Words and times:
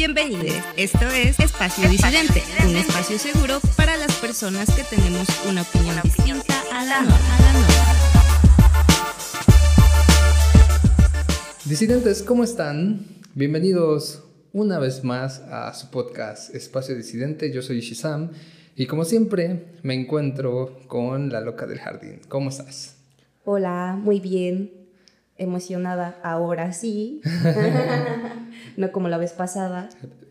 Bienvenidos. 0.00 0.56
Esto 0.78 1.04
es 1.14 1.38
Espacio 1.38 1.86
Disidente, 1.86 2.42
un 2.66 2.74
espacio 2.74 3.18
seguro 3.18 3.60
para 3.76 3.98
las 3.98 4.16
personas 4.16 4.74
que 4.74 4.82
tenemos 4.82 5.28
una 5.46 5.60
opinión 5.60 5.94
distinta 6.02 6.54
a 6.72 6.86
la 6.86 7.00
norma. 7.02 7.18
Disidentes, 11.66 12.22
¿cómo 12.22 12.44
están? 12.44 13.04
Bienvenidos 13.34 14.24
una 14.54 14.78
vez 14.78 15.04
más 15.04 15.40
a 15.40 15.74
su 15.74 15.90
podcast 15.90 16.54
Espacio 16.54 16.96
Disidente. 16.96 17.52
Yo 17.52 17.60
soy 17.60 17.80
Ishizam 17.80 18.30
y 18.76 18.86
como 18.86 19.04
siempre 19.04 19.66
me 19.82 19.92
encuentro 19.92 20.78
con 20.86 21.28
la 21.30 21.42
loca 21.42 21.66
del 21.66 21.78
jardín. 21.78 22.22
¿Cómo 22.26 22.48
estás? 22.48 22.96
Hola, 23.44 23.98
muy 24.02 24.18
bien. 24.18 24.79
Emocionada 25.40 26.18
ahora 26.22 26.72
sí. 26.74 27.22
no 28.76 28.92
como 28.92 29.08
la 29.08 29.16
vez 29.16 29.32
pasada. 29.32 29.88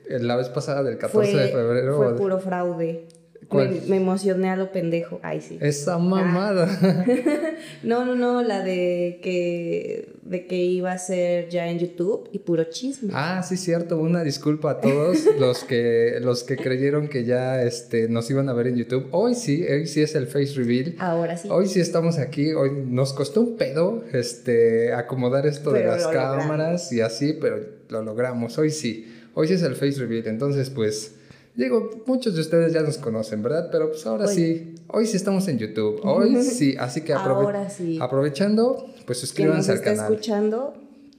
La 0.08 0.36
vez 0.36 0.50
pasada 0.50 0.84
del 0.84 1.00
14 1.00 1.36
de 1.36 1.48
febrero. 1.50 1.98
Fue 1.98 2.16
puro 2.16 2.40
fraude. 2.40 3.08
Me, 3.52 3.98
emocioné 3.98 4.49
a 4.49 4.55
lo 4.55 4.71
pendejo. 4.71 5.20
Ay, 5.23 5.41
sí. 5.41 5.57
Esa 5.59 5.97
mamada. 5.97 6.67
no, 7.84 8.05
no, 8.05 8.16
no, 8.16 8.43
la 8.43 8.63
de 8.63 9.20
que, 9.23 10.13
de 10.23 10.45
que 10.45 10.57
iba 10.57 10.91
a 10.91 10.97
ser 10.99 11.49
ya 11.49 11.67
en 11.67 11.80
YouTube 11.80 12.30
y 12.31 12.39
puro 12.39 12.66
chisme. 12.66 13.11
Ah, 13.13 13.41
sí, 13.41 13.57
cierto. 13.57 13.97
Una 13.97 14.23
disculpa 14.23 14.71
a 14.71 14.81
todos 14.81 15.25
los 15.39 15.63
que, 15.63 16.20
los 16.21 16.44
que 16.44 16.57
creyeron 16.57 17.07
que 17.07 17.23
ya 17.23 17.63
este, 17.63 18.07
nos 18.07 18.30
iban 18.30 18.49
a 18.49 18.53
ver 18.53 18.67
en 18.67 18.75
YouTube. 18.75 19.07
Hoy 19.11 19.33
sí, 19.33 19.66
hoy 19.67 19.88
sí 19.88 20.02
es 20.02 20.13
el 20.13 20.27
face 20.27 20.53
reveal. 20.55 20.95
Ahora 20.99 21.35
sí. 21.35 21.47
Hoy 21.52 21.67
sí 21.67 21.80
estamos 21.80 22.19
aquí. 22.19 22.53
Hoy 22.53 22.71
nos 22.85 23.13
costó 23.13 23.41
un 23.41 23.58
pedo 23.58 24.03
este, 24.13 24.94
acomodar 24.94 25.47
esto 25.47 25.71
de 25.71 25.85
las 25.85 26.05
cámaras 26.08 26.91
y 26.91 27.02
así, 27.02 27.33
pero 27.33 27.59
lo 27.89 28.03
logramos. 28.03 28.58
Hoy 28.59 28.69
sí. 28.69 29.08
Hoy 29.33 29.47
sí 29.47 29.55
es 29.55 29.63
el 29.63 29.75
face 29.75 29.99
reveal. 29.99 30.27
Entonces, 30.27 30.69
pues 30.69 31.16
Digo, 31.55 32.03
muchos 32.05 32.36
de 32.36 32.42
ustedes 32.42 32.73
ya 32.73 32.81
nos 32.81 32.97
conocen, 32.97 33.44
¿verdad? 33.44 33.69
Pero 33.72 33.89
pues 33.89 34.05
ahora 34.05 34.28
sí, 34.28 34.75
hoy 34.88 35.05
sí 35.05 35.17
estamos 35.17 35.47
en 35.47 35.58
YouTube. 35.58 36.00
Hoy 36.03 36.44
sí, 36.44 36.75
así 36.80 37.02
que 37.02 37.14
aprovechando, 37.14 38.86
pues 39.05 39.19
suscríbanse 39.19 39.72
al 39.72 39.81
canal. 39.81 40.11
escuchando, 40.11 40.73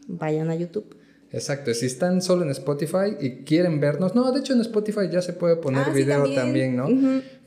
vayan 0.06 0.50
a 0.50 0.54
YouTube. 0.54 0.96
Exacto, 1.32 1.72
si 1.74 1.86
están 1.86 2.22
solo 2.22 2.42
en 2.42 2.50
Spotify 2.50 3.16
y 3.20 3.44
quieren 3.44 3.78
vernos, 3.78 4.16
no, 4.16 4.32
de 4.32 4.40
hecho 4.40 4.52
en 4.52 4.60
Spotify 4.62 5.08
ya 5.10 5.22
se 5.22 5.32
puede 5.32 5.56
poner 5.56 5.84
ah, 5.86 5.90
video 5.90 6.34
también. 6.34 6.74
¿no? 6.74 6.88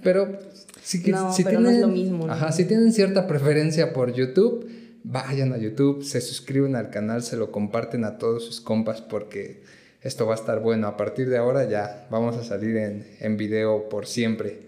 Pero 0.01 0.39
si, 0.81 0.99
si 0.99 1.43
tienen, 1.43 1.81
lo 1.81 1.87
mismo. 1.89 2.29
Ajá, 2.29 2.53
si 2.53 2.63
tienen 2.63 2.93
cierta 2.93 3.27
preferencia 3.27 3.91
por 3.91 4.13
YouTube, 4.13 4.69
vayan 5.03 5.51
a 5.51 5.57
YouTube, 5.57 6.03
se 6.03 6.21
suscriben 6.21 6.75
al 6.75 6.89
canal, 6.91 7.23
se 7.23 7.35
lo 7.35 7.51
comparten 7.51 8.05
a 8.05 8.17
todos 8.17 8.45
sus 8.45 8.61
compas 8.61 9.01
porque 9.01 9.63
esto 10.03 10.25
va 10.25 10.33
a 10.33 10.37
estar 10.37 10.59
bueno. 10.59 10.87
A 10.87 10.97
partir 10.97 11.29
de 11.29 11.37
ahora 11.37 11.67
ya 11.67 12.07
vamos 12.09 12.35
a 12.37 12.43
salir 12.43 12.77
en, 12.77 13.07
en 13.19 13.37
video 13.37 13.89
por 13.89 14.05
siempre. 14.05 14.67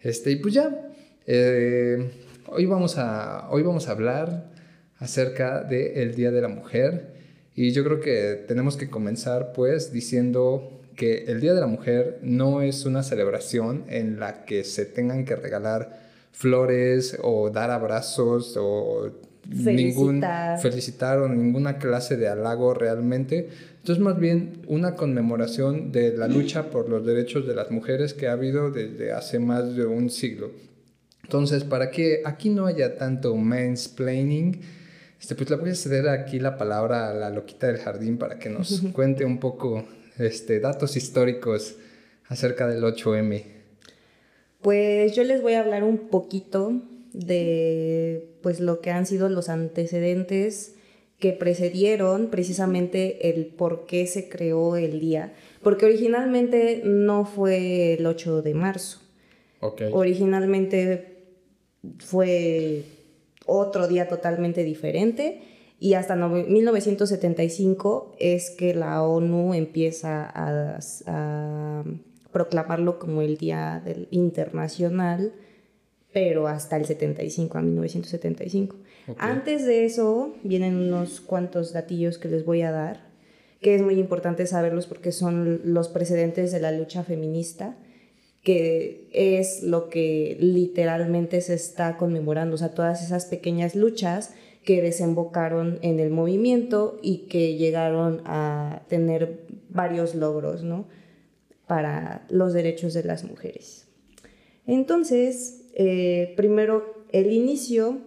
Este, 0.00 0.30
y 0.30 0.36
pues 0.36 0.54
ya, 0.54 0.88
eh, 1.26 2.10
hoy, 2.46 2.66
vamos 2.66 2.96
a, 2.96 3.48
hoy 3.50 3.62
vamos 3.62 3.88
a 3.88 3.92
hablar 3.92 4.50
acerca 4.98 5.62
del 5.62 6.14
Día 6.14 6.30
de 6.30 6.40
la 6.40 6.48
Mujer. 6.48 7.14
Y 7.54 7.72
yo 7.72 7.84
creo 7.84 8.00
que 8.00 8.44
tenemos 8.48 8.76
que 8.76 8.88
comenzar 8.88 9.52
pues 9.52 9.92
diciendo 9.92 10.80
que 10.96 11.24
el 11.24 11.40
Día 11.40 11.54
de 11.54 11.60
la 11.60 11.66
Mujer 11.66 12.18
no 12.22 12.62
es 12.62 12.86
una 12.86 13.02
celebración 13.02 13.84
en 13.88 14.18
la 14.18 14.44
que 14.44 14.64
se 14.64 14.86
tengan 14.86 15.24
que 15.24 15.36
regalar 15.36 16.00
flores 16.32 17.18
o 17.22 17.50
dar 17.50 17.70
abrazos 17.70 18.56
o 18.58 19.10
ningún 19.46 20.22
felicitar 20.60 21.18
o 21.18 21.28
ninguna 21.28 21.78
clase 21.78 22.16
de 22.16 22.28
halago 22.28 22.74
realmente. 22.74 23.48
Esto 23.80 23.94
es 23.94 23.98
más 23.98 24.20
bien 24.20 24.60
una 24.66 24.94
conmemoración 24.94 25.90
de 25.90 26.14
la 26.14 26.28
lucha 26.28 26.68
por 26.68 26.90
los 26.90 27.06
derechos 27.06 27.46
de 27.46 27.54
las 27.54 27.70
mujeres 27.70 28.12
que 28.12 28.28
ha 28.28 28.32
habido 28.32 28.70
desde 28.70 29.12
hace 29.12 29.38
más 29.38 29.74
de 29.74 29.86
un 29.86 30.10
siglo. 30.10 30.50
Entonces, 31.22 31.64
para 31.64 31.90
que 31.90 32.20
aquí 32.26 32.50
no 32.50 32.66
haya 32.66 32.98
tanto 32.98 33.34
mansplaining, 33.34 34.60
este, 35.18 35.34
pues 35.34 35.48
le 35.48 35.56
voy 35.56 35.70
a 35.70 35.74
ceder 35.74 36.10
aquí 36.10 36.38
la 36.38 36.58
palabra 36.58 37.08
a 37.08 37.14
la 37.14 37.30
loquita 37.30 37.68
del 37.68 37.78
jardín 37.78 38.18
para 38.18 38.38
que 38.38 38.50
nos 38.50 38.82
cuente 38.92 39.24
un 39.24 39.40
poco 39.40 39.86
este, 40.18 40.60
datos 40.60 40.98
históricos 40.98 41.76
acerca 42.28 42.66
del 42.66 42.82
8M. 42.82 43.44
Pues 44.60 45.14
yo 45.14 45.24
les 45.24 45.40
voy 45.40 45.54
a 45.54 45.60
hablar 45.60 45.84
un 45.84 46.08
poquito 46.08 46.82
de 47.14 48.28
pues 48.42 48.60
lo 48.60 48.82
que 48.82 48.90
han 48.90 49.06
sido 49.06 49.30
los 49.30 49.48
antecedentes 49.48 50.74
que 51.20 51.32
precedieron 51.32 52.28
precisamente 52.28 53.30
el 53.30 53.46
por 53.46 53.86
qué 53.86 54.06
se 54.06 54.28
creó 54.28 54.76
el 54.76 54.98
día, 54.98 55.34
porque 55.62 55.84
originalmente 55.84 56.80
no 56.84 57.26
fue 57.26 57.94
el 57.94 58.06
8 58.06 58.42
de 58.42 58.54
marzo. 58.54 59.00
Originalmente 59.92 61.18
fue 61.98 62.84
otro 63.46 63.86
día 63.86 64.08
totalmente 64.08 64.64
diferente 64.64 65.42
y 65.78 65.94
hasta 65.94 66.16
1975 66.16 68.16
es 68.18 68.50
que 68.50 68.74
la 68.74 69.02
ONU 69.02 69.54
empieza 69.54 70.30
a, 70.34 71.84
proclamarlo 72.32 73.00
como 73.00 73.22
el 73.22 73.38
Día 73.38 73.82
del 73.84 74.06
Internacional 74.12 75.32
pero 76.12 76.48
hasta 76.48 76.76
el 76.76 76.84
75, 76.84 77.58
a 77.58 77.62
1975. 77.62 78.76
Antes 79.18 79.64
de 79.64 79.84
eso 79.84 80.34
vienen 80.42 80.76
unos 80.76 81.20
cuantos 81.20 81.72
datillos 81.72 82.18
que 82.18 82.28
les 82.28 82.44
voy 82.44 82.62
a 82.62 82.70
dar, 82.70 83.08
que 83.60 83.74
es 83.74 83.82
muy 83.82 83.98
importante 83.98 84.46
saberlos 84.46 84.86
porque 84.86 85.12
son 85.12 85.60
los 85.64 85.88
precedentes 85.88 86.52
de 86.52 86.60
la 86.60 86.72
lucha 86.72 87.04
feminista, 87.04 87.76
que 88.42 89.08
es 89.12 89.62
lo 89.62 89.88
que 89.88 90.36
literalmente 90.40 91.40
se 91.40 91.54
está 91.54 91.96
conmemorando, 91.96 92.54
o 92.54 92.58
sea, 92.58 92.70
todas 92.70 93.04
esas 93.04 93.26
pequeñas 93.26 93.74
luchas 93.74 94.34
que 94.64 94.82
desembocaron 94.82 95.78
en 95.82 96.00
el 96.00 96.10
movimiento 96.10 96.98
y 97.02 97.28
que 97.28 97.56
llegaron 97.56 98.22
a 98.24 98.82
tener 98.88 99.46
varios 99.68 100.14
logros, 100.14 100.62
¿no? 100.62 100.86
Para 101.66 102.26
los 102.30 102.52
derechos 102.52 102.94
de 102.94 103.04
las 103.04 103.24
mujeres. 103.24 103.88
Entonces, 104.66 105.59
eh, 105.74 106.34
primero, 106.36 107.04
el 107.10 107.32
inicio 107.32 107.98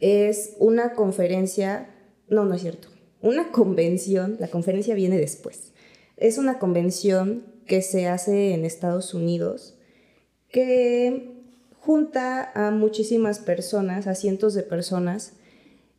es 0.00 0.54
una 0.58 0.92
conferencia, 0.92 1.90
no, 2.28 2.44
no 2.44 2.54
es 2.54 2.62
cierto, 2.62 2.88
una 3.22 3.50
convención, 3.50 4.36
la 4.38 4.48
conferencia 4.48 4.94
viene 4.94 5.18
después, 5.18 5.72
es 6.16 6.38
una 6.38 6.58
convención 6.58 7.44
que 7.66 7.82
se 7.82 8.06
hace 8.06 8.54
en 8.54 8.64
Estados 8.64 9.14
Unidos 9.14 9.76
que 10.50 11.36
junta 11.80 12.50
a 12.54 12.70
muchísimas 12.70 13.38
personas, 13.38 14.06
a 14.06 14.14
cientos 14.14 14.54
de 14.54 14.62
personas, 14.62 15.34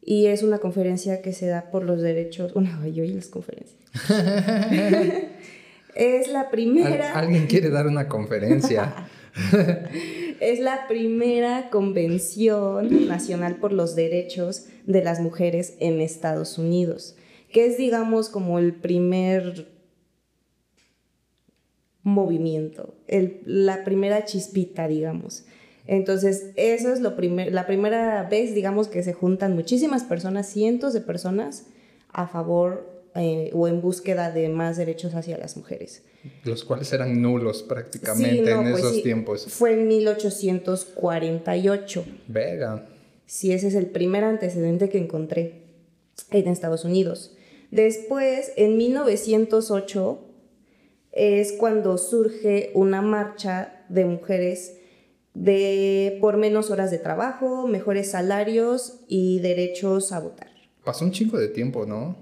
y 0.02 0.28
es 0.28 0.42
una 0.42 0.60
conferencia 0.60 1.22
que 1.22 1.34
se 1.34 1.48
da 1.48 1.70
por 1.70 1.84
los 1.84 2.02
derechos, 2.02 2.56
una, 2.56 2.88
yo 2.94 3.04
y 3.04 3.10
las 3.10 3.28
conferencias. 3.28 3.80
es 5.96 6.28
la 6.30 6.50
primera... 6.50 7.14
¿Alguien 7.14 7.48
quiere 7.48 7.70
dar 7.70 7.88
una 7.88 8.08
conferencia? 8.08 9.10
es 10.40 10.60
la 10.60 10.88
primera 10.88 11.70
convención 11.70 13.08
nacional 13.08 13.58
por 13.58 13.74
los 13.74 13.96
derechos 13.96 14.66
de 14.86 15.04
las 15.04 15.20
mujeres 15.20 15.76
en 15.80 16.02
Estados 16.02 16.58
Unidos, 16.58 17.16
que 17.52 17.66
es, 17.66 17.78
digamos, 17.78 18.30
como 18.30 18.60
el 18.60 18.74
primer 18.74 19.68
movimiento, 22.04 22.96
la 23.46 23.84
primera 23.84 24.26
chispita, 24.26 24.88
digamos. 24.88 25.46
Entonces, 25.86 26.52
eso 26.56 26.92
es 26.92 27.00
lo 27.00 27.16
la 27.52 27.66
primera 27.66 28.24
vez, 28.24 28.54
digamos, 28.54 28.88
que 28.88 29.04
se 29.04 29.14
juntan 29.14 29.56
muchísimas 29.56 30.04
personas, 30.04 30.48
cientos 30.48 30.94
de 30.94 31.02
personas, 31.02 31.68
a 32.10 32.28
favor 32.28 33.04
eh, 33.16 33.52
o 33.54 33.68
en 33.68 33.82
búsqueda 33.82 34.32
de 34.32 34.50
más 34.50 34.78
derechos 34.78 35.16
hacia 35.16 35.38
las 35.38 35.58
mujeres. 35.58 36.04
Los 36.44 36.64
cuales 36.64 36.92
eran 36.94 37.22
nulos 37.22 37.62
prácticamente 37.64 38.52
en 38.52 38.72
pues 38.72 38.80
esos 38.80 39.04
tiempos. 39.04 39.46
Fue 39.48 39.74
en 39.74 39.88
1848. 39.88 42.06
Vega. 42.28 42.88
Sí, 43.26 43.52
ese 43.52 43.68
es 43.68 43.76
el 43.76 43.88
primer 43.88 44.24
antecedente 44.24 44.90
que 44.90 44.98
encontré 44.98 45.64
en 46.32 46.48
Estados 46.48 46.86
Unidos. 46.86 47.36
Después, 47.72 48.54
en 48.56 48.78
1908, 48.78 50.24
es 51.12 51.52
cuando 51.54 51.98
surge 51.98 52.72
una 52.74 53.02
marcha 53.02 53.86
de 53.90 54.06
mujeres 54.06 54.78
de 55.34 56.18
por 56.22 56.38
menos 56.38 56.72
horas 56.72 56.90
de 56.90 56.98
trabajo, 56.98 57.68
mejores 57.68 58.12
salarios 58.12 59.02
y 59.08 59.40
derechos 59.40 60.12
a 60.12 60.20
votar. 60.20 60.50
Pasó 60.84 61.06
un 61.06 61.12
chingo 61.12 61.38
de 61.38 61.50
tiempo, 61.50 61.86
¿no? 61.86 62.16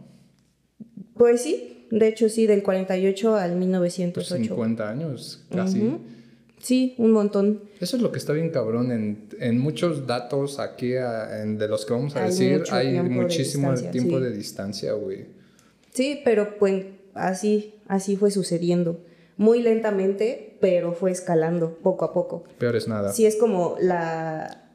Pues 1.13 1.43
sí, 1.43 1.74
de 1.91 2.07
hecho 2.07 2.29
sí, 2.29 2.47
del 2.47 2.63
48 2.63 3.35
al 3.35 3.55
1908. 3.55 4.35
50 4.35 4.55
pues 4.55 4.89
años, 4.89 5.43
casi. 5.51 5.97
Sí, 6.65 6.95
un 6.97 7.11
montón. 7.11 7.61
Eso 7.79 7.95
es 7.95 8.01
lo 8.01 8.11
que 8.11 8.17
está 8.17 8.33
bien 8.33 8.49
cabrón. 8.49 8.91
En, 9.39 9.59
muchos 9.59 10.07
datos 10.07 10.59
aquí 10.59 10.89
de 10.89 11.67
los 11.69 11.85
que 11.85 11.93
vamos 11.93 12.15
a 12.15 12.25
decir, 12.25 12.63
hay 12.71 12.99
muchísimo 13.01 13.73
tiempo 13.73 14.19
de 14.19 14.31
distancia, 14.31 14.93
güey. 14.93 15.25
Sí, 15.93 16.21
pero 16.25 16.57
pues, 16.57 16.85
así, 17.13 17.75
así 17.87 18.15
fue 18.15 18.31
sucediendo. 18.31 18.99
Muy 19.37 19.61
lentamente, 19.61 20.57
pero 20.59 20.93
fue 20.93 21.11
escalando 21.11 21.77
poco 21.83 22.05
a 22.05 22.13
poco. 22.13 22.45
Peor 22.57 22.75
es 22.75 22.87
nada. 22.87 23.13
Sí, 23.13 23.25
es 23.25 23.35
como 23.35 23.75
la... 23.79 24.71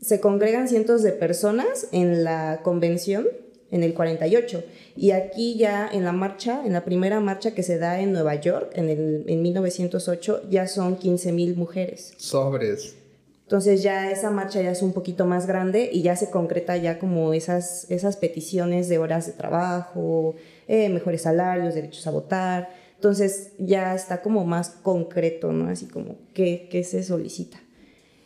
Se 0.00 0.18
congregan 0.18 0.66
cientos 0.66 1.02
de 1.02 1.12
personas 1.12 1.86
en 1.92 2.24
la 2.24 2.60
convención 2.64 3.28
en 3.70 3.82
el 3.82 3.94
48. 3.94 4.64
Y 4.96 5.12
aquí 5.12 5.56
ya 5.56 5.88
en 5.92 6.04
la 6.04 6.12
marcha, 6.12 6.62
en 6.64 6.72
la 6.72 6.84
primera 6.84 7.20
marcha 7.20 7.52
que 7.52 7.62
se 7.62 7.78
da 7.78 8.00
en 8.00 8.12
Nueva 8.12 8.34
York, 8.34 8.72
en, 8.74 8.88
el, 8.88 9.24
en 9.26 9.42
1908, 9.42 10.42
ya 10.50 10.66
son 10.66 10.96
15 10.96 11.32
mil 11.32 11.56
mujeres. 11.56 12.14
Sobres. 12.16 12.96
Entonces 13.44 13.82
ya 13.82 14.12
esa 14.12 14.30
marcha 14.30 14.62
ya 14.62 14.70
es 14.70 14.80
un 14.80 14.92
poquito 14.92 15.26
más 15.26 15.46
grande 15.46 15.90
y 15.92 16.02
ya 16.02 16.14
se 16.14 16.30
concreta 16.30 16.76
ya 16.76 17.00
como 17.00 17.34
esas, 17.34 17.90
esas 17.90 18.16
peticiones 18.16 18.88
de 18.88 18.98
horas 18.98 19.26
de 19.26 19.32
trabajo, 19.32 20.36
eh, 20.68 20.88
mejores 20.88 21.22
salarios, 21.22 21.74
derechos 21.74 22.06
a 22.06 22.12
votar. 22.12 22.70
Entonces 22.94 23.52
ya 23.58 23.94
está 23.94 24.22
como 24.22 24.44
más 24.44 24.70
concreto, 24.70 25.50
¿no? 25.50 25.68
Así 25.68 25.86
como 25.86 26.16
qué, 26.32 26.68
qué 26.70 26.84
se 26.84 27.02
solicita. 27.02 27.60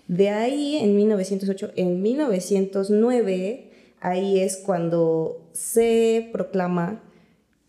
De 0.09 0.29
ahí, 0.29 0.77
en 0.77 0.95
1908, 0.95 1.73
en 1.77 2.03
1909, 2.03 3.71
ahí 4.05 4.39
es 4.39 4.59
cuando 4.59 5.49
se 5.53 6.29
proclama 6.31 7.03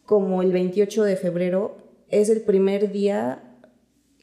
como 0.05 0.41
el 0.41 0.51
28 0.51 1.03
de 1.05 1.15
febrero, 1.15 1.77
es 2.09 2.29
el 2.29 2.41
primer 2.41 2.91
día, 2.91 3.41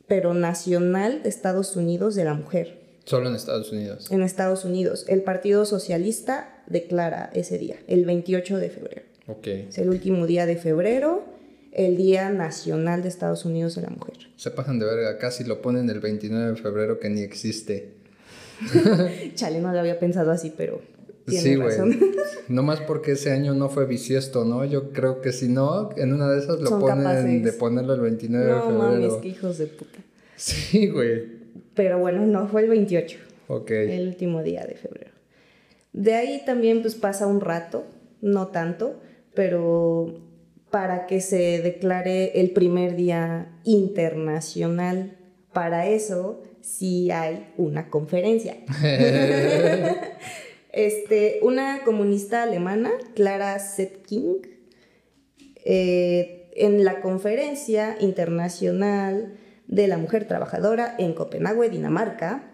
pero 0.07 0.35
nacional 0.35 1.23
de 1.23 1.31
Estados 1.31 1.75
Unidos 1.75 2.15
de 2.15 2.25
la 2.25 2.35
mujer. 2.35 2.81
Solo 3.05 3.31
en 3.31 3.35
Estados 3.35 3.73
Unidos. 3.73 4.13
En 4.13 4.23
Estados 4.23 4.65
Unidos. 4.67 5.07
El 5.09 5.23
Partido 5.23 5.65
Socialista 5.65 6.63
declara 6.67 7.31
ese 7.33 7.57
día, 7.57 7.77
el 7.89 8.05
28 8.05 8.59
de 8.59 8.69
febrero. 8.69 9.03
Ok. 9.27 9.47
Es 9.47 9.79
el 9.79 9.89
último 9.89 10.27
día 10.27 10.45
de 10.45 10.57
febrero, 10.57 11.25
el 11.73 11.97
Día 11.97 12.29
Nacional 12.29 13.03
de 13.03 13.09
Estados 13.09 13.47
Unidos 13.47 13.75
de 13.75 13.83
la 13.83 13.89
Mujer. 13.89 14.19
Se 14.37 14.51
pasan 14.51 14.79
de 14.79 14.85
verga, 14.85 15.17
casi 15.17 15.45
lo 15.45 15.63
ponen 15.63 15.89
el 15.89 16.01
29 16.01 16.51
de 16.51 16.57
febrero 16.57 17.01
que 17.01 17.09
ni 17.09 17.23
existe. 17.23 17.95
Chale, 19.35 19.61
no 19.61 19.73
lo 19.73 19.81
había 19.81 19.99
pensado 19.99 20.31
así, 20.31 20.53
pero 20.55 20.83
sí, 21.27 21.57
güey. 21.57 21.77
No 22.49 22.63
más 22.63 22.81
porque 22.81 23.13
ese 23.13 23.31
año 23.31 23.55
no 23.55 23.69
fue 23.69 23.87
bisiesto, 23.87 24.45
¿no? 24.45 24.65
Yo 24.65 24.91
creo 24.93 25.21
que 25.21 25.33
si 25.33 25.49
no, 25.49 25.91
en 25.97 26.13
una 26.13 26.29
de 26.29 26.41
esas 26.41 26.61
lo 26.61 26.79
ponen 26.79 27.43
de 27.43 27.53
ponerlo 27.53 27.95
el 27.95 28.01
29 28.01 28.45
de 28.45 28.53
febrero. 28.53 28.73
No 28.73 28.79
mames, 28.79 29.25
hijos 29.25 29.59
de 29.59 29.67
puta. 29.69 29.99
Sí, 30.37 30.89
güey. 30.89 31.25
Pero 31.75 31.99
bueno, 31.99 32.27
no, 32.27 32.49
fue 32.49 32.63
el 32.63 32.69
28. 32.69 33.19
Ok. 33.49 33.71
El 33.71 34.09
último 34.09 34.43
día 34.43 34.67
de 34.67 34.75
febrero. 34.75 35.13
De 35.93 36.15
ahí 36.15 36.43
también 36.45 36.83
pues 36.83 36.95
pasa 36.95 37.27
un 37.27 37.41
rato, 37.41 37.85
no 38.21 38.49
tanto, 38.49 39.01
pero 39.35 40.21
para 40.71 41.07
que 41.07 41.21
se 41.21 41.61
declare 41.63 42.41
el 42.41 42.51
primer 42.51 42.97
día 42.97 43.59
internacional. 43.65 45.17
Para 45.53 45.87
eso 45.87 46.43
sí 46.63 47.11
hay 47.11 47.53
una 47.57 47.89
conferencia. 47.91 48.57
este, 50.73 51.39
una 51.43 51.83
comunista 51.85 52.43
alemana, 52.43 52.91
Clara 53.15 53.59
Zetkin, 53.59 54.39
eh, 55.65 56.51
en 56.55 56.85
la 56.85 57.01
conferencia 57.01 57.97
internacional 58.01 59.35
de 59.69 59.87
la 59.87 59.99
Mujer 59.99 60.27
Trabajadora 60.27 60.95
en 60.99 61.15
Copenhague, 61.15 61.71
Dinamarca, 61.71 62.53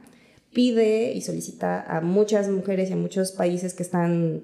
pide 0.52 1.12
y 1.12 1.20
solicita 1.20 1.82
a 1.82 2.00
muchas 2.00 2.48
mujeres 2.48 2.90
y 2.90 2.92
a 2.92 2.96
muchos 2.96 3.32
países 3.32 3.74
que 3.74 3.82
están 3.82 4.42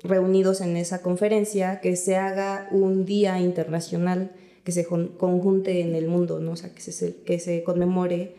reunidos 0.00 0.60
en 0.60 0.76
esa 0.76 1.02
conferencia 1.02 1.80
que 1.80 1.96
se 1.96 2.16
haga 2.16 2.68
un 2.70 3.04
día 3.04 3.40
internacional 3.40 4.32
que 4.64 4.72
se 4.72 4.84
conjunte 4.84 5.80
en 5.80 5.94
el 5.94 6.08
mundo, 6.08 6.40
¿no? 6.40 6.52
o 6.52 6.56
sea, 6.56 6.74
que 6.74 6.80
se, 6.80 7.22
que 7.22 7.38
se 7.38 7.62
conmemore 7.62 8.34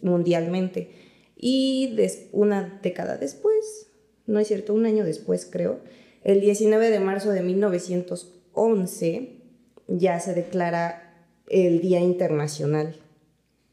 mundialmente. 0.00 0.92
Y 1.36 1.96
una 2.30 2.78
década 2.82 3.16
después, 3.16 3.89
no 4.30 4.38
es 4.38 4.48
cierto, 4.48 4.72
un 4.74 4.86
año 4.86 5.04
después 5.04 5.46
creo, 5.50 5.80
el 6.22 6.40
19 6.40 6.90
de 6.90 7.00
marzo 7.00 7.30
de 7.30 7.42
1911 7.42 9.36
ya 9.88 10.20
se 10.20 10.34
declara 10.34 11.26
el 11.48 11.80
Día 11.80 12.00
Internacional. 12.00 12.96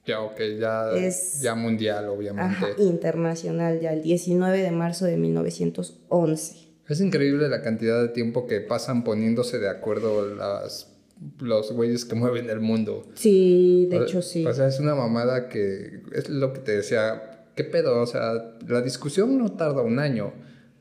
Ya, 0.05 0.21
ok, 0.21 0.39
ya, 0.59 0.91
es, 0.95 1.41
ya 1.41 1.53
mundial, 1.53 2.07
obviamente. 2.07 2.65
internacional, 2.79 3.81
ya 3.81 3.91
el 3.93 4.01
19 4.01 4.61
de 4.61 4.71
marzo 4.71 5.05
de 5.05 5.17
1911. 5.17 6.67
Es 6.87 7.01
increíble 7.01 7.49
la 7.49 7.61
cantidad 7.61 8.01
de 8.01 8.07
tiempo 8.09 8.47
que 8.47 8.61
pasan 8.61 9.03
poniéndose 9.03 9.59
de 9.59 9.69
acuerdo 9.69 10.33
las, 10.33 10.93
los 11.39 11.73
güeyes 11.73 12.05
que 12.05 12.15
mueven 12.15 12.49
el 12.49 12.61
mundo. 12.61 13.05
Sí, 13.15 13.87
de 13.91 13.97
hecho 13.97 14.21
sí. 14.21 14.45
O 14.45 14.53
sea, 14.53 14.67
es 14.67 14.79
una 14.79 14.95
mamada 14.95 15.49
que 15.49 16.01
es 16.13 16.29
lo 16.29 16.53
que 16.53 16.61
te 16.61 16.77
decía, 16.77 17.36
¿qué 17.57 17.65
pedo? 17.65 18.01
O 18.01 18.05
sea, 18.05 18.55
la 18.65 18.81
discusión 18.81 19.37
no 19.37 19.51
tarda 19.51 19.81
un 19.81 19.99
año. 19.99 20.31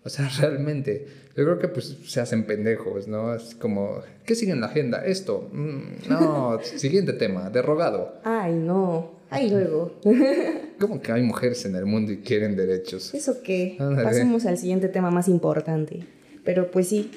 O 0.05 0.09
sea, 0.09 0.29
realmente, 0.41 1.07
yo 1.37 1.43
creo 1.43 1.59
que 1.59 1.67
pues 1.67 1.99
se 2.07 2.21
hacen 2.21 2.45
pendejos, 2.45 3.09
¿no? 3.09 3.35
Es 3.35 3.57
como, 3.57 4.03
¿qué 4.25 4.37
sigue 4.37 4.53
en 4.53 4.61
la 4.61 4.67
agenda? 4.67 5.05
Esto. 5.05 5.49
Mm, 5.53 6.09
no, 6.09 6.61
siguiente 6.63 7.15
tema, 7.15 7.51
derrogado. 7.51 8.21
Ay, 8.23 8.55
no. 8.55 9.17
Ay, 9.29 9.51
luego. 9.51 9.99
¿Cómo 10.79 11.01
que 11.01 11.11
hay 11.11 11.23
mujeres 11.23 11.65
en 11.65 11.75
el 11.75 11.87
mundo 11.87 12.13
y 12.13 12.19
quieren 12.19 12.55
derechos? 12.55 13.13
¿Eso 13.13 13.43
qué? 13.43 13.77
Pasemos 13.79 14.47
al 14.47 14.57
siguiente 14.57 14.89
tema 14.89 15.11
más 15.11 15.27
importante. 15.27 16.07
Pero 16.45 16.71
pues 16.71 16.89
sí, 16.89 17.11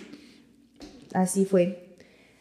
así 1.13 1.45
fue. 1.45 1.89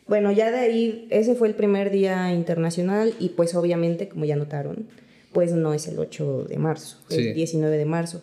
Bueno, 0.06 0.32
ya 0.32 0.50
de 0.50 0.58
ahí, 0.58 1.06
ese 1.10 1.34
fue 1.34 1.48
el 1.48 1.54
primer 1.54 1.90
día 1.90 2.32
internacional 2.32 3.12
y 3.18 3.30
pues 3.30 3.54
obviamente, 3.54 4.08
como 4.08 4.24
ya 4.24 4.36
notaron, 4.36 4.88
pues 5.32 5.52
no 5.52 5.74
es 5.74 5.88
el 5.88 5.98
8 5.98 6.44
de 6.44 6.58
marzo, 6.58 6.98
es 7.10 7.18
el 7.18 7.34
19 7.34 7.76
de 7.76 7.84
marzo. 7.84 8.22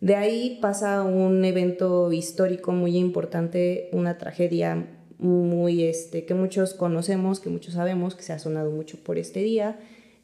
De 0.00 0.16
ahí 0.16 0.58
pasa 0.60 1.02
un 1.02 1.44
evento 1.44 2.12
histórico 2.12 2.72
muy 2.72 2.96
importante, 2.96 3.88
una 3.92 4.18
tragedia 4.18 4.86
muy 5.18 5.84
este, 5.84 6.26
que 6.26 6.34
muchos 6.34 6.74
conocemos, 6.74 7.40
que 7.40 7.48
muchos 7.48 7.74
sabemos, 7.74 8.14
que 8.14 8.22
se 8.22 8.32
ha 8.32 8.38
sonado 8.38 8.70
mucho 8.70 8.98
por 8.98 9.18
este 9.18 9.40
día, 9.40 9.78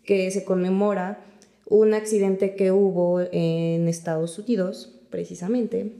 que 0.05 0.31
se 0.31 0.45
conmemora 0.45 1.25
un 1.67 1.95
accidente 1.95 2.55
que 2.57 2.73
hubo 2.73 3.21
en 3.33 3.89
Estados 3.89 4.39
Unidos, 4.39 4.99
precisamente, 5.09 5.93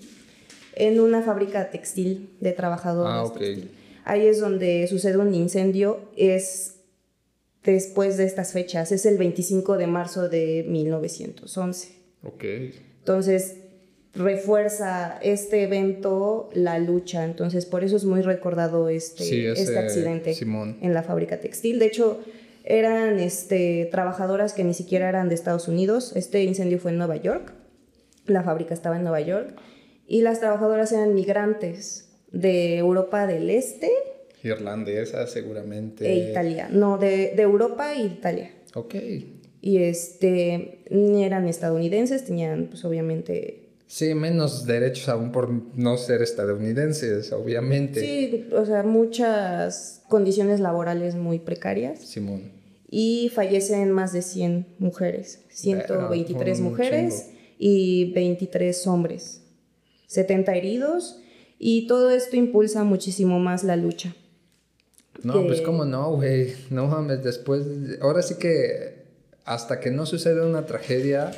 en 0.75 1.01
una 1.01 1.23
fábrica 1.23 1.71
textil 1.71 2.31
de 2.41 2.53
trabajadores. 2.53 3.13
Ah, 3.15 3.71
Ahí 4.05 4.27
es 4.27 4.41
donde 4.41 4.87
sucede 4.89 5.19
un 5.19 5.35
incendio, 5.35 6.01
es 6.17 6.80
después 7.65 8.17
de 8.17 8.25
estas 8.25 8.53
fechas, 8.53 8.93
es 8.93 9.07
el 9.07 9.19
25 9.19 9.77
de 9.77 9.87
marzo 9.87 10.29
de 10.29 10.65
1911. 10.69 11.89
Ok. 12.23 12.45
Entonces, 12.99 13.57
refuerza 14.15 15.19
este 15.23 15.63
evento 15.63 16.51
la 16.53 16.79
lucha. 16.79 17.25
Entonces, 17.25 17.67
por 17.67 17.85
eso 17.85 17.97
es 17.97 18.05
muy 18.05 18.23
recordado 18.23 18.89
este, 18.89 19.51
este 19.53 19.79
accidente 19.79 20.37
en 20.41 20.95
la 20.95 21.03
fábrica 21.03 21.41
textil. 21.41 21.79
De 21.79 21.87
hecho, 21.87 22.21
eran 22.65 23.19
este, 23.19 23.89
trabajadoras 23.91 24.53
que 24.53 24.65
ni 24.65 24.75
siquiera 24.75 25.09
eran 25.09 25.29
de 25.29 25.35
Estados 25.35 25.69
Unidos. 25.69 26.13
Este 26.17 26.45
incendio 26.45 26.79
fue 26.79 26.91
en 26.91 26.99
Nueva 26.99 27.17
York. 27.17 27.53
La 28.27 28.43
fábrica 28.43 28.75
estaba 28.75 28.97
en 28.97 29.03
Nueva 29.03 29.21
York. 29.21 29.57
Y 30.07 30.23
las 30.23 30.41
trabajadoras 30.41 30.93
eran 30.93 31.15
migrantes 31.15 32.11
de 32.33 32.79
Europa 32.79 33.27
del 33.27 33.51
Este. 33.51 33.91
Irlandesa, 34.43 35.27
seguramente. 35.27 36.11
E 36.11 36.31
Italia. 36.31 36.69
No, 36.71 36.99
de, 36.99 37.33
de 37.35 37.43
Europa 37.43 37.95
e 37.95 38.05
Italia. 38.05 38.51
Ok. 38.75 38.95
Y 39.63 39.79
este, 39.79 40.85
eran 40.91 41.47
estadounidenses, 41.47 42.25
tenían 42.25 42.69
pues 42.69 42.85
obviamente 42.85 43.71
Sí, 43.91 44.15
menos 44.15 44.67
derechos 44.67 45.09
aún 45.09 45.33
por 45.33 45.51
no 45.51 45.97
ser 45.97 46.23
estadounidenses, 46.23 47.33
obviamente. 47.33 48.01
Sí, 48.01 48.47
o 48.53 48.65
sea, 48.65 48.85
muchas 48.85 50.05
condiciones 50.09 50.61
laborales 50.61 51.17
muy 51.17 51.41
precarias. 51.41 51.99
Simón. 51.99 52.53
Y 52.89 53.33
fallecen 53.35 53.91
más 53.91 54.13
de 54.13 54.23
100 54.23 54.77
mujeres, 54.79 55.41
123 55.49 56.61
mujeres 56.61 57.31
y 57.59 58.13
23 58.13 58.87
hombres, 58.87 59.43
70 60.07 60.55
heridos 60.55 61.21
y 61.59 61.89
todo 61.89 62.11
esto 62.11 62.37
impulsa 62.37 62.85
muchísimo 62.85 63.41
más 63.41 63.65
la 63.65 63.75
lucha. 63.75 64.15
No, 65.23 65.47
pues 65.47 65.61
cómo 65.61 65.85
no, 65.85 66.13
güey, 66.13 66.55
no 66.71 66.87
mames, 66.87 67.23
después, 67.23 67.65
ahora 68.01 68.23
sí 68.23 68.37
que 68.37 69.01
hasta 69.45 69.81
que 69.81 69.91
no 69.91 70.07
sucede 70.07 70.47
una 70.47 70.67
tragedia, 70.67 71.33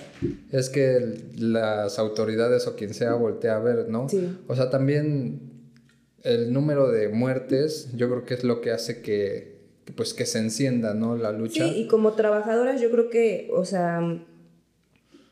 es 0.50 0.68
que 0.68 1.18
las 1.36 1.98
autoridades 1.98 2.66
o 2.66 2.76
quien 2.76 2.94
sea 2.94 3.14
voltea 3.14 3.56
a 3.56 3.60
ver, 3.60 3.88
¿no? 3.88 4.08
Sí. 4.08 4.38
O 4.48 4.54
sea, 4.54 4.70
también 4.70 5.40
el 6.22 6.52
número 6.52 6.90
de 6.90 7.08
muertes, 7.08 7.88
yo 7.94 8.08
creo 8.08 8.24
que 8.24 8.34
es 8.34 8.44
lo 8.44 8.60
que 8.60 8.70
hace 8.70 9.00
que, 9.00 9.62
pues, 9.96 10.14
que 10.14 10.26
se 10.26 10.38
encienda, 10.38 10.94
¿no? 10.94 11.16
La 11.16 11.32
lucha. 11.32 11.66
Sí, 11.66 11.80
y 11.80 11.86
como 11.86 12.12
trabajadoras, 12.12 12.80
yo 12.80 12.90
creo 12.90 13.08
que, 13.08 13.48
o 13.52 13.64
sea, 13.64 14.22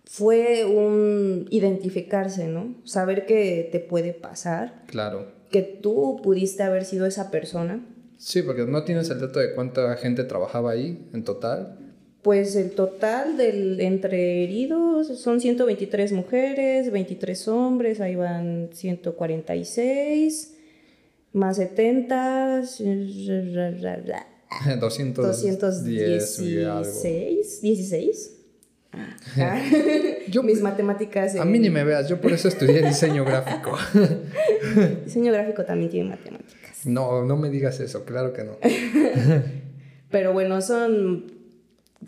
fue 0.05 0.65
un 0.65 1.47
identificarse, 1.51 2.49
¿no? 2.49 2.75
Saber 2.85 3.27
que 3.27 3.69
te 3.71 3.79
puede 3.79 4.13
pasar. 4.13 4.85
Claro. 4.87 5.27
Que 5.51 5.63
tú 5.63 6.21
pudiste 6.23 6.63
haber 6.63 6.85
sido 6.85 7.07
esa 7.07 7.31
persona. 7.31 7.85
Sí, 8.21 8.43
porque 8.43 8.67
no 8.67 8.85
tienes 8.85 9.09
el 9.09 9.19
dato 9.19 9.39
de 9.39 9.55
cuánta 9.55 9.97
gente 9.97 10.25
trabajaba 10.25 10.73
ahí 10.73 11.09
en 11.15 11.25
total. 11.25 11.79
Pues 12.21 12.55
el 12.55 12.73
total 12.73 13.39
del 13.39 13.81
entre 13.81 14.45
heridos 14.45 15.19
son 15.19 15.41
123 15.41 16.13
mujeres, 16.13 16.93
23 16.93 17.49
hombres, 17.49 17.99
ahí 17.99 18.17
van 18.17 18.69
146, 18.75 20.55
más 21.33 21.57
70, 21.57 22.61
216, 24.79 27.63
16. 27.63 28.37
yo, 30.29 30.43
Mis 30.43 30.61
matemáticas. 30.61 31.37
A 31.37 31.47
mí 31.47 31.59
ni 31.59 31.71
me 31.71 31.85
veas, 31.85 32.07
yo 32.07 32.21
por 32.21 32.33
eso 32.33 32.49
estudié 32.49 32.83
diseño 32.83 33.25
gráfico. 33.25 33.79
diseño 35.07 35.33
gráfico 35.33 35.65
también 35.65 35.91
tiene 35.91 36.11
matemáticas. 36.11 36.60
No, 36.85 37.25
no 37.25 37.37
me 37.37 37.51
digas 37.51 37.81
eso, 37.81 38.05
claro 38.05 38.33
que 38.33 38.45
no. 38.45 38.57
Pero 40.11 40.33
bueno, 40.33 40.61
son 40.61 41.33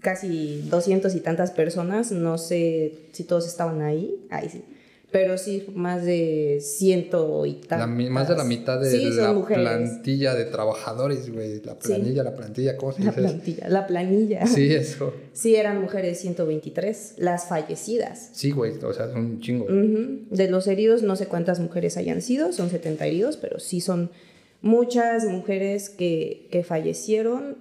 casi 0.00 0.62
doscientos 0.69 1.14
y 1.14 1.21
tantas 1.21 1.50
personas, 1.50 2.11
no 2.12 2.38
sé 2.38 3.09
si 3.12 3.25
todos 3.25 3.47
estaban 3.47 3.83
ahí, 3.83 4.26
ahí 4.31 4.49
sí 4.49 4.64
pero 5.12 5.37
sí 5.37 5.67
más 5.75 6.05
de 6.05 6.59
ciento 6.62 7.45
y 7.45 7.52
tal. 7.52 7.87
Más 8.11 8.29
de 8.29 8.35
la 8.35 8.45
mitad 8.45 8.81
de 8.81 9.11
la 9.11 9.45
plantilla 9.45 10.35
de 10.35 10.47
trabajadores, 10.47 11.31
güey. 11.31 11.61
La 11.62 11.79
planilla, 11.79 12.25
la 12.25 12.35
plantilla, 12.35 12.76
¿cómo 12.79 12.93
se 12.93 13.02
dice? 13.02 13.21
La 13.21 13.29
plantilla, 13.29 13.69
la 13.69 13.87
planilla. 13.87 14.47
Sí, 14.47 14.75
eso. 14.75 15.12
Sí, 15.35 15.55
eran 15.55 15.81
mujeres 15.81 16.19
123, 16.21 17.14
las 17.19 17.47
fallecidas. 17.47 18.31
Sí, 18.33 18.50
güey, 18.50 18.73
o 18.83 18.93
sea, 18.93 19.11
son 19.11 19.19
un 19.21 19.41
chingo. 19.41 19.67
De 19.69 20.49
los 20.49 20.67
heridos, 20.67 21.02
no 21.02 21.14
sé 21.14 21.26
cuántas 21.26 21.61
mujeres 21.61 21.99
hayan 21.99 22.23
sido, 22.23 22.52
son 22.52 22.71
70 22.71 23.07
heridos, 23.07 23.37
pero 23.37 23.61
sí 23.61 23.83
son 23.83 24.11
muchas 24.62 25.25
mujeres 25.25 25.90
que, 25.90 26.49
que 26.50 26.64
fallecieron 26.64 27.59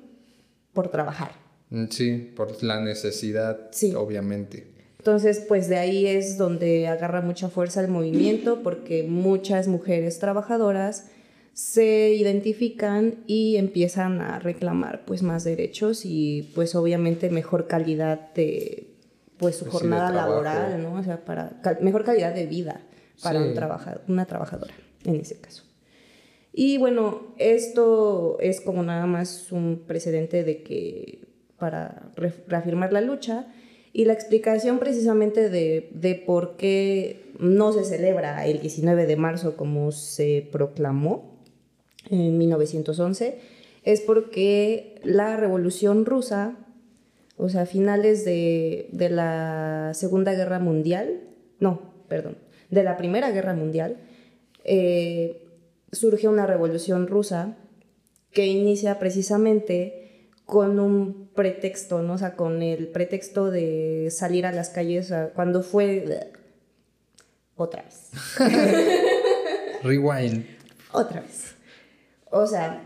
por 0.74 0.90
trabajar. 0.90 1.32
Mm, 1.70 1.86
sí, 1.90 2.32
por 2.36 2.64
la 2.64 2.80
necesidad, 2.80 3.70
sí. 3.72 3.94
obviamente. 3.96 4.68
Entonces, 5.00 5.44
pues 5.48 5.68
de 5.68 5.78
ahí 5.78 6.06
es 6.06 6.38
donde 6.38 6.88
agarra 6.88 7.22
mucha 7.22 7.50
fuerza 7.50 7.82
el 7.82 7.88
movimiento 7.88 8.62
porque 8.62 9.02
muchas 9.02 9.68
mujeres 9.68 10.20
trabajadoras 10.20 11.08
se 11.54 12.14
identifican 12.14 13.16
y 13.26 13.56
empiezan 13.58 14.22
a 14.22 14.40
reclamar 14.40 15.04
pues 15.06 15.24
más 15.24 15.44
derechos 15.44 16.06
y 16.06 16.52
pues 16.56 16.76
obviamente 16.76 17.30
mejor 17.30 17.68
calidad 17.68 18.32
de 18.34 18.96
pues 19.38 19.56
su 19.56 19.66
jornada 19.66 20.12
laboral, 20.12 20.82
¿no? 20.84 20.94
O 20.94 21.04
sea, 21.04 21.26
para 21.26 21.60
mejor 21.82 22.04
calidad 22.06 22.36
de 22.36 22.46
vida 22.46 22.82
para 23.24 23.40
un 23.40 23.56
una 24.08 24.26
trabajadora 24.26 24.74
en 25.04 25.16
ese 25.16 25.40
caso. 25.40 25.64
Y 26.54 26.78
bueno, 26.78 27.34
esto 27.38 28.38
es 28.40 28.62
como 28.62 28.84
nada 28.84 29.06
más 29.06 29.52
un 29.52 29.84
precedente 29.88 30.44
de 30.44 30.64
que 30.64 31.28
para 31.58 32.12
reafirmar 32.48 32.92
la 32.92 33.02
lucha, 33.02 33.48
y 33.94 34.06
la 34.06 34.14
explicación 34.14 34.80
precisamente 34.80 35.50
de, 35.50 36.24
por 36.26 36.56
qué 36.56 37.26
no 37.40 37.74
se 37.74 37.84
celebra 37.84 38.46
el 38.46 38.62
19 38.62 39.06
de 39.06 39.16
marzo 39.18 39.58
como 39.58 39.92
se 39.92 40.48
proclamó 40.52 41.40
en 42.10 42.38
1911 42.38 43.40
es 43.84 44.02
porque 44.02 44.96
la 45.04 45.36
Revolución 45.38 46.06
Rusa, 46.06 46.56
o 47.38 47.50
sea, 47.50 47.66
finales 47.66 48.24
de, 48.24 48.88
la 48.94 49.92
Segunda 49.94 50.34
Guerra 50.34 50.60
Mundial, 50.60 51.22
no, 51.60 51.82
perdón, 52.08 52.38
de 52.70 52.84
la 52.84 52.96
Primera 52.96 53.32
Guerra 53.32 53.56
Mundial, 53.56 53.98
eh, 54.64 55.48
surge 55.92 56.28
una 56.28 56.46
revolución 56.46 57.08
rusa 57.08 57.58
que 58.32 58.48
inicia 58.48 59.00
precisamente 59.00 60.30
con 60.46 60.80
un 60.80 61.30
pretexto, 61.34 62.02
¿no? 62.02 62.14
O 62.14 62.18
sea, 62.18 62.36
con 62.36 62.62
el 62.62 62.88
pretexto 62.88 63.52
de 63.52 64.10
salir 64.12 64.46
a 64.46 64.52
las 64.52 64.70
calles 64.70 65.14
cuando 65.36 65.64
fue... 65.64 66.32
Otra 67.56 67.84
vez. 67.84 68.10
Rewind. 69.84 70.46
Otra 70.92 71.22
vez. 71.22 71.56
O 72.32 72.48
sea, 72.48 72.82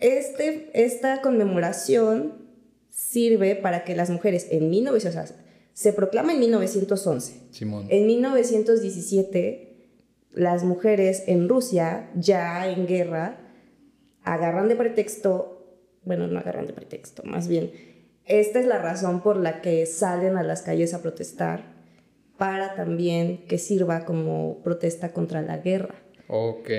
este, 0.00 0.70
esta 0.74 1.20
conmemoración 1.20 2.42
sirve 2.90 3.54
para 3.54 3.84
que 3.84 3.94
las 3.94 4.10
mujeres 4.10 4.48
en 4.50 4.70
1900, 4.70 5.34
se 5.72 5.92
proclama 5.92 6.32
en 6.32 6.40
1911. 6.40 7.34
Simón. 7.50 7.86
En 7.88 8.06
1917, 8.06 9.71
las 10.34 10.64
mujeres 10.64 11.24
en 11.26 11.48
Rusia, 11.48 12.10
ya 12.14 12.66
en 12.68 12.86
guerra, 12.86 13.38
agarran 14.22 14.68
de 14.68 14.76
pretexto 14.76 15.52
bueno, 16.04 16.26
no 16.26 16.38
agarran 16.38 16.66
de 16.66 16.72
pretexto, 16.72 17.22
más 17.24 17.48
bien, 17.48 17.70
esta 18.24 18.60
es 18.60 18.66
la 18.66 18.78
razón 18.78 19.22
por 19.22 19.36
la 19.36 19.60
que 19.60 19.86
salen 19.86 20.36
a 20.36 20.42
las 20.42 20.62
calles 20.62 20.94
a 20.94 21.02
protestar, 21.02 21.72
para 22.38 22.74
también 22.74 23.46
que 23.46 23.58
sirva 23.58 24.04
como 24.04 24.62
protesta 24.62 25.12
contra 25.12 25.42
la 25.42 25.58
guerra. 25.58 25.94
Ok. 26.28 26.70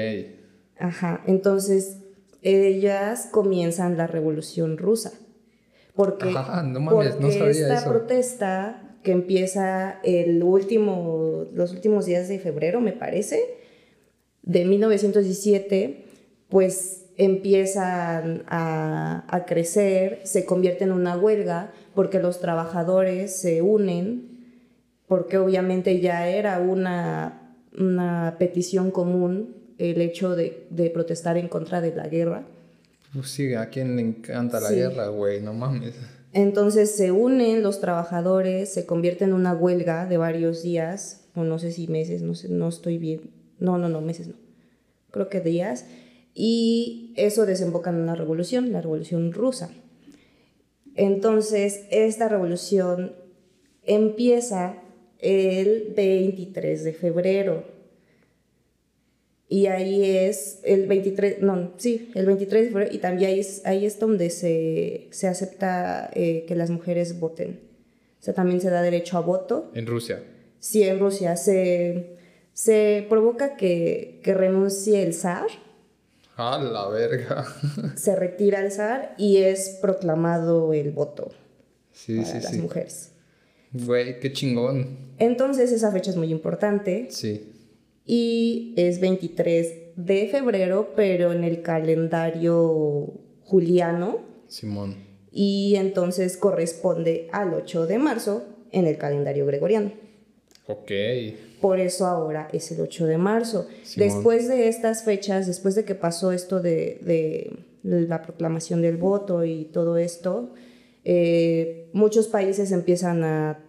Ajá, 0.78 1.24
entonces 1.26 2.00
ellas 2.42 3.30
comienzan 3.32 3.98
la 3.98 4.08
revolución 4.08 4.78
rusa. 4.78 5.14
Porque, 5.96 6.30
Ajá, 6.30 6.64
no 6.64 6.80
mames, 6.80 7.20
no 7.20 7.30
sabía 7.32 7.52
esta 7.52 7.88
protesta 7.88 8.93
que 9.04 9.12
empieza 9.12 10.00
el 10.04 10.42
último, 10.42 11.46
los 11.54 11.74
últimos 11.74 12.06
días 12.06 12.28
de 12.28 12.40
febrero, 12.40 12.82
me 12.82 12.94
parece, 12.94 13.40
de 14.42 14.66
1917, 14.66 16.06
pues 16.50 17.06
empiezan 17.18 18.44
a, 18.48 19.46
crecer, 19.48 20.22
se 20.24 20.46
convierte 20.46 20.84
en 20.84 20.92
una 20.92 21.18
huelga 21.18 21.72
porque 21.94 22.20
los 22.20 22.40
trabajadores 22.40 23.36
se 23.36 23.62
unen, 23.62 24.30
porque 25.08 25.38
obviamente 25.38 26.00
ya 26.00 26.28
era 26.28 26.60
una, 26.60 27.56
una 27.78 28.36
petición 28.40 28.90
común 28.90 29.56
el 29.78 30.02
hecho 30.02 30.36
de, 30.36 30.92
protestar 30.94 31.38
en 31.38 31.48
contra 31.48 31.82
de 31.82 31.94
la 31.94 32.08
guerra. 32.08 32.44
Pues 33.14 33.30
sí, 33.30 33.54
a 33.54 33.68
quién 33.70 33.96
le 33.96 34.02
encanta 34.02 34.60
la 34.60 34.72
guerra, 34.72 35.08
güey, 35.08 35.42
no 35.42 35.54
mames. 35.54 35.94
Entonces 36.34 36.96
se 36.96 37.12
unen 37.12 37.62
los 37.62 37.80
trabajadores, 37.80 38.74
se 38.74 38.86
convierte 38.86 39.24
en 39.24 39.34
una 39.34 39.54
huelga 39.54 40.08
de 40.08 40.18
varios 40.18 40.64
días, 40.64 41.26
o 41.36 41.44
no 41.44 41.60
sé 41.60 41.72
si 41.72 41.88
meses, 41.88 42.24
no 42.24 42.34
sé, 42.36 42.50
no 42.50 42.68
estoy 42.68 42.98
bien. 42.98 43.32
No, 43.60 43.78
no, 43.78 43.88
no, 43.88 44.02
meses 44.02 44.28
no. 44.28 44.36
Creo 45.12 45.30
que 45.30 45.42
días 45.42 45.86
y 46.34 47.14
eso 47.16 47.46
desemboca 47.46 47.92
en 47.92 47.98
una 47.98 48.16
revolución, 48.16 48.72
la 48.72 48.82
revolución 48.82 49.32
rusa. 49.32 49.70
Entonces, 50.96 51.86
esta 51.92 52.28
revolución 52.30 53.14
empieza 53.84 54.78
el 55.20 55.94
23 55.96 56.84
de 56.84 56.94
febrero. 56.94 57.73
Y 59.50 59.68
ahí 59.68 60.04
es 60.04 60.60
el 60.64 60.88
23, 60.88 61.42
no, 61.42 61.74
sí, 61.78 62.12
el 62.16 62.26
23 62.26 62.64
de 62.64 62.68
febrero, 62.70 62.92
y 62.92 62.98
también 62.98 63.32
ahí 63.32 63.40
es, 63.40 63.62
ahí 63.66 63.86
es 63.86 64.00
donde 64.00 64.30
se, 64.30 65.08
se 65.12 65.28
acepta 65.28 66.10
eh, 66.14 66.46
que 66.48 66.56
las 66.56 66.70
mujeres 66.70 67.20
voten. 67.20 67.60
O 68.20 68.24
sea, 68.24 68.34
también 68.34 68.62
se 68.62 68.70
da 68.70 68.82
derecho 68.82 69.18
a 69.18 69.22
voto. 69.22 69.70
¿En 69.76 69.86
Rusia? 69.86 70.24
Sí, 70.60 70.82
en 70.84 71.00
Rusia. 71.00 71.36
Se, 71.36 72.16
se 72.54 73.06
provoca 73.10 73.58
que, 73.58 74.22
que 74.24 74.34
renuncie 74.34 75.04
el 75.04 75.14
zar 75.14 75.48
a 76.36 76.58
la 76.58 76.88
verga. 76.88 77.46
se 77.96 78.16
retira 78.16 78.60
el 78.62 78.72
zar 78.72 79.14
y 79.18 79.38
es 79.38 79.78
proclamado 79.82 80.74
el 80.74 80.92
voto 80.92 81.32
sí, 81.92 82.22
para 82.22 82.40
las 82.40 82.54
mujeres. 82.54 83.12
Güey, 83.72 84.20
qué 84.20 84.32
chingón. 84.32 84.98
Entonces 85.20 85.72
esa 85.72 85.92
fecha 85.92 86.12
es 86.12 86.18
muy 86.18 86.32
importante. 86.32 87.08
Sí. 87.10 87.53
Y 88.06 88.74
es 88.78 89.00
23 89.00 89.96
de 89.96 90.28
febrero, 90.28 90.94
pero 90.96 91.32
en 91.32 91.44
el 91.44 91.62
calendario 91.62 93.14
juliano. 93.44 94.20
Simón. 94.48 94.96
Y 95.32 95.76
entonces 95.78 96.38
corresponde 96.38 97.28
al 97.32 97.54
8 97.54 97.88
de 97.88 97.98
marzo 98.00 98.44
en 98.72 98.86
el 98.86 98.98
calendario 98.98 99.46
gregoriano. 99.46 99.92
Ok. 100.68 100.92
Por 101.60 101.80
eso 101.80 102.06
ahora 102.06 102.50
es 102.52 102.72
el 102.72 102.82
8 102.82 103.06
de 103.06 103.18
marzo. 103.18 103.68
Después 103.96 104.48
de 104.48 104.68
estas 104.68 105.04
fechas, 105.04 105.48
después 105.48 105.76
de 105.76 105.86
que 105.86 105.96
pasó 105.96 106.32
esto 106.32 106.62
de, 106.62 107.58
la 107.84 108.22
proclamación 108.22 108.82
del 108.82 108.98
voto 108.98 109.44
y 109.46 109.66
todo 109.66 109.98
esto, 109.98 110.54
eh, 111.06 111.90
muchos 111.94 112.28
países 112.28 112.72
empiezan 112.72 113.24
a, 113.24 113.60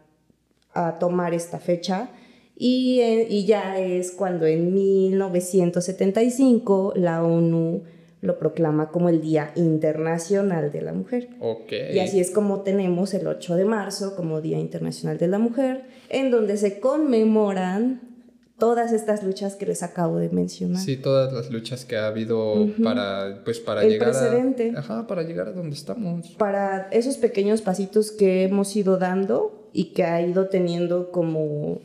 tomar 0.98 1.34
esta 1.34 1.60
fecha 1.60 2.10
y, 2.56 3.00
eh, 3.00 3.26
y, 3.28 3.46
ya 3.46 3.80
es 3.80 4.12
cuando 4.12 4.46
en 4.46 4.72
1975 4.72 6.92
la 6.96 7.24
ONU 7.24 7.82
lo 8.20 8.38
proclama 8.38 8.90
como 8.90 9.08
el 9.08 9.20
Día 9.20 9.52
Internacional 9.54 10.72
de 10.72 10.82
la 10.82 10.92
Mujer. 10.92 11.28
Okay. 11.40 11.96
Y 11.96 11.98
así 11.98 12.20
es 12.20 12.30
como 12.30 12.62
tenemos 12.62 13.12
el 13.12 13.26
8 13.26 13.56
de 13.56 13.64
marzo 13.64 14.14
como 14.16 14.40
Día 14.40 14.58
Internacional 14.58 15.18
de 15.18 15.28
la 15.28 15.38
Mujer, 15.38 15.84
en 16.08 16.30
donde 16.30 16.56
se 16.56 16.80
conmemoran 16.80 18.14
todas 18.58 18.92
estas 18.92 19.22
luchas 19.22 19.56
que 19.56 19.66
les 19.66 19.82
acabo 19.82 20.18
de 20.18 20.30
mencionar. 20.30 20.80
Sí, 20.80 20.96
todas 20.96 21.32
las 21.32 21.50
luchas 21.50 21.84
que 21.84 21.96
ha 21.96 22.06
habido 22.06 22.68
para, 22.82 23.42
pues, 23.44 23.60
para 23.60 23.84
llegar 23.84 24.14
a... 24.14 24.78
Ajá, 24.78 25.06
para 25.06 25.22
llegar 25.22 25.48
a 25.48 25.52
donde 25.52 25.74
estamos. 25.74 26.30
Para 26.38 26.88
esos 26.92 27.16
pequeños 27.16 27.62
pasitos 27.62 28.10
que 28.10 28.44
hemos 28.44 28.74
ido 28.76 28.96
dando 28.96 29.68
y 29.72 29.92
que 29.92 30.04
ha 30.04 30.22
ido 30.22 30.48
teniendo 30.48 31.10
como, 31.10 31.80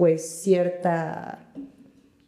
pues, 0.00 0.22
cierta 0.22 1.52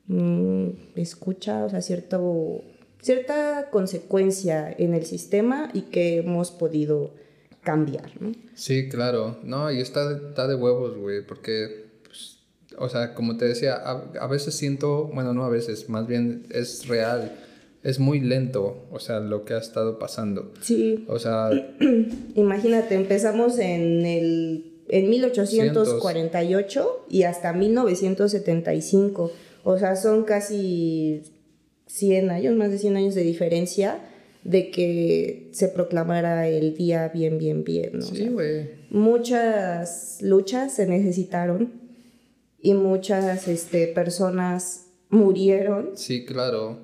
mm, 0.08 0.68
escucha, 0.94 1.64
o 1.64 1.70
sea, 1.70 1.80
cierto, 1.80 2.62
cierta 3.00 3.70
consecuencia 3.70 4.70
en 4.76 4.92
el 4.92 5.06
sistema 5.06 5.70
y 5.72 5.80
que 5.84 6.18
hemos 6.18 6.50
podido 6.50 7.14
cambiar, 7.62 8.10
¿no? 8.20 8.32
Sí, 8.54 8.90
claro. 8.90 9.38
No, 9.42 9.72
y 9.72 9.80
está, 9.80 10.12
está 10.12 10.46
de 10.46 10.54
huevos, 10.54 10.98
güey, 10.98 11.26
porque 11.26 11.86
o 12.76 12.90
sea, 12.90 13.14
como 13.14 13.38
te 13.38 13.46
decía, 13.46 13.72
a, 13.74 14.26
veces 14.26 14.54
siento, 14.54 15.10
bueno, 15.14 15.32
no 15.32 15.44
a 15.44 15.48
veces, 15.48 15.88
más 15.88 16.06
bien 16.06 16.46
es 16.50 16.86
real, 16.88 17.32
es 17.82 17.98
muy 17.98 18.20
lento, 18.20 18.86
o 18.90 18.98
sea, 18.98 19.18
lo 19.20 19.46
que 19.46 19.54
ha 19.54 19.58
estado 19.58 19.98
pasando. 19.98 20.52
Sí. 20.60 21.06
O 21.08 21.18
sea... 21.18 21.48
Imagínate, 22.34 22.96
empezamos 22.96 23.58
en 23.58 24.04
el... 24.04 24.71
En 24.92 25.08
1848 25.08 27.06
y 27.08 27.22
hasta 27.22 27.54
1975. 27.54 29.32
O 29.64 29.78
sea, 29.78 29.96
son 29.96 30.24
casi 30.24 31.22
100 31.86 32.30
años, 32.30 32.54
más 32.54 32.70
de 32.70 32.76
100 32.76 32.96
años 32.98 33.14
de 33.14 33.22
diferencia 33.22 34.00
de 34.44 34.70
que 34.70 35.48
se 35.52 35.68
proclamara 35.68 36.46
el 36.46 36.76
día 36.76 37.08
bien, 37.08 37.38
bien, 37.38 37.64
bien. 37.64 37.92
¿no? 37.94 38.02
Sí, 38.02 38.28
güey. 38.28 38.68
muchas 38.90 40.18
luchas 40.20 40.74
se 40.74 40.86
necesitaron 40.86 41.72
y 42.60 42.74
muchas 42.74 43.48
este, 43.48 43.86
personas 43.86 44.88
murieron. 45.08 45.92
Sí, 45.94 46.26
claro. 46.26 46.76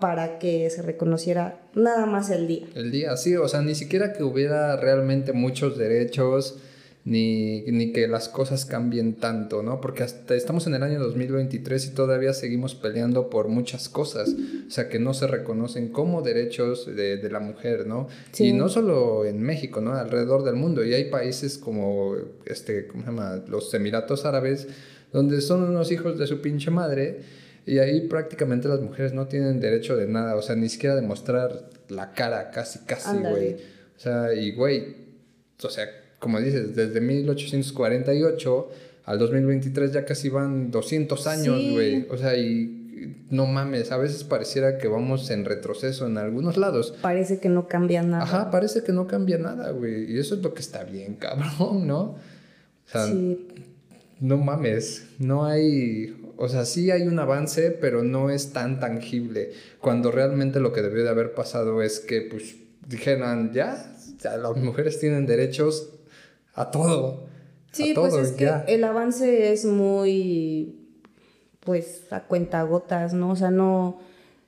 Para 0.00 0.40
que 0.40 0.68
se 0.68 0.82
reconociera 0.82 1.60
nada 1.74 2.06
más 2.06 2.28
el 2.30 2.48
día. 2.48 2.66
El 2.74 2.90
día, 2.90 3.16
sí, 3.16 3.36
o 3.36 3.46
sea, 3.46 3.62
ni 3.62 3.76
siquiera 3.76 4.12
que 4.14 4.24
hubiera 4.24 4.74
realmente 4.76 5.32
muchos 5.32 5.78
derechos, 5.78 6.58
ni, 7.04 7.62
ni, 7.62 7.92
que 7.92 8.06
las 8.06 8.28
cosas 8.28 8.64
cambien 8.64 9.14
tanto, 9.14 9.62
¿no? 9.62 9.80
Porque 9.80 10.02
hasta 10.02 10.34
estamos 10.34 10.66
en 10.66 10.74
el 10.74 10.82
año 10.82 11.00
2023 11.00 11.86
y 11.86 11.90
todavía 11.94 12.32
seguimos 12.32 12.74
peleando 12.74 13.28
por 13.28 13.48
muchas 13.48 13.88
cosas, 13.88 14.34
o 14.66 14.70
sea, 14.70 14.88
que 14.88 14.98
no 14.98 15.12
se 15.12 15.26
reconocen 15.26 15.88
como 15.88 16.22
derechos 16.22 16.86
de, 16.86 17.16
de 17.16 17.30
la 17.30 17.40
mujer, 17.40 17.86
¿no? 17.86 18.08
Sí. 18.30 18.48
Y 18.48 18.52
no 18.52 18.68
solo 18.68 19.24
en 19.24 19.42
México, 19.42 19.80
¿no? 19.80 19.94
Alrededor 19.94 20.44
del 20.44 20.54
mundo. 20.54 20.84
Y 20.84 20.94
hay 20.94 21.10
países 21.10 21.58
como, 21.58 22.14
este, 22.46 22.86
¿cómo 22.86 23.02
se 23.02 23.10
llama? 23.10 23.42
Los 23.48 23.72
Emiratos 23.74 24.24
Árabes, 24.24 24.68
donde 25.12 25.40
son 25.40 25.62
unos 25.62 25.90
hijos 25.90 26.18
de 26.18 26.26
su 26.26 26.40
pinche 26.40 26.70
madre 26.70 27.20
y 27.64 27.78
ahí 27.78 28.08
prácticamente 28.08 28.68
las 28.68 28.80
mujeres 28.80 29.12
no 29.12 29.28
tienen 29.28 29.60
derecho 29.60 29.96
de 29.96 30.06
nada, 30.06 30.36
o 30.36 30.42
sea, 30.42 30.56
ni 30.56 30.68
siquiera 30.68 30.96
de 30.96 31.02
mostrar 31.02 31.70
la 31.88 32.12
cara, 32.12 32.50
casi, 32.50 32.80
casi, 32.80 33.16
güey. 33.18 33.54
O 33.96 34.00
sea, 34.00 34.34
y 34.34 34.52
güey, 34.52 34.96
o 35.62 35.68
sea, 35.70 35.86
como 36.22 36.40
dices, 36.40 36.74
desde 36.76 37.00
1848 37.00 38.70
al 39.04 39.18
2023 39.18 39.92
ya 39.92 40.04
casi 40.04 40.28
van 40.28 40.70
200 40.70 41.26
años, 41.26 41.60
güey. 41.72 42.06
O 42.08 42.16
sea, 42.16 42.36
y 42.36 43.26
no 43.28 43.46
mames, 43.46 43.90
a 43.90 43.96
veces 43.96 44.22
pareciera 44.22 44.78
que 44.78 44.86
vamos 44.86 45.28
en 45.30 45.44
retroceso 45.44 46.06
en 46.06 46.18
algunos 46.18 46.56
lados. 46.56 46.94
Parece 47.02 47.40
que 47.40 47.48
no 47.48 47.66
cambia 47.66 48.02
nada. 48.02 48.22
Ajá, 48.22 48.50
parece 48.52 48.84
que 48.84 48.92
no 48.92 49.08
cambia 49.08 49.38
nada, 49.38 49.72
güey. 49.72 50.12
Y 50.12 50.18
eso 50.18 50.36
es 50.36 50.42
lo 50.42 50.54
que 50.54 50.60
está 50.60 50.84
bien, 50.84 51.14
cabrón, 51.18 51.88
¿no? 51.88 52.00
O 52.02 52.18
sea, 52.86 53.06
sí 53.08 53.48
no 54.22 54.36
mames, 54.36 55.08
no 55.18 55.44
hay, 55.44 56.32
o 56.36 56.48
sea, 56.48 56.64
sí 56.64 56.92
hay 56.92 57.02
un 57.02 57.18
avance, 57.18 57.72
pero 57.72 58.04
no 58.04 58.30
es 58.30 58.52
tan 58.52 58.78
tangible, 58.78 59.50
cuando 59.80 60.12
realmente 60.12 60.60
lo 60.60 60.72
que 60.72 60.80
debió 60.80 61.02
de 61.02 61.10
haber 61.10 61.34
pasado 61.34 61.82
es 61.82 61.98
que, 61.98 62.22
pues, 62.22 62.54
dijeran, 62.86 63.52
ya, 63.52 63.96
ya 64.22 64.36
las 64.36 64.56
mujeres 64.56 65.00
tienen 65.00 65.26
derechos 65.26 65.91
a 66.54 66.70
todo. 66.70 67.24
Sí, 67.72 67.92
pues 67.94 68.14
es 68.14 68.32
que 68.32 68.50
el 68.66 68.84
avance 68.84 69.52
es 69.52 69.64
muy, 69.64 70.78
pues, 71.60 72.12
a 72.12 72.24
cuenta 72.24 72.62
gotas, 72.64 73.14
¿no? 73.14 73.30
O 73.30 73.36
sea, 73.36 73.50
no, 73.50 73.98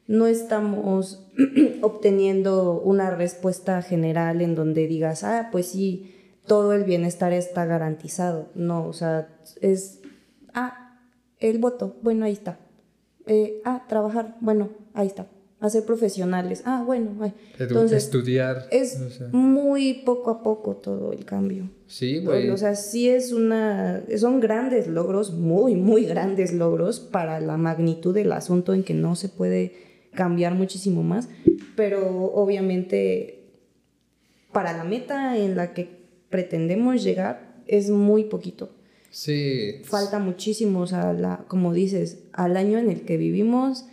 no 0.07 0.27
estamos 0.27 1.27
obteniendo 1.83 2.81
una 2.81 3.11
respuesta 3.11 3.81
general 3.81 4.43
en 4.43 4.55
donde 4.55 4.87
digas, 4.87 5.25
ah, 5.25 5.49
pues 5.51 5.69
sí, 5.69 6.14
todo 6.47 6.75
el 6.75 6.85
bienestar 6.85 7.33
está 7.33 7.64
garantizado. 7.64 8.49
No, 8.55 8.87
o 8.87 8.93
sea, 8.93 9.29
es, 9.62 10.01
ah, 10.53 10.99
el 11.38 11.59
voto, 11.59 11.97
bueno, 12.03 12.27
ahí 12.27 12.33
está. 12.33 12.59
Eh, 13.27 13.62
ah, 13.64 13.85
trabajar, 13.88 14.37
bueno, 14.40 14.69
ahí 14.93 15.07
está. 15.07 15.27
Hacer 15.64 15.85
profesionales, 15.85 16.62
ah, 16.66 16.83
bueno. 16.85 17.33
Entonces, 17.59 18.05
estudiar. 18.05 18.66
Es 18.70 18.98
muy 19.33 20.03
poco 20.05 20.31
a 20.31 20.42
poco 20.42 20.77
todo 20.77 21.12
el 21.12 21.24
cambio. 21.24 21.70
Sí, 21.87 22.18
güey. 22.18 22.50
O 22.50 22.59
sea, 22.59 22.74
sí 22.74 23.09
es 23.09 23.33
una, 23.33 24.05
son 24.18 24.40
grandes 24.40 24.88
logros, 24.88 25.33
muy, 25.33 25.74
muy 25.74 26.05
grandes 26.05 26.53
logros 26.53 27.00
para 27.00 27.40
la 27.40 27.57
magnitud 27.57 28.14
del 28.14 28.33
asunto 28.33 28.74
en 28.74 28.83
que 28.83 28.92
no 28.92 29.16
se 29.16 29.31
puede 29.31 29.72
cambiar 30.12 30.55
muchísimo 30.55 31.03
más, 31.03 31.31
pero 31.77 32.27
obviamente 32.35 33.44
para 34.53 34.77
la 34.77 34.85
meta 34.85 35.38
en 35.38 35.57
la 35.57 35.72
que 35.72 35.88
pretendemos 36.29 37.03
llegar 37.03 37.62
es 37.66 37.88
muy 37.88 38.24
poquito. 38.24 38.70
Sí. 39.11 39.81
Falta 39.85 40.18
muchísimo, 40.18 40.81
o 40.81 40.87
sea, 40.87 41.12
la, 41.12 41.44
como 41.48 41.72
dices, 41.72 42.24
al 42.33 42.59
año 42.59 42.79
en 42.79 42.90
el 42.90 43.07
que 43.07 43.16
vivimos, 43.16 43.87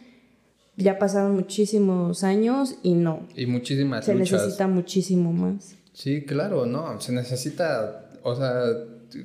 ya 0.81 0.99
pasaron 0.99 1.35
muchísimos 1.35 2.23
años 2.23 2.75
y 2.83 2.93
no. 2.93 3.27
Y 3.35 3.45
muchísimas 3.45 4.05
Se 4.05 4.15
necesita 4.15 4.67
muchísimo 4.67 5.31
más. 5.33 5.75
Sí, 5.93 6.23
claro, 6.23 6.65
no, 6.65 6.99
se 7.01 7.11
necesita, 7.11 8.09
o 8.23 8.35
sea, 8.35 8.63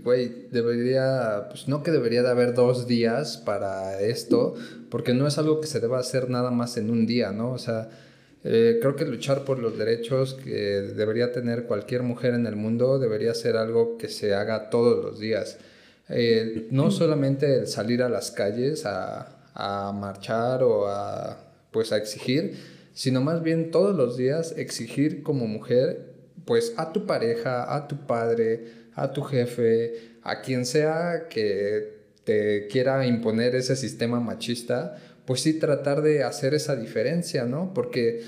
güey, 0.02 0.48
debería, 0.50 1.46
pues 1.48 1.68
no 1.68 1.82
que 1.82 1.90
debería 1.90 2.22
de 2.22 2.30
haber 2.30 2.54
dos 2.54 2.86
días 2.86 3.36
para 3.36 4.00
esto, 4.00 4.54
porque 4.90 5.14
no 5.14 5.26
es 5.26 5.38
algo 5.38 5.60
que 5.60 5.66
se 5.66 5.80
deba 5.80 5.98
hacer 5.98 6.28
nada 6.28 6.50
más 6.50 6.76
en 6.76 6.90
un 6.90 7.06
día, 7.06 7.30
¿no? 7.30 7.52
O 7.52 7.58
sea, 7.58 7.88
eh, 8.44 8.78
creo 8.80 8.96
que 8.96 9.04
luchar 9.04 9.44
por 9.44 9.58
los 9.58 9.76
derechos 9.76 10.34
que 10.34 10.50
debería 10.50 11.32
tener 11.32 11.64
cualquier 11.64 12.02
mujer 12.02 12.34
en 12.34 12.46
el 12.46 12.56
mundo 12.56 12.98
debería 12.98 13.34
ser 13.34 13.56
algo 13.56 13.98
que 13.98 14.08
se 14.08 14.34
haga 14.34 14.70
todos 14.70 15.04
los 15.04 15.18
días. 15.18 15.58
Eh, 16.08 16.68
no 16.70 16.90
solamente 16.92 17.56
el 17.56 17.66
salir 17.66 18.02
a 18.02 18.08
las 18.08 18.30
calles 18.30 18.86
a, 18.86 19.50
a, 19.54 19.92
marchar 19.92 20.62
o 20.62 20.86
a, 20.86 21.36
pues 21.76 21.92
a 21.92 21.98
exigir, 21.98 22.54
sino 22.94 23.20
más 23.20 23.42
bien 23.42 23.70
todos 23.70 23.94
los 23.94 24.16
días 24.16 24.54
exigir 24.56 25.22
como 25.22 25.46
mujer 25.46 26.14
pues 26.46 26.72
a 26.78 26.90
tu 26.94 27.04
pareja, 27.04 27.76
a 27.76 27.86
tu 27.86 28.06
padre, 28.06 28.64
a 28.94 29.12
tu 29.12 29.20
jefe, 29.20 30.16
a 30.22 30.40
quien 30.40 30.64
sea 30.64 31.26
que 31.28 31.98
te 32.24 32.66
quiera 32.68 33.06
imponer 33.06 33.54
ese 33.54 33.76
sistema 33.76 34.20
machista, 34.20 34.96
pues 35.26 35.42
sí 35.42 35.52
tratar 35.52 36.00
de 36.00 36.22
hacer 36.22 36.54
esa 36.54 36.76
diferencia, 36.76 37.44
¿no? 37.44 37.74
Porque, 37.74 38.22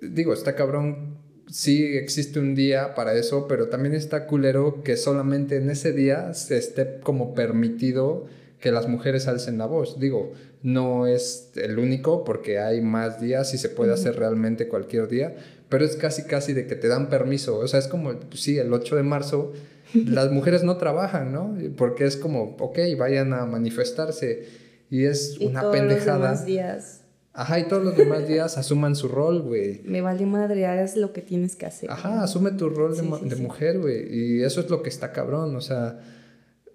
digo, 0.00 0.32
está 0.32 0.54
cabrón, 0.54 1.18
sí 1.50 1.96
existe 1.96 2.38
un 2.38 2.54
día 2.54 2.94
para 2.94 3.14
eso, 3.14 3.48
pero 3.48 3.68
también 3.68 3.96
está 3.96 4.28
culero 4.28 4.84
que 4.84 4.96
solamente 4.96 5.56
en 5.56 5.70
ese 5.70 5.92
día 5.92 6.34
se 6.34 6.56
esté 6.56 7.00
como 7.00 7.34
permitido 7.34 8.26
que 8.66 8.72
las 8.72 8.88
mujeres 8.88 9.28
alcen 9.28 9.58
la 9.58 9.66
voz. 9.66 10.00
Digo, 10.00 10.32
no 10.64 11.06
es 11.06 11.52
el 11.54 11.78
único 11.78 12.24
porque 12.24 12.58
hay 12.58 12.80
más 12.80 13.20
días 13.20 13.54
y 13.54 13.58
se 13.58 13.68
puede 13.68 13.92
hacer 13.92 14.16
realmente 14.16 14.66
cualquier 14.66 15.06
día, 15.06 15.36
pero 15.68 15.84
es 15.84 15.94
casi 15.94 16.24
casi 16.24 16.52
de 16.52 16.66
que 16.66 16.74
te 16.74 16.88
dan 16.88 17.08
permiso. 17.08 17.60
O 17.60 17.68
sea, 17.68 17.78
es 17.78 17.86
como, 17.86 18.14
sí, 18.34 18.58
el 18.58 18.72
8 18.72 18.96
de 18.96 19.04
marzo 19.04 19.52
las 19.94 20.32
mujeres 20.32 20.64
no 20.64 20.78
trabajan, 20.78 21.32
¿no? 21.32 21.56
Porque 21.76 22.06
es 22.06 22.16
como, 22.16 22.56
ok, 22.58 22.76
vayan 22.98 23.34
a 23.34 23.46
manifestarse 23.46 24.48
y 24.90 25.04
es 25.04 25.38
una 25.38 25.60
todos 25.60 25.76
pendejada. 25.76 26.18
Los 26.18 26.22
demás 26.22 26.44
días. 26.44 27.00
Ajá, 27.34 27.60
y 27.60 27.68
todos 27.68 27.84
los 27.84 27.96
demás 27.96 28.26
días 28.26 28.58
asuman 28.58 28.96
su 28.96 29.06
rol, 29.06 29.42
güey. 29.42 29.80
Me 29.84 30.00
vale 30.00 30.26
madre, 30.26 30.66
hagas 30.66 30.96
lo 30.96 31.12
que 31.12 31.22
tienes 31.22 31.54
que 31.54 31.66
hacer. 31.66 31.88
Ajá, 31.88 32.24
asume 32.24 32.50
tu 32.50 32.68
rol 32.68 32.96
de, 32.96 33.36
mujer, 33.36 33.78
güey. 33.78 34.12
Y 34.12 34.42
eso 34.42 34.60
es 34.60 34.68
lo 34.70 34.82
que 34.82 34.88
está 34.88 35.12
cabrón, 35.12 35.54
o 35.54 35.60
sea, 35.60 36.00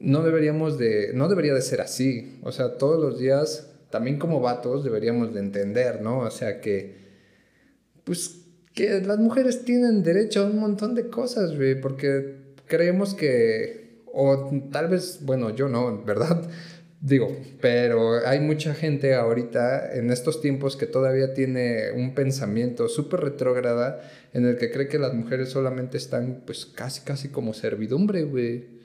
no 0.02 0.24
deberíamos 0.24 0.78
de, 0.78 1.12
no 1.14 1.30
debería 1.30 1.54
de 1.54 1.62
ser 1.62 1.82
así. 1.82 2.40
O 2.44 2.52
sea, 2.52 2.78
todos 2.78 3.00
los 3.00 3.20
días, 3.20 3.72
también 3.90 4.18
como 4.18 4.42
vatos, 4.42 4.84
deberíamos 4.84 5.34
de 5.34 5.40
entender, 5.40 6.02
¿no? 6.02 6.20
O 6.20 6.32
sea, 6.32 6.60
que, 6.60 6.96
pues, 8.04 8.42
que 8.74 9.02
las 9.02 9.20
mujeres 9.20 9.64
tienen 9.64 10.04
derecho 10.04 10.42
a 10.44 10.46
un 10.48 10.60
montón 10.60 10.96
de 10.96 11.10
cosas, 11.10 11.56
güey, 11.56 11.80
porque 11.80 12.54
creemos 12.68 13.14
que, 13.14 14.02
o 14.12 14.50
tal 14.72 14.88
vez, 14.90 15.20
bueno, 15.22 15.56
yo 15.56 15.70
no, 15.70 16.04
¿verdad? 16.04 16.50
Digo, 17.02 17.36
pero 17.60 18.28
hay 18.28 18.40
mucha 18.40 18.76
gente 18.76 19.16
ahorita 19.16 19.96
en 19.96 20.12
estos 20.12 20.40
tiempos 20.40 20.78
que 20.78 20.86
todavía 20.86 21.34
tiene 21.34 21.92
un 21.96 22.14
pensamiento 22.14 22.88
súper 22.88 23.22
retrógrada 23.22 24.02
en 24.34 24.46
el 24.46 24.58
que 24.58 24.70
cree 24.72 24.88
que 24.88 25.00
las 25.00 25.14
mujeres 25.16 25.50
solamente 25.50 25.98
están 25.98 26.44
pues 26.46 26.68
casi 26.68 27.02
casi 27.02 27.30
como 27.30 27.56
servidumbre, 27.56 28.22
güey. 28.24 28.81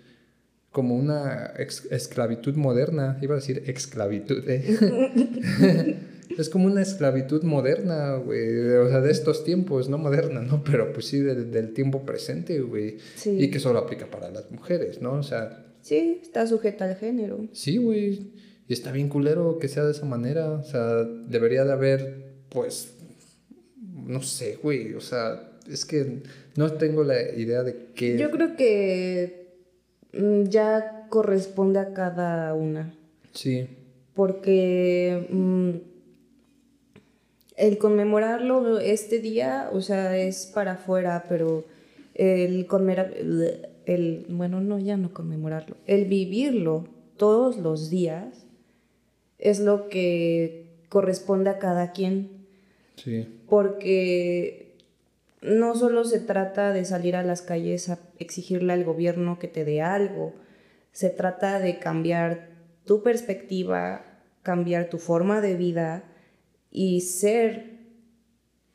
Como 0.76 0.94
una 0.94 1.54
esclavitud 1.90 2.54
moderna, 2.54 3.18
iba 3.22 3.32
a 3.32 3.36
decir 3.36 3.62
esclavitud, 3.66 4.44
¿eh? 4.46 5.96
es 6.38 6.50
como 6.50 6.66
una 6.66 6.82
esclavitud 6.82 7.42
moderna, 7.44 8.16
güey, 8.16 8.74
o 8.74 8.86
sea, 8.90 9.00
de 9.00 9.10
estos 9.10 9.42
tiempos, 9.42 9.88
no 9.88 9.96
moderna, 9.96 10.42
¿no? 10.42 10.62
Pero 10.64 10.92
pues 10.92 11.06
sí, 11.06 11.20
del, 11.20 11.72
tiempo 11.72 12.04
presente, 12.04 12.60
güey. 12.60 12.98
Sí. 13.14 13.38
Y 13.40 13.50
que 13.50 13.58
solo 13.58 13.78
aplica 13.78 14.10
para 14.10 14.28
las 14.30 14.50
mujeres, 14.50 15.00
¿no? 15.00 15.14
O 15.14 15.22
sea... 15.22 15.64
Sí, 15.80 16.20
está 16.20 16.46
sujeta 16.46 16.84
al 16.84 16.96
género. 16.96 17.48
Sí, 17.52 17.78
güey. 17.78 18.32
Y 18.68 18.74
está 18.74 18.92
bien 18.92 19.08
culero 19.08 19.58
que 19.58 19.68
sea 19.68 19.82
de 19.82 19.92
esa 19.92 20.04
manera, 20.04 20.50
o 20.50 20.62
sea, 20.62 21.04
debería 21.04 21.64
de 21.64 21.72
haber, 21.72 22.34
pues, 22.50 22.98
no 23.94 24.20
sé, 24.20 24.58
güey, 24.62 24.92
o 24.92 25.00
sea, 25.00 25.52
es 25.72 25.86
que 25.86 26.22
no 26.54 26.70
tengo 26.74 27.02
la 27.02 27.18
idea 27.34 27.62
de 27.62 27.92
qué... 27.94 28.18
Yo 28.18 28.30
creo 28.30 28.56
que 28.56 29.45
ya 30.48 31.06
corresponde 31.08 31.78
a 31.78 31.92
cada 31.92 32.54
una. 32.54 32.94
Sí. 33.32 33.68
Porque 34.14 35.26
mm, 35.30 35.70
el 37.56 37.78
conmemorarlo 37.78 38.78
este 38.78 39.18
día, 39.18 39.70
o 39.72 39.80
sea, 39.80 40.16
es 40.16 40.46
para 40.46 40.72
afuera, 40.72 41.24
pero 41.28 41.64
el 42.14 42.66
conmemorar, 42.66 43.14
el, 43.86 44.26
bueno, 44.28 44.60
no, 44.60 44.78
ya 44.78 44.96
no 44.96 45.12
conmemorarlo, 45.12 45.76
el 45.86 46.06
vivirlo 46.06 46.86
todos 47.16 47.58
los 47.58 47.90
días 47.90 48.46
es 49.38 49.60
lo 49.60 49.88
que 49.88 50.66
corresponde 50.88 51.50
a 51.50 51.58
cada 51.58 51.92
quien. 51.92 52.30
Sí. 52.96 53.28
Porque 53.48 54.65
no 55.42 55.74
solo 55.74 56.04
se 56.04 56.20
trata 56.20 56.72
de 56.72 56.84
salir 56.84 57.16
a 57.16 57.22
las 57.22 57.42
calles 57.42 57.88
a 57.88 57.98
exigirle 58.18 58.72
al 58.72 58.84
gobierno 58.84 59.38
que 59.38 59.48
te 59.48 59.64
dé 59.64 59.82
algo, 59.82 60.34
se 60.92 61.10
trata 61.10 61.58
de 61.58 61.78
cambiar 61.78 62.48
tu 62.84 63.02
perspectiva, 63.02 64.04
cambiar 64.42 64.88
tu 64.88 64.98
forma 64.98 65.40
de 65.40 65.54
vida 65.54 66.04
y 66.70 67.02
ser 67.02 67.76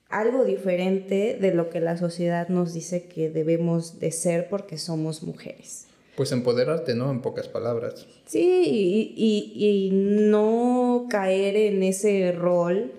algo 0.09 0.43
diferente 0.43 1.37
de 1.39 1.53
lo 1.53 1.69
que 1.69 1.79
la 1.79 1.97
sociedad 1.97 2.49
nos 2.49 2.73
dice 2.73 3.07
que 3.07 3.29
debemos 3.29 3.99
de 3.99 4.11
ser 4.11 4.49
porque 4.49 4.77
somos 4.77 5.23
mujeres. 5.23 5.87
Pues 6.17 6.31
empoderarte, 6.33 6.93
¿no? 6.93 7.09
En 7.09 7.21
pocas 7.21 7.47
palabras. 7.47 8.05
Sí, 8.25 9.13
y, 9.15 9.53
y 9.55 9.91
no 9.91 11.07
caer 11.09 11.55
en 11.55 11.83
ese 11.83 12.33
rol 12.33 12.91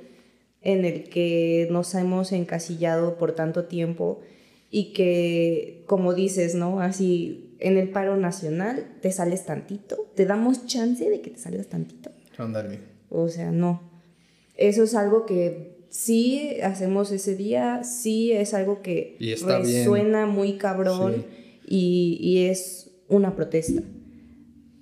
en 0.62 0.84
el 0.84 1.04
que 1.04 1.68
nos 1.70 1.94
hemos 1.94 2.32
encasillado 2.32 3.18
por 3.18 3.32
tanto 3.32 3.64
tiempo 3.64 4.20
y 4.70 4.92
que, 4.92 5.84
como 5.86 6.14
dices, 6.14 6.54
¿no? 6.54 6.80
Así, 6.80 7.56
en 7.58 7.76
el 7.76 7.90
paro 7.90 8.16
nacional 8.16 8.96
te 9.00 9.12
sales 9.12 9.44
tantito, 9.44 10.10
te 10.14 10.24
damos 10.24 10.66
chance 10.66 11.08
de 11.08 11.20
que 11.20 11.30
te 11.30 11.38
salgas 11.38 11.68
tantito. 11.68 12.10
Ándale. 12.38 12.78
O 13.10 13.28
sea, 13.28 13.50
no. 13.50 13.82
Eso 14.56 14.84
es 14.84 14.94
algo 14.94 15.26
que 15.26 15.86
sí 15.90 16.60
hacemos 16.62 17.10
ese 17.10 17.36
día, 17.36 17.84
sí 17.84 18.32
es 18.32 18.54
algo 18.54 18.80
que 18.80 19.16
resuena 19.18 20.26
muy 20.26 20.54
cabrón 20.54 21.26
y, 21.66 22.18
y 22.20 22.46
es 22.46 22.90
una 23.08 23.36
protesta. 23.36 23.82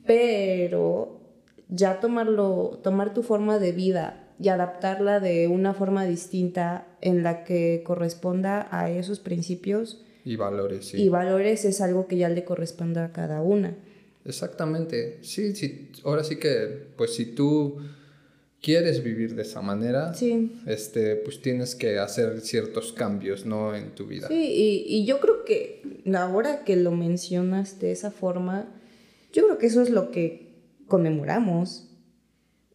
Pero 0.06 1.20
ya 1.68 2.00
tomarlo, 2.00 2.80
tomar 2.82 3.12
tu 3.12 3.22
forma 3.22 3.58
de 3.58 3.72
vida 3.72 4.19
y 4.40 4.48
adaptarla 4.48 5.20
de 5.20 5.48
una 5.48 5.74
forma 5.74 6.06
distinta 6.06 6.86
en 7.02 7.22
la 7.22 7.44
que 7.44 7.82
corresponda 7.84 8.68
a 8.70 8.90
esos 8.90 9.20
principios. 9.20 10.02
Y 10.24 10.36
valores, 10.36 10.86
sí. 10.86 11.02
Y 11.02 11.08
valores 11.10 11.64
es 11.64 11.80
algo 11.80 12.06
que 12.06 12.16
ya 12.16 12.28
le 12.28 12.44
corresponde 12.44 13.00
a 13.00 13.12
cada 13.12 13.42
una. 13.42 13.76
Exactamente. 14.24 15.18
Sí, 15.22 15.54
sí, 15.54 15.90
ahora 16.04 16.24
sí 16.24 16.36
que, 16.36 16.88
pues 16.96 17.14
si 17.14 17.26
tú 17.26 17.78
quieres 18.62 19.02
vivir 19.02 19.34
de 19.34 19.42
esa 19.42 19.60
manera, 19.60 20.14
sí. 20.14 20.60
este, 20.66 21.16
pues 21.16 21.42
tienes 21.42 21.74
que 21.74 21.98
hacer 21.98 22.40
ciertos 22.40 22.92
cambios, 22.92 23.44
¿no? 23.44 23.74
En 23.74 23.94
tu 23.94 24.06
vida. 24.06 24.28
Sí, 24.28 24.34
y, 24.34 24.84
y 24.86 25.04
yo 25.04 25.20
creo 25.20 25.44
que 25.44 25.82
ahora 26.14 26.64
que 26.64 26.76
lo 26.76 26.92
mencionas 26.92 27.78
de 27.78 27.92
esa 27.92 28.10
forma, 28.10 28.68
yo 29.32 29.44
creo 29.44 29.58
que 29.58 29.66
eso 29.66 29.82
es 29.82 29.90
lo 29.90 30.10
que 30.10 30.48
conmemoramos 30.86 31.89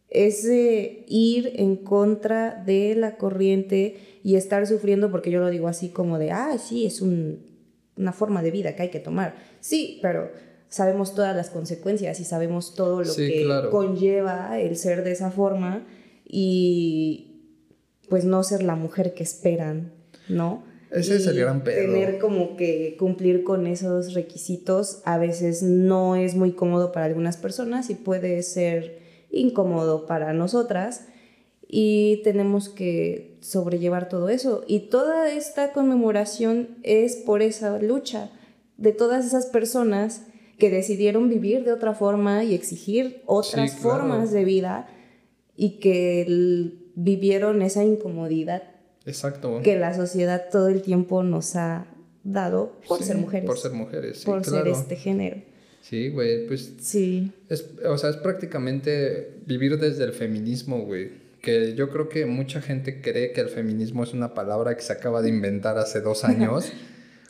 ese 0.08 1.04
ir 1.08 1.52
en 1.56 1.76
contra 1.76 2.62
de 2.64 2.94
la 2.94 3.16
corriente 3.16 3.96
y 4.22 4.36
estar 4.36 4.66
sufriendo, 4.66 5.10
porque 5.10 5.30
yo 5.30 5.40
lo 5.40 5.50
digo 5.50 5.68
así 5.68 5.88
como 5.88 6.18
de, 6.18 6.30
ah, 6.30 6.56
sí, 6.58 6.86
es 6.86 7.02
una 7.02 8.12
forma 8.12 8.42
de 8.42 8.50
vida 8.50 8.76
que 8.76 8.82
hay 8.82 8.90
que 8.90 9.00
tomar. 9.00 9.34
Sí, 9.60 9.98
pero 10.02 10.30
sabemos 10.68 11.14
todas 11.14 11.34
las 11.34 11.50
consecuencias 11.50 12.20
y 12.20 12.24
sabemos 12.24 12.74
todo 12.74 13.02
lo 13.02 13.14
que 13.14 13.46
conlleva 13.70 14.58
el 14.60 14.76
ser 14.76 15.04
de 15.04 15.12
esa 15.12 15.30
forma 15.30 15.86
y 16.24 17.36
pues 18.08 18.24
no 18.24 18.42
ser 18.42 18.62
la 18.62 18.76
mujer 18.76 19.14
que 19.14 19.22
esperan, 19.22 19.92
¿no? 20.28 20.64
Ese 20.90 21.16
es 21.16 21.26
el 21.26 21.38
gran 21.38 21.62
pedo. 21.62 21.92
Tener 21.92 22.18
como 22.18 22.56
que 22.56 22.96
cumplir 22.98 23.42
con 23.42 23.66
esos 23.66 24.14
requisitos 24.14 25.02
a 25.04 25.18
veces 25.18 25.62
no 25.62 26.14
es 26.14 26.34
muy 26.36 26.52
cómodo 26.52 26.92
para 26.92 27.06
algunas 27.06 27.36
personas 27.36 27.90
y 27.90 27.94
puede 27.96 28.42
ser 28.42 29.05
incómodo 29.36 30.06
para 30.06 30.32
nosotras 30.32 31.06
y 31.68 32.20
tenemos 32.22 32.68
que 32.68 33.38
sobrellevar 33.40 34.08
todo 34.08 34.28
eso. 34.28 34.64
Y 34.66 34.88
toda 34.88 35.32
esta 35.32 35.72
conmemoración 35.72 36.78
es 36.82 37.16
por 37.16 37.42
esa 37.42 37.78
lucha 37.78 38.30
de 38.76 38.92
todas 38.92 39.26
esas 39.26 39.46
personas 39.46 40.22
que 40.58 40.70
decidieron 40.70 41.28
vivir 41.28 41.64
de 41.64 41.72
otra 41.72 41.94
forma 41.94 42.44
y 42.44 42.54
exigir 42.54 43.22
otras 43.26 43.76
formas 43.76 44.32
de 44.32 44.44
vida 44.44 44.88
y 45.56 45.78
que 45.80 46.72
vivieron 46.94 47.62
esa 47.62 47.84
incomodidad 47.84 48.62
Exacto. 49.04 49.60
que 49.62 49.76
la 49.76 49.94
sociedad 49.94 50.46
todo 50.50 50.68
el 50.68 50.82
tiempo 50.82 51.22
nos 51.22 51.56
ha 51.56 51.86
dado 52.24 52.72
por 52.88 53.02
ser 53.02 53.16
mujeres. 53.16 53.46
Por 53.46 53.58
ser 53.58 53.72
mujeres. 53.72 54.24
por 54.24 54.44
ser 54.44 54.68
este 54.68 54.96
género. 54.96 55.42
Sí, 55.88 56.08
güey, 56.08 56.48
pues... 56.48 56.72
Sí. 56.80 57.32
Es, 57.48 57.64
o 57.84 57.96
sea, 57.96 58.10
es 58.10 58.16
prácticamente 58.16 59.38
vivir 59.46 59.78
desde 59.78 60.02
el 60.02 60.12
feminismo, 60.12 60.80
güey. 60.80 61.12
Que 61.40 61.74
yo 61.74 61.90
creo 61.90 62.08
que 62.08 62.26
mucha 62.26 62.60
gente 62.60 63.00
cree 63.00 63.30
que 63.30 63.40
el 63.40 63.48
feminismo 63.48 64.02
es 64.02 64.12
una 64.12 64.34
palabra 64.34 64.74
que 64.76 64.82
se 64.82 64.92
acaba 64.92 65.22
de 65.22 65.28
inventar 65.28 65.78
hace 65.78 66.00
dos 66.00 66.24
años. 66.24 66.72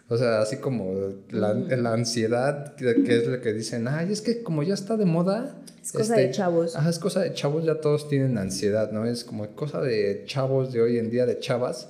o 0.09 0.17
sea, 0.17 0.41
así 0.41 0.57
como 0.57 0.95
la, 1.29 1.53
la, 1.53 1.93
ansiedad, 1.93 2.75
que 2.77 2.93
es 2.93 3.27
lo 3.27 3.43
que 3.43 3.53
dicen, 3.53 3.89
ay, 3.89 4.11
es 4.11 4.23
que 4.23 4.43
como 4.43 4.63
ya 4.63 4.73
está 4.73 4.97
de 4.97 5.05
moda... 5.05 5.61
Es 5.83 5.93
cosa 5.93 6.17
de 6.17 6.25
este, 6.25 6.37
chavos. 6.37 6.77
Ajá, 6.77 6.89
es 6.89 6.99
cosa 6.99 7.21
de 7.21 7.35
chavos, 7.35 7.63
ya 7.67 7.81
todos 7.83 8.09
tienen 8.09 8.39
ansiedad, 8.39 8.91
¿no? 8.91 9.05
Es 9.05 9.23
como 9.23 9.55
cosa 9.55 9.83
de 9.83 10.23
chavos 10.25 10.73
de 10.73 10.81
hoy 10.81 10.99
en 10.99 11.11
día, 11.11 11.27
de 11.27 11.39
chavas 11.39 11.89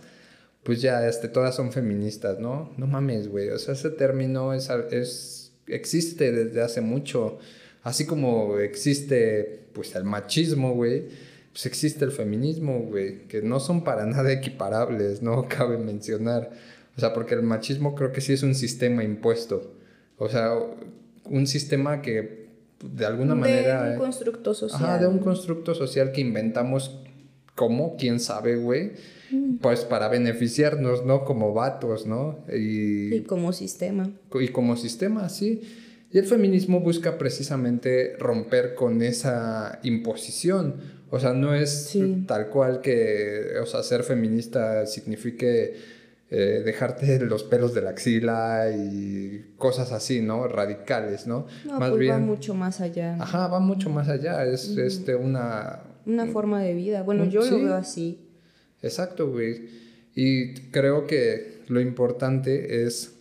pues 0.64 0.82
ya 0.82 1.06
este, 1.06 1.28
todas 1.28 1.54
son 1.54 1.70
feministas, 1.70 2.40
¿no? 2.40 2.72
No 2.76 2.88
mames, 2.88 3.28
güey. 3.28 3.50
O 3.50 3.58
sea, 3.60 3.74
ese 3.74 3.88
término 3.88 4.52
es, 4.52 4.68
es 4.90 5.45
existe 5.66 6.32
desde 6.32 6.60
hace 6.62 6.80
mucho. 6.80 7.38
Así 7.82 8.06
como 8.06 8.58
existe, 8.58 9.68
pues, 9.72 9.94
el 9.94 10.04
machismo, 10.04 10.74
güey, 10.74 11.04
pues 11.52 11.66
existe 11.66 12.04
el 12.04 12.12
feminismo, 12.12 12.80
güey, 12.80 13.26
que 13.28 13.42
no 13.42 13.60
son 13.60 13.84
para 13.84 14.04
nada 14.06 14.32
equiparables, 14.32 15.22
no 15.22 15.48
cabe 15.48 15.78
mencionar. 15.78 16.50
O 16.96 17.00
sea, 17.00 17.12
porque 17.12 17.34
el 17.34 17.42
machismo 17.42 17.94
creo 17.94 18.12
que 18.12 18.20
sí 18.20 18.32
es 18.32 18.42
un 18.42 18.54
sistema 18.54 19.04
impuesto. 19.04 19.74
O 20.18 20.28
sea, 20.28 20.54
un 21.24 21.46
sistema 21.46 22.00
que 22.00 22.46
de 22.82 23.06
alguna 23.06 23.34
manera... 23.34 23.84
De 23.84 23.92
un 23.92 23.98
constructo 23.98 24.54
social. 24.54 24.82
Ajá, 24.82 24.98
de 24.98 25.06
un 25.06 25.18
constructo 25.18 25.74
social 25.74 26.12
que 26.12 26.20
inventamos 26.20 27.00
como, 27.54 27.96
quién 27.96 28.20
sabe, 28.20 28.56
güey 28.56 28.92
pues 29.60 29.84
para 29.84 30.08
beneficiarnos, 30.08 31.04
¿no? 31.04 31.24
Como 31.24 31.52
vatos, 31.52 32.06
¿no? 32.06 32.44
Y, 32.52 33.20
como 33.22 33.52
sistema. 33.52 34.10
Y 34.34 34.48
como 34.48 34.76
sistema, 34.76 35.28
sí. 35.28 35.62
Y 36.12 36.18
el 36.18 36.24
feminismo 36.24 36.80
busca 36.80 37.18
precisamente 37.18 38.16
romper 38.18 38.74
con 38.74 39.02
esa 39.02 39.80
imposición. 39.82 40.76
O 41.10 41.20
sea, 41.20 41.32
no 41.32 41.54
es 41.54 41.96
tal 42.26 42.48
cual 42.48 42.80
que, 42.80 43.58
o 43.62 43.66
sea, 43.66 43.82
ser 43.82 44.02
feminista 44.02 44.86
signifique 44.86 45.74
eh, 46.28 46.62
dejarte 46.64 47.20
los 47.24 47.44
pelos 47.44 47.72
de 47.74 47.82
la 47.82 47.90
axila 47.90 48.70
y 48.70 49.52
cosas 49.56 49.92
así, 49.92 50.20
¿no? 50.20 50.48
Radicales, 50.48 51.26
¿no? 51.26 51.46
No, 51.64 51.78
más 51.78 51.90
pues 51.90 52.00
bien, 52.00 52.14
va 52.14 52.18
mucho 52.18 52.54
más 52.54 52.80
allá. 52.80 53.16
Ajá, 53.20 53.46
va 53.46 53.60
mucho 53.60 53.90
más 53.90 54.08
allá. 54.08 54.44
Es 54.44 54.76
este, 54.76 55.14
una... 55.14 55.82
Una 56.04 56.26
forma 56.26 56.60
de 56.62 56.74
vida. 56.74 57.02
Bueno, 57.02 57.24
yo 57.24 57.44
lo 57.44 57.58
veo 57.58 57.74
así. 57.74 58.25
Exacto, 58.82 59.30
güey. 59.30 59.68
Y 60.14 60.54
creo 60.70 61.06
que 61.06 61.62
lo 61.68 61.80
importante 61.80 62.84
es 62.84 63.16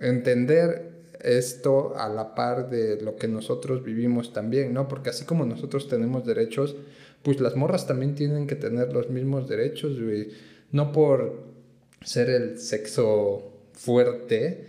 entender 0.00 0.94
esto 1.20 1.96
a 1.96 2.08
la 2.08 2.34
par 2.34 2.68
de 2.68 3.00
lo 3.00 3.16
que 3.16 3.28
nosotros 3.28 3.82
vivimos 3.82 4.32
también, 4.32 4.74
¿no? 4.74 4.88
Porque 4.88 5.10
así 5.10 5.24
como 5.24 5.46
nosotros 5.46 5.88
tenemos 5.88 6.26
derechos, 6.26 6.76
pues 7.22 7.40
las 7.40 7.56
morras 7.56 7.86
también 7.86 8.14
tienen 8.14 8.46
que 8.46 8.56
tener 8.56 8.92
los 8.92 9.08
mismos 9.10 9.48
derechos, 9.48 10.00
güey. 10.00 10.28
No 10.72 10.92
por 10.92 11.44
ser 12.02 12.28
el 12.28 12.58
sexo 12.58 13.52
fuerte 13.72 14.66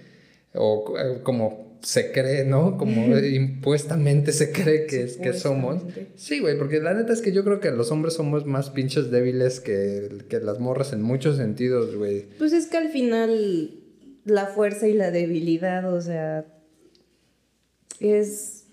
o 0.54 0.96
eh, 0.98 1.20
como 1.24 1.65
se 1.86 2.12
cree, 2.12 2.46
¿no? 2.46 2.78
Como 2.78 3.16
impuestamente 3.20 4.32
se 4.32 4.52
cree 4.52 4.88
que, 4.88 5.04
es, 5.04 5.18
que 5.18 5.34
somos. 5.34 5.84
Sí, 6.16 6.40
güey, 6.40 6.58
porque 6.58 6.80
la 6.80 6.96
neta 6.96 7.14
es 7.14 7.22
que 7.22 7.32
yo 7.32 7.44
creo 7.44 7.60
que 7.60 7.70
los 7.70 7.92
hombres 7.92 8.16
somos 8.16 8.46
más 8.46 8.72
pinches 8.72 9.12
débiles 9.12 9.60
que, 9.60 10.26
que 10.28 10.40
las 10.40 10.60
morras 10.60 10.94
en 10.94 11.04
muchos 11.04 11.38
sentidos, 11.38 11.96
güey. 11.96 12.26
Pues 12.40 12.54
es 12.54 12.66
que 12.66 12.78
al 12.78 12.90
final 12.90 13.80
la 14.26 14.48
fuerza 14.48 14.88
y 14.88 14.94
la 14.94 15.12
debilidad, 15.12 15.94
o 15.94 16.02
sea, 16.02 16.46
es 18.00 18.66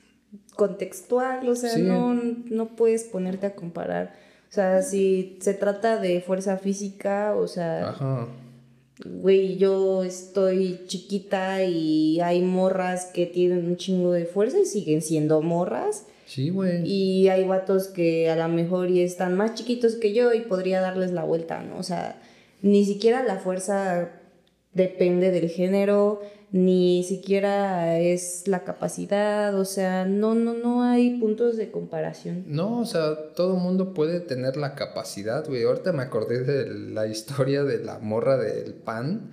contextual, 0.56 1.46
o 1.46 1.54
sea, 1.54 1.76
no, 1.76 2.14
no 2.14 2.76
puedes 2.76 3.04
ponerte 3.04 3.46
a 3.46 3.54
comparar. 3.54 4.14
O 4.48 4.54
sea, 4.54 4.80
si 4.80 5.38
se 5.42 5.52
trata 5.52 5.98
de 5.98 6.22
fuerza 6.22 6.56
física, 6.56 7.34
o 7.36 7.46
sea, 7.46 7.90
Ajá 7.90 8.28
güey, 9.04 9.56
yo 9.56 10.04
estoy 10.04 10.80
chiquita 10.86 11.64
y 11.64 12.20
hay 12.20 12.42
morras 12.42 13.06
que 13.06 13.26
tienen 13.26 13.66
un 13.66 13.76
chingo 13.76 14.12
de 14.12 14.24
fuerza 14.24 14.58
y 14.60 14.66
siguen 14.66 15.02
siendo 15.02 15.42
morras. 15.42 16.06
Sí, 16.26 16.50
güey. 16.50 16.86
Y 16.86 17.28
hay 17.28 17.44
vatos 17.44 17.88
que 17.88 18.30
a 18.30 18.36
lo 18.36 18.48
mejor 18.48 18.90
y 18.90 19.00
están 19.00 19.36
más 19.36 19.54
chiquitos 19.54 19.96
que 19.96 20.14
yo 20.14 20.32
y 20.32 20.40
podría 20.40 20.80
darles 20.80 21.12
la 21.12 21.24
vuelta, 21.24 21.62
¿no? 21.62 21.78
O 21.78 21.82
sea, 21.82 22.20
ni 22.62 22.84
siquiera 22.84 23.22
la 23.22 23.36
fuerza 23.36 24.12
depende 24.72 25.30
del 25.30 25.50
género, 25.50 26.20
ni 26.52 27.02
siquiera 27.02 27.98
es 27.98 28.46
la 28.46 28.62
capacidad, 28.62 29.58
o 29.58 29.64
sea, 29.64 30.04
no, 30.04 30.34
no, 30.34 30.52
no 30.52 30.82
hay 30.82 31.18
puntos 31.18 31.56
de 31.56 31.70
comparación. 31.70 32.44
No, 32.46 32.80
o 32.80 32.84
sea, 32.84 33.32
todo 33.34 33.56
mundo 33.56 33.94
puede 33.94 34.20
tener 34.20 34.58
la 34.58 34.74
capacidad, 34.74 35.48
güey. 35.48 35.62
Ahorita 35.62 35.92
me 35.92 36.02
acordé 36.02 36.44
de 36.44 36.66
la 36.92 37.06
historia 37.06 37.64
de 37.64 37.82
la 37.82 37.98
morra 38.00 38.36
del 38.36 38.74
pan, 38.74 39.30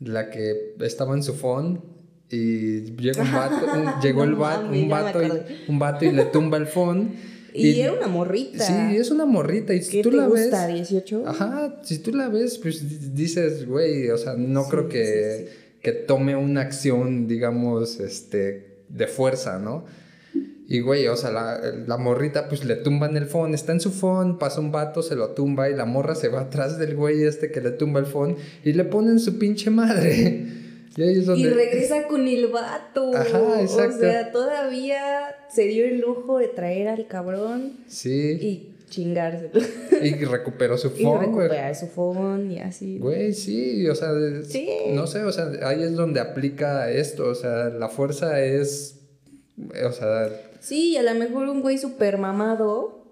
la 0.00 0.28
que 0.28 0.74
estaba 0.80 1.14
en 1.14 1.22
su 1.22 1.32
phone 1.32 1.82
y 2.28 2.94
llegó 2.96 3.22
un 3.22 3.32
vato, 3.32 4.00
llegó 4.02 4.24
el 4.24 4.34
vato, 4.34 4.70
un 4.70 4.88
vato, 4.88 5.22
y, 5.22 5.30
un 5.66 5.78
vato 5.78 6.04
y 6.04 6.12
le 6.12 6.24
tumba 6.26 6.58
el 6.58 6.66
phone. 6.66 7.30
Y, 7.52 7.80
era 7.80 7.94
una 7.94 8.06
morrita. 8.06 8.64
Sí, 8.64 8.96
es 8.96 9.10
una 9.10 9.26
morrita. 9.26 9.74
Y 9.74 9.82
si 9.82 10.02
tú 10.02 10.12
la 10.12 10.28
gusta, 10.28 10.68
ves. 10.68 10.92
¿18? 10.92 11.26
Ajá, 11.26 11.80
si 11.82 11.98
tú 11.98 12.12
la 12.12 12.28
ves, 12.28 12.58
pues 12.58 13.12
dices, 13.12 13.66
güey, 13.66 14.08
o 14.10 14.16
sea, 14.16 14.34
no 14.34 14.68
creo 14.68 14.88
que 14.88 15.48
que 15.82 15.92
tome 15.92 16.36
una 16.36 16.60
acción, 16.60 17.26
digamos, 17.26 18.00
este, 18.00 18.84
de 18.88 19.06
fuerza, 19.06 19.58
¿no? 19.58 19.84
Y, 20.68 20.80
güey, 20.80 21.08
o 21.08 21.16
sea, 21.16 21.30
la, 21.32 21.60
la, 21.86 21.96
morrita, 21.96 22.48
pues 22.48 22.64
le 22.64 22.76
tumban 22.76 23.16
el 23.16 23.26
phone, 23.26 23.54
está 23.54 23.72
en 23.72 23.80
su 23.80 23.90
phone, 23.90 24.38
pasa 24.38 24.60
un 24.60 24.70
vato, 24.70 25.02
se 25.02 25.16
lo 25.16 25.30
tumba 25.30 25.68
y 25.68 25.74
la 25.74 25.84
morra 25.84 26.14
se 26.14 26.28
va 26.28 26.42
atrás 26.42 26.78
del 26.78 26.94
güey 26.94 27.24
este 27.24 27.50
que 27.50 27.60
le 27.60 27.72
tumba 27.72 27.98
el 27.98 28.06
phone 28.06 28.36
y 28.64 28.72
le 28.74 28.84
ponen 28.84 29.18
su 29.18 29.38
pinche 29.38 29.70
madre. 29.70 30.46
Y, 30.96 31.46
regresa 31.46 32.08
con 32.08 32.26
el 32.26 32.48
vato. 32.48 33.14
Ajá, 33.14 33.60
exacto. 33.60 33.96
O 33.96 34.00
sea, 34.00 34.32
todavía 34.32 35.36
se 35.48 35.62
dio 35.62 35.84
el 35.84 36.00
lujo 36.00 36.38
de 36.38 36.48
traer 36.48 36.88
al 36.88 37.06
cabrón. 37.06 37.78
Sí. 37.86 38.38
Y 38.40 38.69
chingarse. 38.90 39.50
Y 40.02 40.14
recuperó 40.24 40.76
su 40.76 40.90
phone. 41.02 41.24
Y 41.24 41.26
recuperar 41.26 41.74
su 41.74 41.86
phone 41.86 42.50
y 42.50 42.58
así. 42.58 42.98
Güey, 42.98 43.32
sí, 43.32 43.88
o 43.88 43.94
sea, 43.94 44.10
sí. 44.46 44.68
no 44.92 45.06
sé, 45.06 45.24
o 45.24 45.32
sea, 45.32 45.50
ahí 45.62 45.82
es 45.82 45.94
donde 45.94 46.20
aplica 46.20 46.90
esto, 46.90 47.28
o 47.28 47.34
sea, 47.34 47.70
la 47.70 47.88
fuerza 47.88 48.44
es, 48.44 49.00
o 49.86 49.92
sea... 49.92 50.28
Sí, 50.60 50.96
a 50.98 51.02
lo 51.02 51.14
mejor 51.14 51.48
un 51.48 51.62
güey 51.62 51.78
super 51.78 52.18
mamado, 52.18 53.06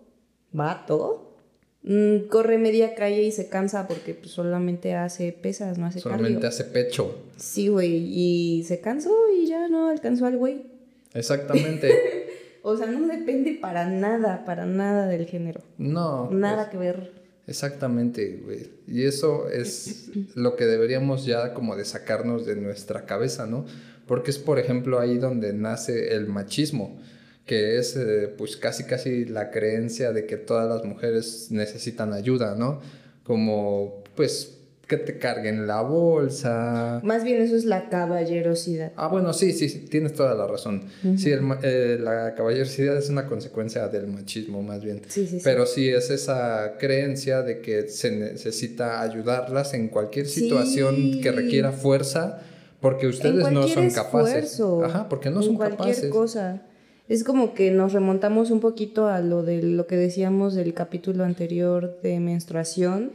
vato, 0.53 1.39
mm, 1.85 2.27
corre 2.29 2.59
media 2.59 2.95
calle 2.95 3.23
y 3.23 3.33
se 3.33 3.49
cansa 3.49 3.89
porque 3.89 4.13
pues, 4.13 4.33
solamente 4.33 4.95
hace 4.95 5.33
pesas, 5.33 5.79
no 5.79 5.87
hace 5.87 6.01
Solamente 6.01 6.47
hace 6.47 6.65
pecho. 6.65 7.17
Sí, 7.39 7.69
güey, 7.69 7.95
y 7.95 8.65
se 8.65 8.81
cansó 8.81 9.15
y 9.35 9.47
ya 9.47 9.69
no 9.69 9.89
alcanzó 9.89 10.27
al 10.27 10.37
güey. 10.37 10.67
Exactamente. 11.15 12.27
O 12.71 12.77
sea, 12.77 12.87
no 12.87 13.07
depende 13.07 13.59
para 13.59 13.89
nada, 13.89 14.45
para 14.45 14.67
nada 14.67 15.07
del 15.07 15.25
género. 15.25 15.63
No. 15.79 16.31
Nada 16.31 16.65
pues, 16.65 16.69
que 16.69 16.77
ver. 16.77 17.13
Exactamente, 17.47 18.43
güey. 18.45 18.69
Y 18.87 19.05
eso 19.05 19.49
es 19.49 20.11
lo 20.35 20.55
que 20.55 20.67
deberíamos 20.67 21.25
ya 21.25 21.55
como 21.55 21.77
de 21.77 21.87
sacarnos 21.87 22.45
de 22.45 22.57
nuestra 22.57 23.07
cabeza, 23.07 23.47
¿no? 23.47 23.65
Porque 24.07 24.31
es, 24.31 24.39
por 24.39 24.59
ejemplo, 24.59 25.01
ahí 25.01 25.17
donde 25.17 25.55
nace 25.55 26.15
el 26.15 26.27
machismo, 26.27 27.01
que 27.47 27.79
es 27.79 27.97
eh, 27.97 28.35
pues 28.37 28.59
casi 28.59 28.85
casi 28.85 29.25
la 29.25 29.51
creencia 29.51 30.13
de 30.13 30.27
que 30.27 30.37
todas 30.37 30.69
las 30.69 30.85
mujeres 30.85 31.49
necesitan 31.51 32.13
ayuda, 32.13 32.55
¿no? 32.55 32.83
Como 33.25 34.05
pues 34.15 34.58
que 34.89 34.97
te 34.97 35.19
carguen 35.19 35.67
la 35.67 35.83
bolsa. 35.83 37.01
Más 37.05 37.23
bien 37.23 37.43
eso 37.43 37.55
es 37.55 37.67
la 37.67 37.91
caballerosidad. 37.91 38.93
Ah, 38.97 39.09
bueno, 39.09 39.35
sí, 39.35 39.53
sí, 39.53 39.69
tienes 39.91 40.15
toda 40.15 40.35
la 40.35 40.47
razón. 40.47 40.85
Sí, 41.19 41.31
eh, 41.31 41.99
la 42.01 42.35
caballerosidad 42.35 42.97
es 42.97 43.11
una 43.11 43.27
consecuencia 43.27 43.87
del 43.89 44.07
machismo, 44.07 44.63
más 44.63 44.83
bien. 44.83 45.03
Sí, 45.07 45.27
sí, 45.27 45.41
Pero 45.45 45.67
sí 45.67 45.91
es 45.91 46.09
esa 46.09 46.77
creencia 46.79 47.43
de 47.43 47.61
que 47.61 47.89
se 47.89 48.11
necesita 48.11 49.03
ayudarlas 49.03 49.75
en 49.75 49.89
cualquier 49.89 50.27
situación 50.27 51.21
que 51.21 51.33
requiera 51.33 51.71
fuerza, 51.71 52.41
porque 52.81 53.09
ustedes 53.09 53.53
no 53.53 53.69
son 53.69 53.91
capaces. 53.91 54.59
Ajá, 54.85 55.07
porque 55.11 55.29
no 55.29 55.43
son 55.43 55.57
cualquier 55.57 55.79
capaces. 55.81 56.11
cosa. 56.11 56.63
Es 57.11 57.25
como 57.25 57.53
que 57.53 57.71
nos 57.71 57.93
remontamos 57.93 58.51
un 58.51 58.61
poquito 58.61 59.07
a 59.09 59.21
lo 59.21 59.43
de 59.43 59.63
lo 59.63 59.87
que 59.87 59.97
decíamos 59.97 60.55
del 60.55 60.73
capítulo 60.73 61.25
anterior 61.25 61.99
de 62.03 62.21
menstruación 62.21 63.13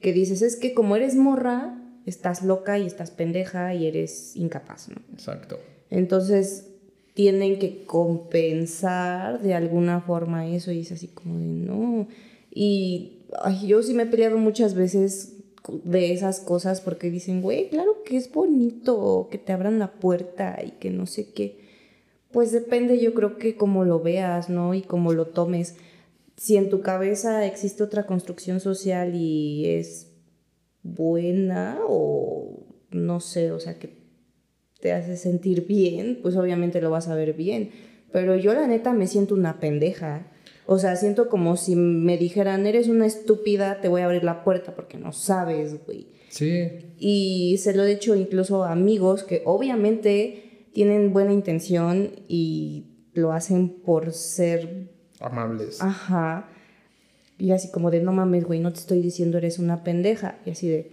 que 0.00 0.12
dices, 0.12 0.42
es 0.42 0.56
que 0.56 0.74
como 0.74 0.96
eres 0.96 1.14
morra, 1.16 1.78
estás 2.06 2.42
loca 2.42 2.78
y 2.78 2.86
estás 2.86 3.10
pendeja 3.10 3.74
y 3.74 3.86
eres 3.86 4.36
incapaz, 4.36 4.88
¿no? 4.88 4.96
Exacto. 5.12 5.58
Entonces 5.90 6.68
tienen 7.14 7.58
que 7.58 7.84
compensar 7.84 9.40
de 9.40 9.54
alguna 9.54 10.00
forma 10.00 10.46
eso 10.46 10.70
y 10.70 10.80
es 10.80 10.92
así 10.92 11.08
como 11.08 11.38
de 11.38 11.46
no. 11.46 12.08
Y 12.50 13.20
yo 13.64 13.82
sí 13.82 13.94
me 13.94 14.04
he 14.04 14.06
peleado 14.06 14.38
muchas 14.38 14.74
veces 14.74 15.32
de 15.84 16.12
esas 16.12 16.40
cosas 16.40 16.80
porque 16.80 17.10
dicen, 17.10 17.42
güey, 17.42 17.68
claro 17.70 18.02
que 18.04 18.16
es 18.16 18.30
bonito 18.30 19.28
que 19.30 19.38
te 19.38 19.52
abran 19.52 19.78
la 19.78 19.92
puerta 19.92 20.58
y 20.64 20.72
que 20.72 20.90
no 20.90 21.06
sé 21.06 21.32
qué. 21.32 21.58
Pues 22.30 22.52
depende, 22.52 22.98
yo 23.00 23.14
creo 23.14 23.38
que 23.38 23.56
como 23.56 23.84
lo 23.84 24.00
veas, 24.00 24.50
¿no? 24.50 24.74
Y 24.74 24.82
como 24.82 25.12
lo 25.12 25.26
tomes 25.26 25.76
si 26.36 26.56
en 26.56 26.68
tu 26.68 26.80
cabeza 26.80 27.46
existe 27.46 27.82
otra 27.82 28.06
construcción 28.06 28.60
social 28.60 29.14
y 29.14 29.66
es 29.66 30.12
buena 30.82 31.78
o 31.88 32.66
no 32.90 33.20
sé, 33.20 33.52
o 33.52 33.60
sea, 33.60 33.78
que 33.78 34.06
te 34.80 34.92
hace 34.92 35.16
sentir 35.16 35.66
bien, 35.66 36.18
pues 36.22 36.36
obviamente 36.36 36.80
lo 36.80 36.90
vas 36.90 37.08
a 37.08 37.14
ver 37.14 37.32
bien. 37.32 37.70
Pero 38.12 38.36
yo 38.36 38.54
la 38.54 38.66
neta 38.66 38.92
me 38.92 39.06
siento 39.06 39.34
una 39.34 39.58
pendeja. 39.60 40.30
O 40.66 40.78
sea, 40.78 40.96
siento 40.96 41.28
como 41.28 41.56
si 41.56 41.76
me 41.76 42.18
dijeran, 42.18 42.66
eres 42.66 42.88
una 42.88 43.06
estúpida, 43.06 43.80
te 43.80 43.88
voy 43.88 44.02
a 44.02 44.06
abrir 44.06 44.24
la 44.24 44.44
puerta 44.44 44.74
porque 44.74 44.98
no 44.98 45.12
sabes, 45.12 45.84
güey. 45.86 46.08
Sí. 46.28 46.68
Y 46.98 47.56
se 47.58 47.74
lo 47.74 47.84
he 47.84 47.88
dicho 47.88 48.14
incluso 48.14 48.64
a 48.64 48.72
amigos 48.72 49.22
que 49.22 49.42
obviamente 49.44 50.68
tienen 50.72 51.12
buena 51.12 51.32
intención 51.32 52.10
y 52.28 52.84
lo 53.14 53.32
hacen 53.32 53.70
por 53.70 54.12
ser 54.12 54.95
Amables. 55.20 55.82
Ajá. 55.82 56.48
Y 57.38 57.52
así 57.52 57.70
como 57.70 57.90
de, 57.90 58.00
no 58.00 58.12
mames, 58.12 58.44
güey, 58.44 58.60
no 58.60 58.72
te 58.72 58.80
estoy 58.80 59.00
diciendo 59.00 59.38
eres 59.38 59.58
una 59.58 59.84
pendeja. 59.84 60.38
Y 60.46 60.50
así 60.50 60.68
de, 60.68 60.90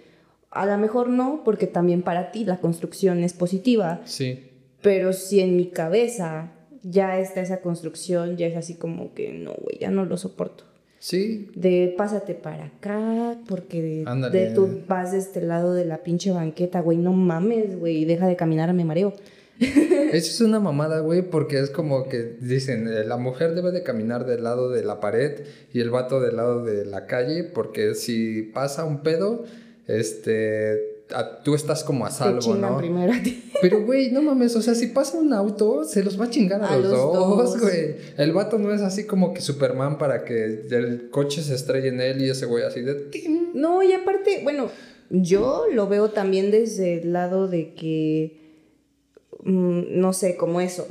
a 0.51 0.65
lo 0.65 0.77
mejor 0.77 1.09
no, 1.09 1.41
porque 1.43 1.67
también 1.67 2.01
para 2.01 2.31
ti 2.31 2.45
la 2.45 2.59
construcción 2.59 3.23
es 3.23 3.33
positiva. 3.33 4.01
Sí. 4.05 4.49
Pero 4.81 5.13
si 5.13 5.39
en 5.39 5.55
mi 5.55 5.67
cabeza 5.67 6.51
ya 6.83 7.19
está 7.19 7.41
esa 7.41 7.62
construcción, 7.62 8.38
ya 8.38 8.47
es 8.47 8.57
así 8.57 8.75
como 8.75 9.13
que, 9.13 9.31
no, 9.31 9.53
güey, 9.53 9.79
ya 9.79 9.89
no 9.89 10.05
lo 10.05 10.17
soporto. 10.17 10.65
Sí. 10.99 11.49
De 11.55 11.93
pásate 11.97 12.33
para 12.33 12.65
acá, 12.65 13.38
porque 13.47 13.81
de, 13.81 14.29
de 14.31 14.51
tú 14.53 14.83
vas 14.88 15.12
de 15.12 15.17
este 15.17 15.41
lado 15.41 15.73
de 15.73 15.86
la 15.86 15.97
pinche 15.97 16.31
banqueta, 16.31 16.79
güey, 16.81 16.97
no 16.97 17.12
mames, 17.12 17.77
güey, 17.77 18.05
deja 18.05 18.27
de 18.27 18.36
caminar, 18.36 18.73
me 18.73 18.86
mareo. 18.86 19.13
Eso 19.63 20.32
es 20.32 20.41
una 20.41 20.60
mamada, 20.60 20.99
güey, 20.99 21.21
porque 21.21 21.60
es 21.60 21.69
como 21.69 22.08
que 22.08 22.38
dicen, 22.39 22.88
eh, 22.88 23.04
la 23.04 23.17
mujer 23.17 23.56
debe 23.56 23.71
de 23.71 23.84
caminar 23.84 24.26
del 24.26 24.43
lado 24.43 24.69
de 24.69 24.84
la 24.84 24.99
pared 24.99 25.41
y 25.73 25.80
el 25.80 25.89
vato 25.89 26.19
del 26.19 26.36
lado 26.36 26.63
de 26.63 26.86
la 26.86 27.08
calle, 27.08 27.43
porque 27.43 27.95
si 27.95 28.43
pasa 28.43 28.86
un 28.86 29.02
pedo, 29.02 29.45
este, 29.88 30.93
tú 31.43 31.56
estás 31.56 31.84
como 31.84 32.06
a 32.06 32.12
salvo, 32.12 32.56
¿no? 32.56 32.80
Pero, 33.62 33.86
güey, 33.86 34.12
no 34.12 34.21
mames, 34.21 34.56
o 34.56 34.62
sea, 34.62 34.76
si 34.76 34.88
pasa 34.88 35.17
un 35.17 35.34
auto, 35.34 35.84
se 35.84 36.04
los 36.04 36.19
va 36.19 36.26
a 36.26 36.30
chingar 36.30 36.63
a, 36.63 36.78
los, 36.78 36.91
dos, 36.91 37.60
güey. 37.60 37.95
El 38.17 38.34
vato 38.34 38.58
no 38.58 38.73
es 38.73 38.82
así 38.82 39.06
como 39.06 39.34
que 39.34 39.41
Superman 39.41 39.97
para 39.97 40.26
que 40.26 40.65
el 40.69 41.10
coche 41.10 41.41
se 41.41 41.56
estrelle 41.56 41.88
en 41.88 42.02
él 42.02 42.21
y 42.21 42.30
ese 42.30 42.45
güey 42.45 42.63
así 42.63 42.82
de... 42.82 43.10
No, 43.54 43.82
y 43.84 43.93
aparte, 43.93 44.41
bueno, 44.43 44.69
yo 45.10 45.65
lo 45.71 45.88
veo 45.88 46.10
también 46.10 46.52
desde 46.52 47.02
el 47.02 47.13
lado 47.13 47.47
de 47.47 47.73
que 47.73 48.42
no 49.43 50.13
sé, 50.13 50.36
como 50.36 50.62
eso. 50.62 50.88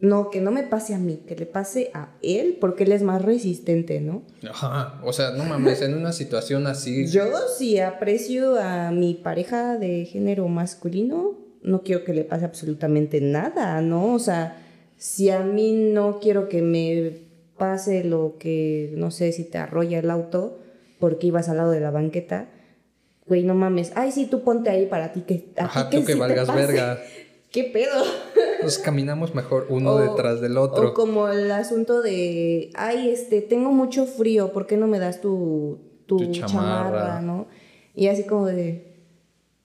No, 0.00 0.30
que 0.30 0.40
no 0.40 0.52
me 0.52 0.62
pase 0.62 0.94
a 0.94 0.98
mí, 0.98 1.22
que 1.26 1.34
le 1.34 1.44
pase 1.44 1.90
a 1.92 2.10
él 2.22 2.56
porque 2.60 2.84
él 2.84 2.92
es 2.92 3.02
más 3.02 3.20
resistente, 3.20 4.00
¿no? 4.00 4.22
Ajá, 4.48 5.00
o 5.02 5.12
sea, 5.12 5.32
no 5.32 5.42
mames, 5.44 5.82
en 5.82 5.94
una 5.94 6.12
situación 6.12 6.68
así. 6.68 7.06
Yo 7.10 7.24
si 7.56 7.80
aprecio 7.80 8.60
a 8.60 8.92
mi 8.92 9.14
pareja 9.14 9.76
de 9.76 10.04
género 10.04 10.46
masculino, 10.46 11.36
no 11.62 11.82
quiero 11.82 12.04
que 12.04 12.14
le 12.14 12.22
pase 12.22 12.44
absolutamente 12.44 13.20
nada, 13.20 13.80
¿no? 13.80 14.14
O 14.14 14.20
sea, 14.20 14.62
si 14.96 15.30
a 15.30 15.40
mí 15.40 15.72
no 15.72 16.20
quiero 16.20 16.48
que 16.48 16.62
me 16.62 17.18
pase 17.56 18.04
lo 18.04 18.36
que, 18.38 18.92
no 18.96 19.10
sé, 19.10 19.32
si 19.32 19.42
te 19.42 19.58
arrolla 19.58 19.98
el 19.98 20.10
auto 20.10 20.60
porque 21.00 21.26
ibas 21.26 21.48
al 21.48 21.56
lado 21.56 21.72
de 21.72 21.80
la 21.80 21.90
banqueta, 21.90 22.48
güey, 23.26 23.42
no 23.42 23.54
mames, 23.54 23.90
ay, 23.96 24.12
sí, 24.12 24.26
tú 24.26 24.42
ponte 24.42 24.70
ahí 24.70 24.86
para 24.86 25.12
ti 25.12 25.22
que... 25.22 25.48
Ajá, 25.56 25.90
tú 25.90 26.04
que 26.04 26.14
valgas 26.14 26.54
verga. 26.54 26.98
¿Qué 27.50 27.64
pedo? 27.64 28.04
Nos 28.62 28.78
caminamos 28.78 29.34
mejor 29.34 29.66
uno 29.70 29.96
detrás 29.96 30.40
del 30.40 30.58
otro. 30.58 30.90
O 30.90 30.94
como 30.94 31.28
el 31.28 31.50
asunto 31.50 32.02
de, 32.02 32.70
ay, 32.74 33.08
este, 33.08 33.40
tengo 33.40 33.72
mucho 33.72 34.04
frío, 34.06 34.52
¿por 34.52 34.66
qué 34.66 34.76
no 34.76 34.86
me 34.86 34.98
das 34.98 35.20
tu, 35.20 35.78
tu, 36.06 36.30
chamarra, 36.30 37.22
no? 37.22 37.46
Y 37.94 38.08
así 38.08 38.24
como 38.24 38.46
de, 38.46 38.98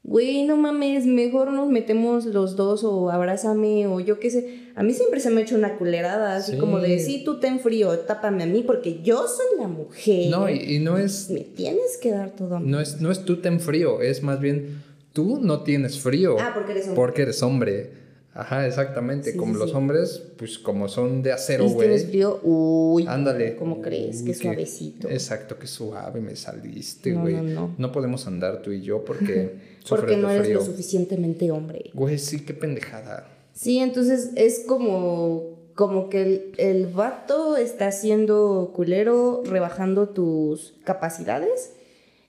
güey, 0.04 0.44
no 0.46 0.56
mames, 0.56 1.06
mejor 1.06 1.52
nos 1.52 1.70
metemos 1.70 2.26
los 2.26 2.56
dos 2.56 2.86
o 2.86 3.10
abrázame 3.10 3.86
o 3.88 4.00
yo 4.00 4.18
qué 4.18 4.30
sé. 4.30 4.64
A 4.76 4.84
mí 4.84 4.94
siempre 4.94 5.20
se 5.20 5.30
me 5.30 5.42
ha 5.42 5.44
hecho 5.44 5.56
una 5.56 5.78
culerada, 5.78 6.38
así 6.38 6.58
como 6.58 6.80
de, 6.80 7.00
sí, 7.00 7.24
tú 7.26 7.40
ten 7.42 7.60
frío, 7.60 8.00
tápame 8.00 8.44
a 8.44 8.48
mí 8.48 8.64
porque 8.66 9.02
yo 9.04 9.28
soy 9.28 9.60
la 9.60 9.68
mujer. 9.68 10.32
No, 10.32 10.50
y, 10.50 10.80
no 10.80 10.98
es... 10.98 11.30
Me 11.30 11.42
tienes 11.42 11.98
que 12.02 12.12
dar 12.12 12.32
todo 12.32 12.56
a 12.56 12.60
mí. 12.62 12.72
No 12.72 12.80
es, 12.80 13.02
no 13.02 13.12
es 13.12 13.26
tú 13.26 13.42
ten 13.42 13.60
frío, 13.60 14.02
es 14.02 14.24
más 14.24 14.40
bien 14.40 14.82
tú 15.14 15.40
no 15.42 15.62
tienes 15.62 16.00
frío. 16.00 16.38
Ah, 16.40 16.52
porque 16.54 16.72
eres 16.72 16.84
hombre. 16.86 16.96
Porque 16.96 17.22
eres 17.22 17.44
hombre. 17.44 18.04
Ajá, 18.36 18.66
exactamente. 18.66 19.36
como 19.36 19.54
los 19.56 19.76
hombres, 19.76 20.24
pues 20.38 20.58
como 20.58 20.90
son 20.90 21.22
de 21.22 21.32
acero, 21.32 21.66
güey. 21.70 21.88
tienes 21.88 22.08
frío, 22.08 22.40
uy. 22.42 23.06
Ándale. 23.08 23.56
¿Cómo 23.56 23.80
crees? 23.80 24.24
Qué 24.24 24.34
suavecito. 24.34 25.08
Exacto, 25.08 25.60
qué 25.60 25.68
suave 25.68 26.20
me 26.20 26.36
saliste, 26.36 27.14
güey. 27.14 27.36
No, 27.36 27.44
no, 27.44 27.50
no. 27.54 27.76
no 27.78 27.92
podemos 27.92 28.26
andar 28.26 28.64
tú 28.64 28.72
y 28.72 28.82
yo 28.82 29.06
porque. 29.06 29.54
porque 29.90 30.18
no 30.18 30.32
eres 30.32 30.50
lo 30.50 30.66
suficientemente 30.66 31.52
hombre. 31.52 31.92
Güey, 31.94 32.18
sí, 32.18 32.44
qué 32.44 32.56
pendejada. 32.56 33.30
Sí, 33.54 33.78
entonces 33.78 34.32
es 34.36 34.64
como. 34.68 35.62
Como 35.76 36.08
que 36.08 36.22
el, 36.22 36.52
el 36.58 36.86
vato 36.86 37.58
está 37.58 37.92
siendo 37.92 38.74
culero, 38.76 39.42
rebajando 39.44 40.10
tus 40.10 40.76
capacidades. 40.84 41.74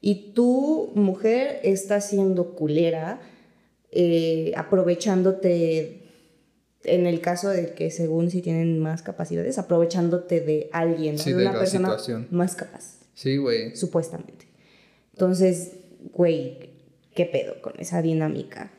Y 0.06 0.32
tú, 0.34 0.92
mujer, 0.94 1.60
está 1.62 1.98
siendo 2.02 2.54
culera 2.54 3.22
eh, 3.90 4.52
aprovechándote, 4.54 6.02
en 6.82 7.06
el 7.06 7.22
caso 7.22 7.48
de 7.48 7.72
que 7.72 7.90
según 7.90 8.30
si 8.30 8.42
tienen 8.42 8.80
más 8.80 9.00
capacidades, 9.00 9.56
aprovechándote 9.56 10.42
de 10.42 10.68
alguien, 10.72 11.16
de 11.16 11.34
una 11.34 11.58
persona 11.58 11.96
más 12.30 12.54
capaz. 12.54 12.98
Sí, 13.14 13.38
güey. 13.38 13.74
Supuestamente. 13.74 14.46
Entonces, 15.14 15.72
güey, 16.12 16.58
¿qué 17.14 17.24
pedo 17.24 17.62
con 17.62 17.72
esa 17.78 18.02
dinámica? 18.02 18.72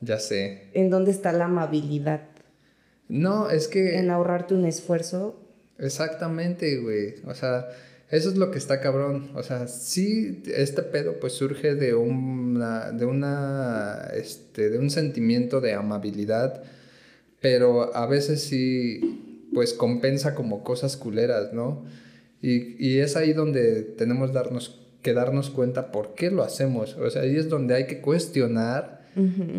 Ya 0.00 0.20
sé. 0.20 0.68
¿En 0.72 0.88
dónde 0.88 1.10
está 1.10 1.32
la 1.32 1.46
amabilidad? 1.46 2.28
No, 3.08 3.50
es 3.50 3.66
que... 3.66 3.98
En 3.98 4.08
ahorrarte 4.08 4.54
un 4.54 4.66
esfuerzo. 4.66 5.34
Exactamente, 5.78 6.78
güey. 6.78 7.16
O 7.26 7.34
sea, 7.34 7.66
eso 8.10 8.28
es 8.28 8.36
lo 8.36 8.50
que 8.50 8.58
está 8.58 8.80
cabrón. 8.80 9.30
O 9.34 9.42
sea, 9.42 9.68
sí, 9.68 10.42
este 10.54 10.82
pedo 10.82 11.20
pues 11.20 11.34
surge 11.34 11.74
de 11.74 11.94
una, 11.94 12.90
de 12.90 13.04
una, 13.04 14.08
este, 14.14 14.68
de 14.68 14.78
un 14.78 14.90
sentimiento 14.90 15.60
de 15.60 15.74
amabilidad, 15.74 16.62
pero 17.40 17.94
a 17.94 18.06
veces 18.06 18.42
sí, 18.42 19.48
pues 19.54 19.72
compensa 19.72 20.34
como 20.34 20.64
cosas 20.64 20.96
culeras, 20.96 21.52
¿no? 21.52 21.84
Y, 22.42 22.84
y 22.84 22.98
es 22.98 23.16
ahí 23.16 23.32
donde 23.32 23.82
tenemos 23.82 24.32
darnos, 24.32 24.80
que 25.02 25.14
darnos 25.14 25.50
cuenta 25.50 25.92
por 25.92 26.14
qué 26.14 26.30
lo 26.30 26.42
hacemos. 26.42 26.96
O 26.96 27.08
sea, 27.10 27.22
ahí 27.22 27.36
es 27.36 27.48
donde 27.48 27.74
hay 27.74 27.86
que 27.86 28.00
cuestionar 28.00 29.00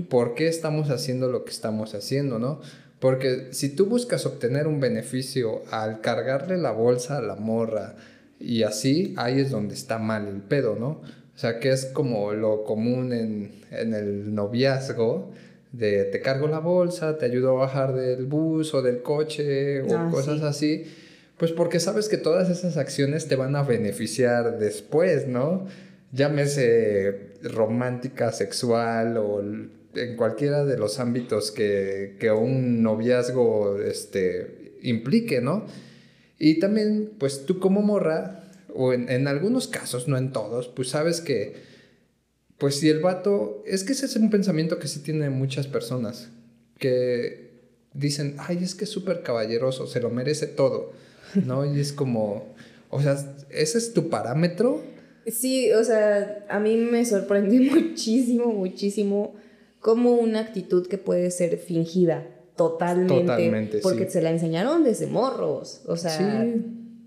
por 0.09 0.33
qué 0.33 0.47
estamos 0.47 0.89
haciendo 0.89 1.29
lo 1.29 1.43
que 1.43 1.51
estamos 1.51 1.93
haciendo, 1.93 2.39
¿no? 2.39 2.61
Porque 2.99 3.49
si 3.51 3.69
tú 3.75 3.85
buscas 3.87 4.25
obtener 4.25 4.67
un 4.67 4.79
beneficio 4.79 5.63
al 5.71 6.01
cargarle 6.01 6.57
la 6.57 6.71
bolsa 6.71 7.17
a 7.17 7.21
la 7.21 7.35
morra, 7.35 7.95
y 8.43 8.63
así, 8.63 9.13
ahí 9.17 9.39
es 9.39 9.51
donde 9.51 9.75
está 9.75 9.97
mal 9.97 10.27
el 10.27 10.41
pedo, 10.41 10.75
¿no? 10.79 11.01
O 11.35 11.37
sea, 11.41 11.59
que 11.59 11.71
es 11.71 11.85
como 11.85 12.33
lo 12.33 12.63
común 12.63 13.13
en, 13.13 13.51
el 13.71 14.35
noviazgo, 14.35 15.31
de 15.71 16.03
te 16.03 16.19
cargo 16.19 16.47
la 16.47 16.59
bolsa, 16.59 17.17
te 17.17 17.25
ayudo 17.25 17.51
a 17.51 17.61
bajar 17.61 17.93
del 17.93 18.25
bus 18.25 18.73
o 18.73 18.81
del 18.81 19.01
coche 19.01 19.81
o 19.81 19.97
ah, 19.97 20.09
cosas 20.11 20.41
así, 20.41 20.83
pues 21.37 21.51
porque 21.53 21.79
sabes 21.79 22.09
que 22.09 22.17
todas 22.17 22.49
esas 22.49 22.77
acciones 22.77 23.27
te 23.27 23.35
van 23.35 23.55
a 23.55 23.63
beneficiar 23.63 24.59
después, 24.59 25.27
¿no? 25.27 25.65
Llámese 26.11 27.31
romántica, 27.43 28.33
sexual 28.33 29.17
o 29.17 29.41
en 29.41 30.15
cualquiera 30.17 30.65
de 30.65 30.77
los 30.77 30.99
ámbitos 30.99 31.51
que, 31.51 32.17
que 32.19 32.31
un 32.31 32.83
noviazgo 32.83 33.79
este, 33.79 34.73
implique, 34.81 35.41
¿no? 35.41 35.65
Y 36.43 36.55
también, 36.55 37.11
pues 37.19 37.45
tú 37.45 37.59
como 37.59 37.83
morra, 37.83 38.51
o 38.73 38.93
en, 38.93 39.27
algunos 39.27 39.67
casos, 39.67 40.07
no 40.07 40.17
en 40.17 40.31
todos, 40.31 40.69
pues 40.69 40.89
sabes 40.89 41.21
que, 41.21 41.53
pues 42.57 42.77
si 42.77 42.89
el 42.89 42.99
vato, 42.99 43.61
es 43.67 43.83
que 43.83 43.91
ese 43.91 44.07
es 44.07 44.15
un 44.15 44.31
pensamiento 44.31 44.79
que 44.79 44.87
sí 44.87 45.01
tiene 45.01 45.29
muchas 45.29 45.67
personas, 45.67 46.29
que 46.79 47.51
dicen, 47.93 48.37
ay, 48.39 48.57
es 48.63 48.73
que 48.73 48.85
es 48.85 48.89
súper 48.89 49.21
caballeroso, 49.21 49.85
se 49.85 49.99
lo 49.99 50.09
merece 50.09 50.47
todo, 50.47 50.93
¿no? 51.45 51.63
Y 51.63 51.79
es 51.79 51.93
como, 51.93 52.55
o 52.89 53.03
sea, 53.03 53.23
¿ese 53.51 53.77
es 53.77 53.93
tu 53.93 54.09
parámetro? 54.09 54.81
Sí, 55.27 55.71
o 55.73 55.83
sea, 55.83 56.47
a 56.49 56.59
mí 56.59 56.75
me 56.75 57.05
sorprendió 57.05 57.61
muchísimo, 57.71 58.47
muchísimo 58.47 59.35
como 59.79 60.13
una 60.13 60.39
actitud 60.39 60.87
que 60.87 60.97
puede 60.97 61.29
ser 61.29 61.59
fingida 61.59 62.27
Totalmente. 62.69 63.79
porque 63.79 64.09
se 64.09 64.21
la 64.21 64.31
enseñaron 64.31 64.83
desde 64.83 65.07
morros. 65.07 65.81
O 65.87 65.97
sea, 65.97 66.45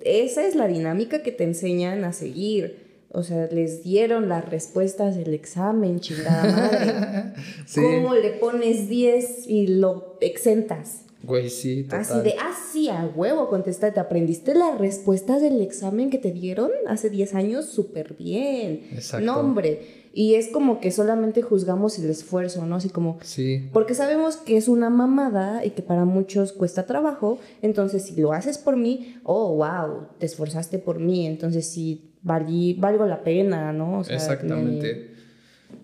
esa 0.01 0.47
es 0.47 0.55
la 0.55 0.69
dinámica 0.69 1.23
que 1.23 1.33
te 1.33 1.45
enseñan 1.45 2.05
a 2.05 2.12
seguir. 2.12 2.85
O 3.11 3.23
sea, 3.23 3.47
les 3.47 3.85
dieron 3.85 4.29
las 4.29 4.49
respuestas 4.49 5.17
del 5.17 5.35
examen, 5.35 6.01
chingada 6.01 6.45
madre. 6.45 7.33
¿Cómo 7.75 8.14
le 8.14 8.31
pones 8.31 8.88
10 8.88 9.47
y 9.47 9.69
lo 9.69 10.19
exentas? 10.21 11.03
Güey, 11.23 11.49
sí, 11.49 11.85
total. 11.85 12.01
Así 12.01 12.21
de, 12.21 12.35
ah, 12.40 12.53
sí, 12.73 12.88
a 12.88 13.07
huevo, 13.14 13.49
contestaste. 13.49 14.01
¿Aprendiste 14.01 14.53
las 14.55 14.79
respuestas 14.79 15.40
del 15.40 15.62
examen 15.62 16.11
que 16.11 16.19
te 16.19 16.33
dieron 16.33 16.71
hace 16.87 17.09
10 17.09 17.35
años? 17.35 17.67
Súper 17.67 18.14
bien. 18.14 18.88
Exacto. 18.93 19.25
No, 19.25 19.38
hombre. 19.38 20.04
Y 20.16 20.37
es 20.37 20.46
como 20.46 20.81
que 20.81 20.92
solamente 20.92 21.42
juzgamos 21.42 21.98
el 21.98 22.09
esfuerzo, 22.09 22.64
¿no? 22.66 22.77
Así 22.77 22.88
como... 22.88 23.18
Sí. 23.22 23.68
Porque 23.72 23.96
sabemos 23.96 24.37
que 24.37 24.57
es 24.57 24.68
una 24.68 24.88
mamada 24.88 25.64
y 25.64 25.70
que 25.70 25.83
para 25.83 26.05
muchos 26.05 26.53
cuesta 26.53 26.87
trabajo. 26.87 27.40
Entonces, 27.62 28.05
si 28.05 28.14
lo 28.14 28.33
haces 28.33 28.57
por 28.57 28.77
mí, 28.77 29.16
oh, 29.24 29.57
wow, 29.57 30.07
te 30.20 30.27
esforzaste 30.27 30.79
por 30.79 31.00
mí. 31.00 31.27
Entonces, 31.27 31.66
sí, 31.68 32.12
valí, 32.22 32.74
valgo 32.74 33.07
la 33.07 33.24
pena, 33.24 33.72
¿no? 33.72 34.03
Exactamente. 34.03 35.11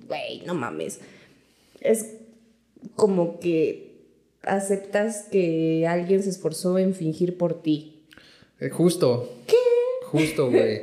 Güey, 0.06 0.42
no 0.46 0.54
mames. 0.54 1.00
Es 1.80 2.14
como 2.94 3.40
que 3.40 4.06
aceptas 4.42 5.24
que 5.24 5.88
alguien 5.88 6.22
se 6.22 6.30
esforzó 6.30 6.78
en 6.78 6.94
fingir 6.94 7.36
por 7.36 7.62
ti. 7.62 8.04
Eh, 8.60 8.68
justo. 8.70 9.28
¿Qué? 9.48 9.56
Justo, 10.06 10.50
güey. 10.50 10.82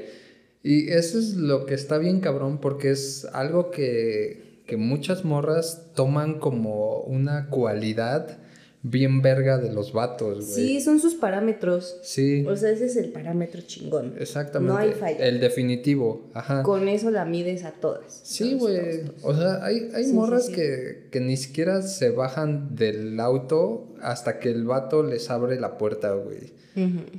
Y 0.67 0.89
eso 0.91 1.17
es 1.17 1.35
lo 1.35 1.65
que 1.65 1.75
está 1.75 1.97
bien 1.97 2.19
cabrón 2.19 2.57
porque 2.59 2.91
es 2.91 3.23
algo 3.31 3.71
que, 3.71 4.63
que 4.65 4.75
muchas 4.75 5.23
morras 5.23 5.93
toman 5.95 6.39
como 6.39 6.99
una 7.03 7.47
cualidad 7.49 8.37
bien 8.81 9.21
verga 9.21 9.57
de 9.59 9.71
los 9.71 9.93
vatos, 9.93 10.45
güey. 10.45 10.67
Sí, 10.67 10.81
son 10.81 10.99
sus 10.99 11.15
parámetros. 11.15 11.99
Sí. 12.03 12.45
O 12.45 12.57
sea, 12.57 12.71
ese 12.71 12.87
es 12.87 12.97
el 12.97 13.13
parámetro 13.13 13.61
chingón. 13.61 14.15
Exactamente. 14.19 14.73
No 14.73 14.77
hay 14.77 14.91
falla. 14.91 15.25
El 15.25 15.39
definitivo, 15.39 16.29
ajá. 16.33 16.63
Con 16.63 16.89
eso 16.89 17.11
la 17.11 17.23
mides 17.23 17.63
a 17.63 17.71
todas. 17.71 18.19
Sí, 18.23 18.55
güey. 18.55 19.03
O 19.23 19.33
sea, 19.33 19.63
hay, 19.63 19.89
hay 19.95 20.11
morras 20.11 20.49
Que, 20.49 21.07
que 21.11 21.21
ni 21.21 21.37
siquiera 21.37 21.81
se 21.81 22.09
bajan 22.09 22.75
del 22.75 23.17
auto 23.21 23.95
hasta 24.01 24.39
que 24.39 24.49
el 24.49 24.65
vato 24.65 25.01
les 25.01 25.29
abre 25.29 25.57
la 25.61 25.77
puerta, 25.77 26.11
güey. 26.11 26.51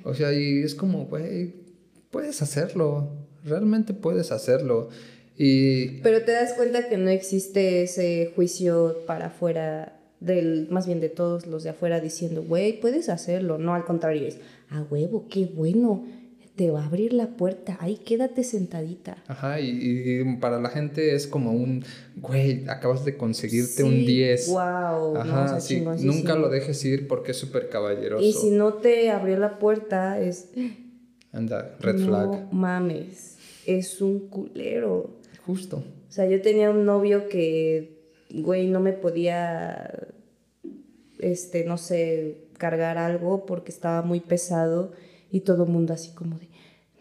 O 0.05 0.12
sea, 0.12 0.35
y 0.35 0.62
es 0.62 0.75
como, 0.75 1.07
güey, 1.07 1.55
puedes 2.11 2.43
hacerlo 2.43 3.28
realmente 3.45 3.95
puedes 3.95 4.32
hacerlo. 4.32 4.89
Y... 5.36 6.01
Pero 6.03 6.24
te 6.24 6.32
das 6.32 6.55
cuenta 6.55 6.89
que 6.89 6.97
no 6.97 7.11
existe 7.11 7.82
ese 7.82 8.32
juicio 8.34 8.99
para 9.07 9.26
afuera 9.26 9.99
del, 10.20 10.66
más 10.70 10.86
bien 10.86 11.01
de 11.01 11.09
todos 11.09 11.47
los 11.47 11.62
de 11.62 11.70
afuera 11.70 12.01
diciendo, 12.01 12.43
güey, 12.43 12.80
puedes 12.80 13.09
hacerlo. 13.09 13.59
No, 13.59 13.74
al 13.74 13.84
contrario, 13.84 14.26
es, 14.26 14.39
a 14.70 14.82
huevo, 14.82 15.26
qué 15.30 15.47
bueno, 15.47 16.05
te 16.57 16.72
va 16.72 16.82
a 16.82 16.86
abrir 16.86 17.12
la 17.12 17.28
puerta, 17.36 17.78
ahí 17.80 17.99
quédate 17.99 18.43
sentadita. 18.43 19.22
Ajá, 19.28 19.61
y, 19.61 20.24
para 20.41 20.61
la 20.61 20.70
gente 20.70 21.14
es 21.14 21.28
como 21.28 21.53
un, 21.53 21.84
güey, 22.16 22.68
acabas 22.68 23.05
de 23.05 23.16
conseguirte 23.16 23.84
un 23.84 24.05
10. 24.05 24.49
Wow, 24.49 25.16
Ajá, 25.18 25.61
sí, 25.61 25.84
nunca 26.01 26.34
lo 26.34 26.49
dejes 26.49 26.84
ir 26.84 27.07
porque 27.07 27.30
es 27.30 27.36
súper 27.36 27.68
caballeroso. 27.68 28.24
Y 28.24 28.32
si 28.32 28.51
no 28.51 28.74
te 28.74 29.11
abrió 29.11 29.39
la 29.39 29.61
puerta, 29.61 30.20
es... 30.20 30.49
Anda, 31.39 31.76
red 31.80 31.99
flag. 31.99 32.28
No 32.28 32.49
mames, 32.53 33.39
es 33.66 34.01
un 34.01 34.28
culero. 34.28 35.18
Justo. 35.47 35.76
O 36.09 36.12
sea, 36.12 36.26
yo 36.26 36.43
tenía 36.43 36.70
un 36.70 36.84
novio 36.84 37.28
que 37.28 37.99
güey, 38.30 38.68
no 38.68 38.80
me 38.80 38.93
podía, 38.93 40.09
este, 41.18 41.64
no 41.64 41.78
sé, 41.78 42.49
cargar 42.59 42.99
algo 42.99 43.47
porque 43.47 43.70
estaba 43.70 44.03
muy 44.03 44.20
pesado 44.20 44.93
y 45.30 45.41
todo 45.41 45.64
el 45.64 45.70
mundo 45.70 45.95
así 45.95 46.12
como 46.12 46.39
de, 46.39 46.49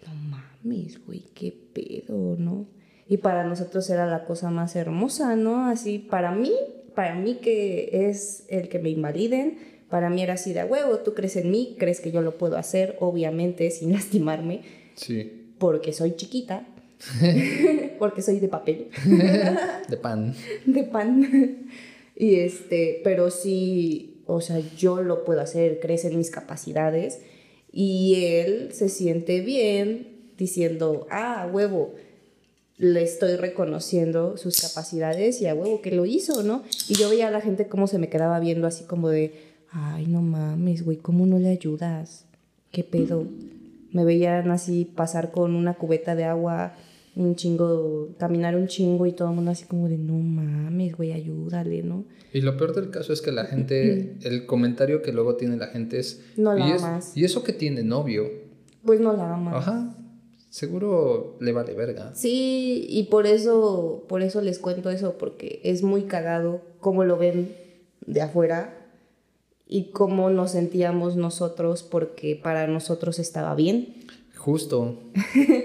no 0.06 0.14
mames, 0.14 1.06
güey, 1.06 1.22
qué 1.34 1.52
pedo, 1.52 2.36
¿no? 2.38 2.68
Y 3.08 3.18
para 3.18 3.46
nosotros 3.46 3.90
era 3.90 4.06
la 4.06 4.26
cosa 4.26 4.50
más 4.50 4.76
hermosa, 4.76 5.36
¿no? 5.36 5.66
Así, 5.66 6.00
para 6.00 6.32
mí, 6.32 6.52
para 6.94 7.16
mí 7.16 7.36
que 7.36 8.10
es 8.10 8.46
el 8.50 8.68
que 8.70 8.80
me 8.80 8.90
invaliden, 8.90 9.58
para 9.90 10.10
mí 10.10 10.22
era 10.22 10.34
así 10.34 10.54
de 10.54 10.64
huevo, 10.64 11.00
tú 11.00 11.14
crees 11.14 11.36
en 11.36 11.52
mí, 11.52 11.76
crees 11.80 12.02
que 12.02 12.12
yo 12.12 12.22
lo 12.22 12.38
puedo 12.38 12.58
hacer, 12.58 12.96
obviamente, 13.00 13.70
sin 13.72 13.94
lastimarme. 13.94 14.62
Sí. 14.96 15.54
Porque 15.58 15.94
soy 15.94 16.16
chiquita. 16.16 16.68
porque 18.00 18.22
soy 18.22 18.40
de 18.40 18.48
papel. 18.48 18.88
de 19.88 19.98
pan. 19.98 20.34
De 20.66 20.84
pan. 20.84 21.68
y 22.16 22.36
este, 22.36 23.02
pero 23.04 23.30
sí, 23.30 24.24
o 24.26 24.42
sea, 24.42 24.60
yo 24.76 25.04
lo 25.04 25.24
puedo 25.24 25.42
hacer, 25.42 25.80
crees 25.80 26.06
en 26.06 26.18
mis 26.18 26.32
capacidades. 26.32 27.20
Y 27.72 28.16
él 28.38 28.70
se 28.74 28.90
siente 28.90 29.42
bien 29.42 30.32
diciendo, 30.38 31.06
ah, 31.12 31.48
huevo, 31.52 31.94
le 32.78 33.04
estoy 33.04 33.36
reconociendo 33.36 34.38
sus 34.38 34.62
capacidades 34.62 35.42
y 35.42 35.48
a 35.48 35.56
huevo 35.56 35.82
que 35.82 35.92
lo 35.92 36.06
hizo, 36.06 36.44
¿no? 36.44 36.64
Y 36.88 36.96
yo 36.96 37.10
veía 37.10 37.28
a 37.28 37.32
la 37.32 37.42
gente 37.42 37.68
cómo 37.68 37.88
se 37.88 37.98
me 37.98 38.10
quedaba 38.10 38.40
viendo 38.40 38.68
así 38.68 38.84
como 38.86 39.10
de, 39.10 39.34
ay, 39.72 40.08
no 40.08 40.22
mames, 40.22 40.84
güey, 40.84 40.98
¿cómo 40.98 41.26
no 41.26 41.40
le 41.40 41.50
ayudas? 41.50 42.26
¿Qué 42.72 42.84
pedo? 42.84 43.26
Me 43.92 44.06
veían 44.06 44.52
así 44.52 44.86
pasar 44.86 45.32
con 45.32 45.56
una 45.56 45.76
cubeta 45.76 46.16
de 46.16 46.26
agua, 46.26 46.74
un 47.16 47.36
chingo, 47.36 48.10
caminar 48.18 48.56
un 48.56 48.68
chingo 48.68 49.06
y 49.06 49.14
todo 49.14 49.30
el 49.30 49.36
mundo 49.36 49.52
así 49.52 49.66
como 49.66 49.90
de, 49.90 49.98
no 49.98 50.14
mames, 50.14 50.96
güey, 50.96 51.14
ayúdale, 51.14 51.84
¿no? 51.84 52.06
Y 52.34 52.42
lo 52.42 52.58
peor 52.58 52.76
del 52.76 52.90
caso 52.92 53.14
es 53.14 53.22
que 53.22 53.32
la 53.32 53.46
gente, 53.46 54.18
el 54.22 54.46
comentario 54.46 55.02
que 55.02 55.12
luego 55.12 55.36
tiene 55.36 55.58
la 55.58 55.68
gente 55.68 56.00
es... 56.00 56.22
No 56.36 56.54
la 56.54 56.68
¿y 56.68 56.72
amas. 56.72 57.16
¿Y 57.16 57.26
eso 57.26 57.44
que 57.44 57.54
tiene 57.54 57.84
novio? 57.84 58.30
Pues 58.84 59.00
no 59.00 59.14
la 59.14 59.34
amas. 59.34 59.56
Ajá 59.56 59.98
seguro 60.58 61.38
le 61.40 61.52
vale 61.52 61.74
verga. 61.74 62.14
Sí, 62.16 62.86
y 62.90 63.04
por 63.04 63.28
eso, 63.28 64.06
por 64.08 64.24
eso 64.24 64.42
les 64.42 64.58
cuento 64.58 64.90
eso, 64.90 65.18
porque 65.20 65.62
es 65.64 65.84
muy 65.84 66.04
cagado 66.04 66.62
cómo 66.80 67.04
lo 67.04 67.18
ven 67.18 67.54
de 68.06 68.22
afuera 68.22 68.87
y 69.68 69.92
cómo 69.92 70.30
nos 70.30 70.52
sentíamos 70.52 71.16
nosotros 71.16 71.84
porque 71.84 72.36
para 72.36 72.68
nosotros 72.68 73.20
estaba 73.20 73.56
bien. 73.56 73.96
Justo. 74.36 75.00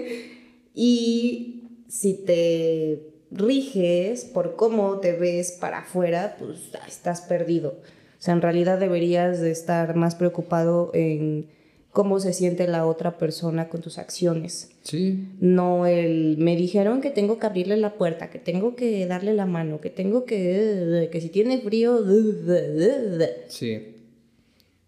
y 0.75 1.63
si 1.87 2.13
te 2.13 3.13
riges 3.31 4.25
por 4.25 4.55
cómo 4.55 4.99
te 4.99 5.13
ves 5.13 5.53
para 5.59 5.79
afuera, 5.79 6.35
pues 6.37 6.71
estás 6.87 7.21
perdido. 7.21 7.69
O 7.69 8.25
sea, 8.25 8.33
en 8.33 8.41
realidad 8.41 8.79
deberías 8.79 9.41
de 9.41 9.51
estar 9.51 9.95
más 9.95 10.15
preocupado 10.15 10.91
en 10.93 11.47
cómo 11.91 12.19
se 12.19 12.33
siente 12.33 12.67
la 12.67 12.85
otra 12.85 13.17
persona 13.17 13.69
con 13.69 13.81
tus 13.81 13.97
acciones. 13.97 14.71
Sí. 14.81 15.27
No 15.39 15.85
el, 15.85 16.37
me 16.39 16.55
dijeron 16.55 17.01
que 17.01 17.11
tengo 17.11 17.37
que 17.37 17.45
abrirle 17.45 17.77
la 17.77 17.93
puerta, 17.93 18.29
que 18.29 18.39
tengo 18.39 18.75
que 18.75 19.05
darle 19.05 19.33
la 19.33 19.45
mano, 19.45 19.79
que 19.79 19.89
tengo 19.89 20.25
que, 20.25 21.09
que 21.11 21.21
si 21.21 21.29
tiene 21.29 21.59
frío... 21.59 22.03
Sí. 23.47 23.92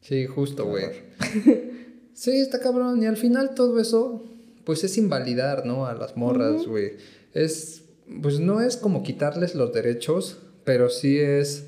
Sí, 0.07 0.27
justo, 0.27 0.65
güey. 0.65 0.85
sí, 2.13 2.31
está 2.31 2.59
cabrón. 2.59 3.01
Y 3.01 3.07
al 3.07 3.17
final 3.17 3.55
todo 3.55 3.79
eso, 3.79 4.23
pues 4.63 4.83
es 4.83 4.97
invalidar, 4.99 5.65
¿no? 5.65 5.87
A 5.87 5.95
las 5.95 6.15
morras, 6.15 6.67
güey. 6.67 6.93
Es, 7.33 7.85
pues 8.21 8.39
no 8.39 8.61
es 8.61 8.77
como 8.77 9.01
quitarles 9.01 9.55
los 9.55 9.73
derechos, 9.73 10.37
pero 10.63 10.89
sí 10.89 11.17
es, 11.19 11.63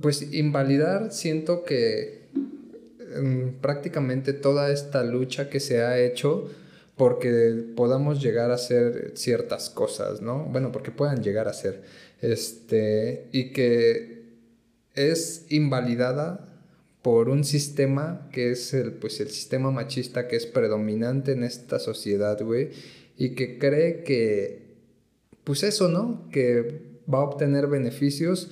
pues 0.00 0.34
invalidar, 0.34 1.12
siento 1.12 1.64
que 1.64 2.22
prácticamente 3.60 4.32
toda 4.32 4.70
esta 4.70 5.04
lucha 5.04 5.50
que 5.50 5.60
se 5.60 5.82
ha 5.82 5.98
hecho 5.98 6.48
porque 6.96 7.64
podamos 7.74 8.22
llegar 8.22 8.50
a 8.50 8.54
hacer 8.54 9.12
ciertas 9.14 9.70
cosas, 9.70 10.20
¿no? 10.20 10.44
Bueno, 10.44 10.72
porque 10.72 10.90
puedan 10.90 11.22
llegar 11.22 11.48
a 11.48 11.52
ser. 11.54 11.82
Este, 12.20 13.28
y 13.32 13.50
que 13.50 14.22
es 14.94 15.46
invalidada 15.48 16.51
por 17.02 17.28
un 17.28 17.44
sistema 17.44 18.28
que 18.32 18.52
es 18.52 18.72
el, 18.74 18.92
pues, 18.92 19.20
el 19.20 19.28
sistema 19.28 19.70
machista 19.70 20.28
que 20.28 20.36
es 20.36 20.46
predominante 20.46 21.32
en 21.32 21.42
esta 21.42 21.78
sociedad, 21.78 22.40
güey, 22.42 22.70
y 23.16 23.34
que 23.34 23.58
cree 23.58 24.04
que, 24.04 24.76
pues 25.44 25.64
eso, 25.64 25.88
¿no? 25.88 26.28
Que 26.30 26.80
va 27.12 27.18
a 27.18 27.24
obtener 27.24 27.66
beneficios 27.66 28.50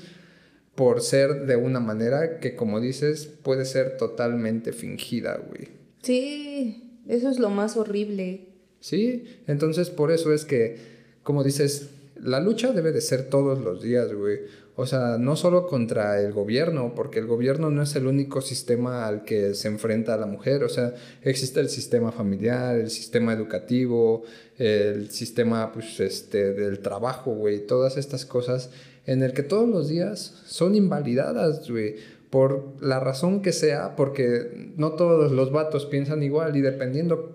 por 0.74 1.00
ser 1.00 1.46
de 1.46 1.56
una 1.56 1.80
manera 1.80 2.40
que, 2.40 2.56
como 2.56 2.80
dices, 2.80 3.26
puede 3.26 3.64
ser 3.64 3.96
totalmente 3.96 4.72
fingida, 4.72 5.36
güey. 5.36 5.68
Sí, 6.02 7.02
eso 7.06 7.28
es 7.30 7.38
lo 7.38 7.50
más 7.50 7.76
horrible. 7.76 8.48
Sí, 8.80 9.24
entonces 9.46 9.90
por 9.90 10.10
eso 10.10 10.32
es 10.32 10.44
que, 10.44 10.78
como 11.22 11.44
dices, 11.44 11.90
la 12.16 12.40
lucha 12.40 12.72
debe 12.72 12.92
de 12.92 13.00
ser 13.00 13.28
todos 13.28 13.60
los 13.60 13.82
días, 13.82 14.12
güey. 14.12 14.38
O 14.80 14.86
sea, 14.86 15.18
no 15.18 15.36
solo 15.36 15.66
contra 15.66 16.22
el 16.22 16.32
gobierno, 16.32 16.94
porque 16.94 17.18
el 17.18 17.26
gobierno 17.26 17.68
no 17.68 17.82
es 17.82 17.94
el 17.96 18.06
único 18.06 18.40
sistema 18.40 19.06
al 19.06 19.24
que 19.24 19.54
se 19.54 19.68
enfrenta 19.68 20.14
a 20.14 20.16
la 20.16 20.24
mujer. 20.24 20.64
O 20.64 20.70
sea, 20.70 20.94
existe 21.20 21.60
el 21.60 21.68
sistema 21.68 22.12
familiar, 22.12 22.78
el 22.78 22.88
sistema 22.88 23.34
educativo, 23.34 24.22
el 24.56 25.10
sistema 25.10 25.70
pues, 25.70 26.00
este, 26.00 26.54
del 26.54 26.78
trabajo, 26.78 27.32
güey. 27.32 27.66
Todas 27.66 27.98
estas 27.98 28.24
cosas 28.24 28.70
en 29.04 29.22
el 29.22 29.34
que 29.34 29.42
todos 29.42 29.68
los 29.68 29.90
días 29.90 30.40
son 30.46 30.74
invalidadas, 30.74 31.68
güey, 31.68 31.96
por 32.30 32.76
la 32.80 33.00
razón 33.00 33.42
que 33.42 33.52
sea, 33.52 33.96
porque 33.96 34.72
no 34.78 34.92
todos 34.92 35.30
los 35.30 35.52
vatos 35.52 35.84
piensan 35.84 36.22
igual 36.22 36.56
y 36.56 36.62
dependiendo, 36.62 37.34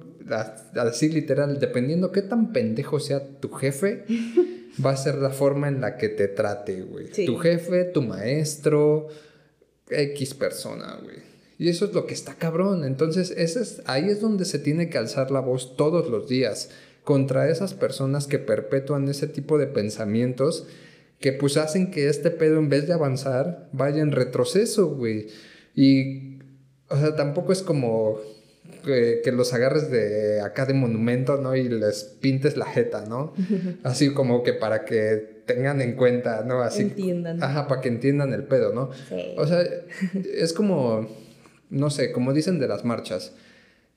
así 0.74 1.10
literal, 1.10 1.60
dependiendo 1.60 2.12
qué 2.12 2.24
tan 2.24 2.54
pendejo 2.54 3.00
sea 3.00 3.24
tu 3.40 3.50
jefe, 3.52 4.04
va 4.84 4.92
a 4.92 4.98
ser 4.98 5.16
la 5.16 5.30
forma 5.30 5.68
en 5.68 5.82
la 5.82 5.98
que 5.98 6.10
te 6.10 6.28
trate, 6.28 6.82
güey. 6.82 7.10
Tu 7.12 7.38
jefe, 7.38 7.86
tu 7.86 8.02
maestro, 8.02 9.08
X 9.90 10.34
persona, 10.34 11.00
güey. 11.02 11.18
Y 11.58 11.70
eso 11.70 11.86
es 11.86 11.94
lo 11.94 12.06
que 12.06 12.14
está 12.14 12.36
cabrón. 12.36 12.84
Entonces, 12.84 13.32
ese 13.32 13.62
es, 13.62 13.82
ahí 13.86 14.10
es 14.10 14.20
donde 14.20 14.46
se 14.46 14.60
tiene 14.60 14.90
que 14.90 14.98
alzar 14.98 15.32
la 15.32 15.40
voz 15.40 15.78
todos 15.78 16.10
los 16.10 16.28
días 16.28 16.70
contra 17.04 17.50
esas 17.50 17.74
personas 17.74 18.28
que 18.28 18.40
perpetúan 18.40 19.08
ese 19.08 19.28
tipo 19.28 19.58
de 19.58 19.68
pensamientos 19.68 20.66
que 21.20 21.32
pues 21.32 21.56
hacen 21.56 21.92
que 21.92 22.10
este 22.10 22.30
pedo 22.30 22.60
en 22.60 22.70
vez 22.70 22.88
de 22.88 22.94
avanzar 22.94 23.70
vaya 23.72 24.02
en 24.02 24.12
retroceso, 24.12 24.88
güey. 24.88 25.28
Y, 25.76 26.40
o 26.90 26.98
sea, 26.98 27.16
tampoco 27.16 27.54
es 27.54 27.62
como 27.62 28.20
que, 28.86 29.32
los 29.32 29.54
agarres 29.54 29.90
de 29.90 30.42
acá 30.42 30.66
de 30.66 30.74
monumento, 30.74 31.38
¿no? 31.38 31.56
Y 31.56 31.68
les 31.68 32.04
pintes 32.04 32.56
la 32.56 32.66
jeta, 32.66 33.06
¿no? 33.06 33.34
Así 33.84 34.14
como 34.14 34.44
que 34.44 34.54
para 34.54 34.86
que 34.86 35.42
tengan 35.46 35.82
en 35.82 35.96
cuenta, 35.96 36.44
¿no? 36.46 36.62
Así. 36.62 36.84
Entiendan. 36.84 37.44
Ajá, 37.44 37.68
para 37.68 37.82
que 37.82 37.90
entiendan 37.90 38.34
el 38.34 38.44
pedo, 38.44 38.74
¿no? 38.74 38.92
Sí. 39.10 39.36
O 39.38 39.48
sea, 39.48 39.64
es 40.34 40.54
como, 40.54 41.10
no 41.70 41.90
sé, 41.90 42.12
como 42.12 42.34
dicen 42.34 42.60
de 42.60 42.68
las 42.68 42.86
marchas 42.86 43.34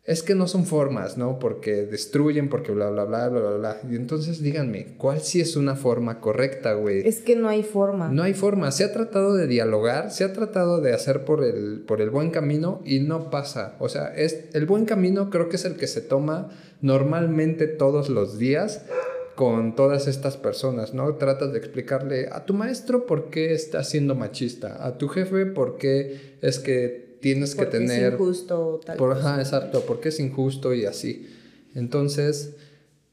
es 0.09 0.23
que 0.23 0.35
no 0.35 0.49
son 0.49 0.65
formas, 0.65 1.19
¿no? 1.19 1.39
Porque 1.39 1.85
destruyen, 1.85 2.49
porque 2.49 2.73
bla, 2.73 2.89
bla, 2.89 3.05
bla, 3.05 3.29
bla, 3.29 3.41
bla, 3.41 3.57
bla. 3.59 3.81
Y 3.91 3.95
entonces 3.95 4.41
díganme, 4.41 4.95
¿cuál 4.97 5.21
sí 5.21 5.39
es 5.43 5.55
una 5.55 5.77
forma 5.77 6.19
correcta, 6.19 6.73
güey? 6.73 7.07
Es 7.07 7.21
que 7.21 7.37
no 7.37 7.47
hay 7.51 7.63
forma. 7.63 8.09
No 8.09 8.23
hay 8.23 8.33
forma. 8.33 8.73
Se 8.73 8.85
ha 8.85 8.93
tratado 8.95 9.35
de 9.35 9.47
dialogar, 9.47 10.11
se 10.11 10.25
ha 10.25 10.33
tratado 10.33 10.81
de 10.81 10.95
hacer 10.95 11.27
por 11.27 11.45
el, 11.45 11.85
por 11.87 12.01
el 12.01 12.09
buen 12.09 12.31
camino 12.31 12.81
y 12.87 13.01
no 13.01 13.29
pasa. 13.29 13.77
O 13.81 13.91
sea, 13.91 14.15
es, 14.17 14.47
el 14.55 14.65
buen 14.65 14.87
camino 14.87 15.29
creo 15.29 15.51
que 15.51 15.57
es 15.57 15.67
el 15.67 15.77
que 15.77 15.87
se 15.87 16.01
toma 16.01 16.49
normalmente 16.81 17.67
todos 17.67 18.09
los 18.09 18.39
días 18.39 18.87
con 19.35 19.77
todas 19.77 20.09
estas 20.09 20.39
personas, 20.39 20.95
¿no? 20.95 21.17
Tratas 21.17 21.53
de 21.53 21.59
explicarle 21.59 22.31
a 22.33 22.47
tu 22.47 22.55
maestro 22.55 23.05
por 23.05 23.29
qué 23.29 23.53
está 23.53 23.85
siendo 23.85 24.15
machista, 24.15 24.87
a 24.87 24.97
tu 24.97 25.09
jefe 25.09 25.45
por 25.45 25.77
qué 25.77 26.39
es 26.41 26.59
que 26.59 27.08
tienes 27.21 27.55
que 27.55 27.67
tener... 27.67 28.15
Es 28.15 28.21
injusto, 28.21 28.81
tal 28.85 28.97
por, 28.97 29.13
Ajá, 29.13 29.41
exacto, 29.41 29.85
porque 29.87 30.11
es 30.11 30.21
injusto 30.21 30.75
y 30.75 30.85
así. 30.85 31.29
Entonces, 31.75 32.55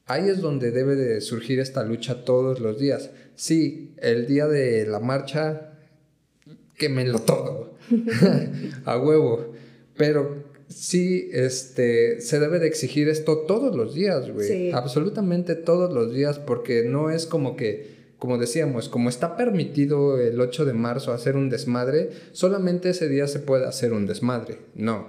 ahí 0.06 0.30
es 0.30 0.42
donde 0.42 0.72
debe 0.72 0.96
de 0.96 1.22
surgir 1.22 1.60
esta 1.60 1.84
lucha 1.84 2.26
todos 2.26 2.60
los 2.60 2.80
días. 2.80 3.12
Sí, 3.36 3.94
el 3.98 4.28
día 4.28 4.48
de 4.48 4.86
la 4.86 5.00
marcha, 5.00 5.74
quémelo 6.78 7.20
todo, 7.20 7.76
a 8.86 8.98
huevo, 8.98 9.54
pero 9.98 10.44
sí, 10.68 11.30
este, 11.32 12.22
se 12.22 12.40
debe 12.40 12.60
de 12.60 12.68
exigir 12.68 13.10
esto 13.10 13.40
todos 13.40 13.76
los 13.76 13.94
días, 13.94 14.32
güey. 14.32 14.72
Absolutamente 14.72 15.56
todos 15.56 15.94
los 15.94 16.14
días, 16.14 16.40
porque 16.40 16.84
no 16.84 17.10
es 17.10 17.26
como 17.26 17.56
que 17.56 18.05
como 18.20 18.38
decíamos, 18.38 18.90
como 18.90 19.10
está 19.10 19.36
permitido 19.36 20.20
el 20.20 20.40
8 20.40 20.66
de 20.66 20.74
marzo 20.74 21.12
hacer 21.12 21.36
un 21.36 21.50
desmadre, 21.50 22.12
solamente 22.32 22.90
ese 22.90 23.10
día 23.10 23.28
se 23.28 23.40
puede 23.40 23.66
hacer 23.66 23.94
un 23.94 24.06
desmadre. 24.06 24.60
No. 24.74 25.08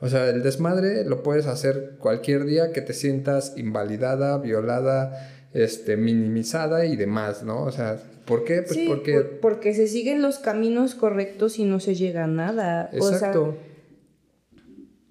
O 0.00 0.08
sea, 0.08 0.30
el 0.30 0.42
desmadre 0.42 1.04
lo 1.04 1.22
puedes 1.22 1.46
hacer 1.46 1.96
cualquier 1.98 2.44
día 2.44 2.72
que 2.72 2.80
te 2.80 2.94
sientas 2.94 3.54
invalidada, 3.56 4.38
violada, 4.38 5.30
este, 5.52 5.96
minimizada 5.96 6.86
y 6.86 6.96
demás, 6.96 7.42
¿no? 7.42 7.64
O 7.64 7.72
sea, 7.72 8.00
¿por 8.24 8.44
qué? 8.44 8.62
Pues 8.62 8.78
porque... 8.86 9.20
porque 9.20 9.74
se 9.74 9.88
siguen 9.88 10.22
los 10.22 10.38
caminos 10.38 10.94
correctos 10.94 11.58
y 11.58 11.64
no 11.64 11.80
se 11.80 11.94
llega 11.94 12.24
a 12.24 12.28
nada. 12.28 12.88
Exacto. 12.92 13.56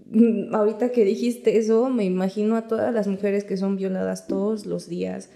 Mm, 0.10 0.56
ahorita 0.56 0.92
que 0.92 1.04
dijiste 1.04 1.58
eso, 1.58 1.90
me 1.90 2.06
imagino 2.06 2.56
a 2.56 2.68
todas 2.68 2.94
las 2.94 3.08
mujeres 3.08 3.44
que 3.44 3.58
son 3.58 3.76
violadas 3.76 4.28
todos 4.28 4.66
los 4.66 4.88
días 4.88 5.30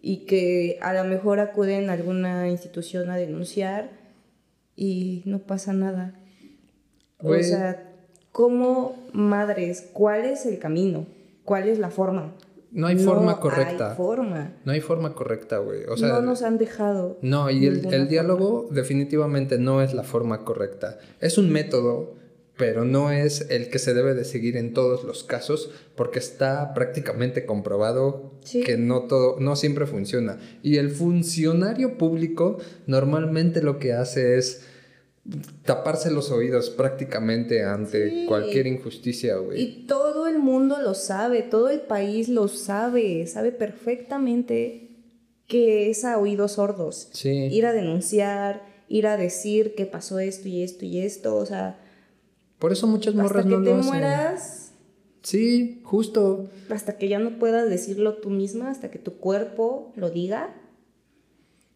y 0.00 0.24
que 0.26 0.78
a 0.80 0.92
lo 0.94 1.04
mejor 1.04 1.40
acuden 1.40 1.90
a 1.90 1.94
alguna 1.94 2.48
institución 2.48 3.10
a 3.10 3.16
denunciar 3.16 3.90
y 4.76 5.22
no 5.26 5.40
pasa 5.40 5.72
nada. 5.72 6.14
O 7.18 7.34
sea, 7.42 7.92
como 8.32 8.96
madres, 9.12 9.88
¿cuál 9.92 10.24
es 10.24 10.46
el 10.46 10.58
camino? 10.58 11.06
¿Cuál 11.44 11.68
es 11.68 11.78
la 11.78 11.90
forma? 11.90 12.34
No 12.72 12.86
hay 12.86 12.96
forma 12.98 13.40
correcta. 13.40 13.84
No 13.84 13.90
hay 13.90 13.96
forma. 13.96 14.52
No 14.64 14.72
hay 14.72 14.80
forma 14.80 15.14
correcta, 15.14 15.58
güey. 15.58 15.84
O 15.84 15.96
sea, 15.96 16.08
no 16.08 16.22
nos 16.22 16.42
han 16.42 16.56
dejado. 16.56 17.18
No, 17.20 17.50
y 17.50 17.66
el, 17.66 17.92
el 17.92 18.08
diálogo 18.08 18.68
definitivamente 18.70 19.58
no 19.58 19.82
es 19.82 19.92
la 19.92 20.04
forma 20.04 20.44
correcta. 20.44 20.98
Es 21.20 21.36
un 21.36 21.50
método 21.50 22.14
pero 22.60 22.84
no 22.84 23.10
es 23.10 23.46
el 23.48 23.70
que 23.70 23.78
se 23.78 23.94
debe 23.94 24.12
de 24.12 24.26
seguir 24.26 24.58
en 24.58 24.74
todos 24.74 25.02
los 25.02 25.24
casos 25.24 25.70
porque 25.96 26.18
está 26.18 26.74
prácticamente 26.74 27.46
comprobado 27.46 28.38
que 28.52 28.76
no 28.76 29.04
todo 29.04 29.40
no 29.40 29.56
siempre 29.56 29.86
funciona 29.86 30.38
y 30.62 30.76
el 30.76 30.90
funcionario 30.90 31.96
público 31.96 32.58
normalmente 32.86 33.62
lo 33.62 33.78
que 33.78 33.94
hace 33.94 34.36
es 34.36 34.66
taparse 35.64 36.10
los 36.10 36.30
oídos 36.30 36.68
prácticamente 36.68 37.64
ante 37.64 38.26
cualquier 38.26 38.66
injusticia, 38.66 39.36
güey. 39.36 39.62
Y 39.62 39.86
todo 39.86 40.26
el 40.26 40.38
mundo 40.38 40.78
lo 40.82 40.94
sabe, 40.94 41.42
todo 41.42 41.70
el 41.70 41.80
país 41.80 42.28
lo 42.28 42.48
sabe, 42.48 43.26
sabe 43.26 43.52
perfectamente 43.52 44.88
que 45.46 45.90
es 45.90 46.04
a 46.04 46.18
oídos 46.18 46.52
sordos. 46.52 47.08
Sí. 47.12 47.48
Ir 47.50 47.64
a 47.66 47.72
denunciar, 47.72 48.62
ir 48.88 49.06
a 49.06 49.16
decir 49.16 49.74
que 49.74 49.86
pasó 49.86 50.18
esto 50.18 50.48
y 50.48 50.62
esto 50.62 50.84
y 50.84 51.00
esto, 51.00 51.36
o 51.36 51.46
sea, 51.46 51.78
por 52.60 52.70
eso 52.70 52.86
muchas 52.86 53.14
morras 53.16 53.44
no 53.46 53.58
lo 53.58 53.74
hacen. 53.74 53.80
Hasta 53.80 53.92
que 53.92 53.98
te 53.98 54.06
mueras. 54.06 54.72
Sí, 55.22 55.80
justo. 55.82 56.48
Hasta 56.68 56.96
que 56.96 57.08
ya 57.08 57.18
no 57.18 57.38
puedas 57.38 57.68
decirlo 57.68 58.18
tú 58.18 58.30
misma, 58.30 58.70
hasta 58.70 58.90
que 58.90 58.98
tu 58.98 59.16
cuerpo 59.16 59.92
lo 59.96 60.10
diga. 60.10 60.54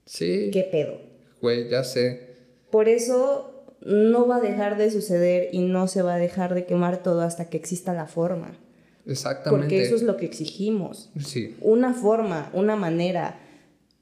Sí. 0.07 0.51
¿Qué 0.53 0.63
pedo? 0.63 1.01
Güey, 1.41 1.69
ya 1.69 1.85
sé. 1.85 2.37
Por 2.71 2.89
eso 2.89 3.67
no 3.81 4.27
va 4.27 4.37
a 4.37 4.41
dejar 4.41 4.79
de 4.79 4.91
suceder 4.91 5.49
y 5.53 5.61
no 5.61 5.89
se 5.89 6.03
va 6.03 6.15
a 6.15 6.19
dejar 6.19 6.55
de 6.55 6.65
quemar 6.65 7.03
todo 7.03 7.23
hasta 7.23 7.49
que 7.49 7.57
exista 7.57 7.93
la 7.93 8.07
forma. 8.07 8.59
Exactamente. 9.07 9.67
Porque 9.67 9.83
eso 9.83 9.95
es 9.95 10.03
lo 10.03 10.17
que 10.17 10.27
exigimos. 10.27 11.11
Sí. 11.23 11.57
Una 11.61 11.93
forma, 11.93 12.51
una 12.55 12.77
manera, 12.77 13.39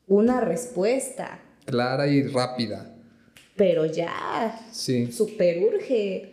una 0.07 0.41
respuesta. 0.41 1.41
Clara 1.65 2.07
y 2.09 2.23
rápida. 2.23 2.95
Pero 3.57 3.87
ya. 3.87 4.61
Sí. 4.71 5.11
Super 5.11 5.59
urge 5.65 6.32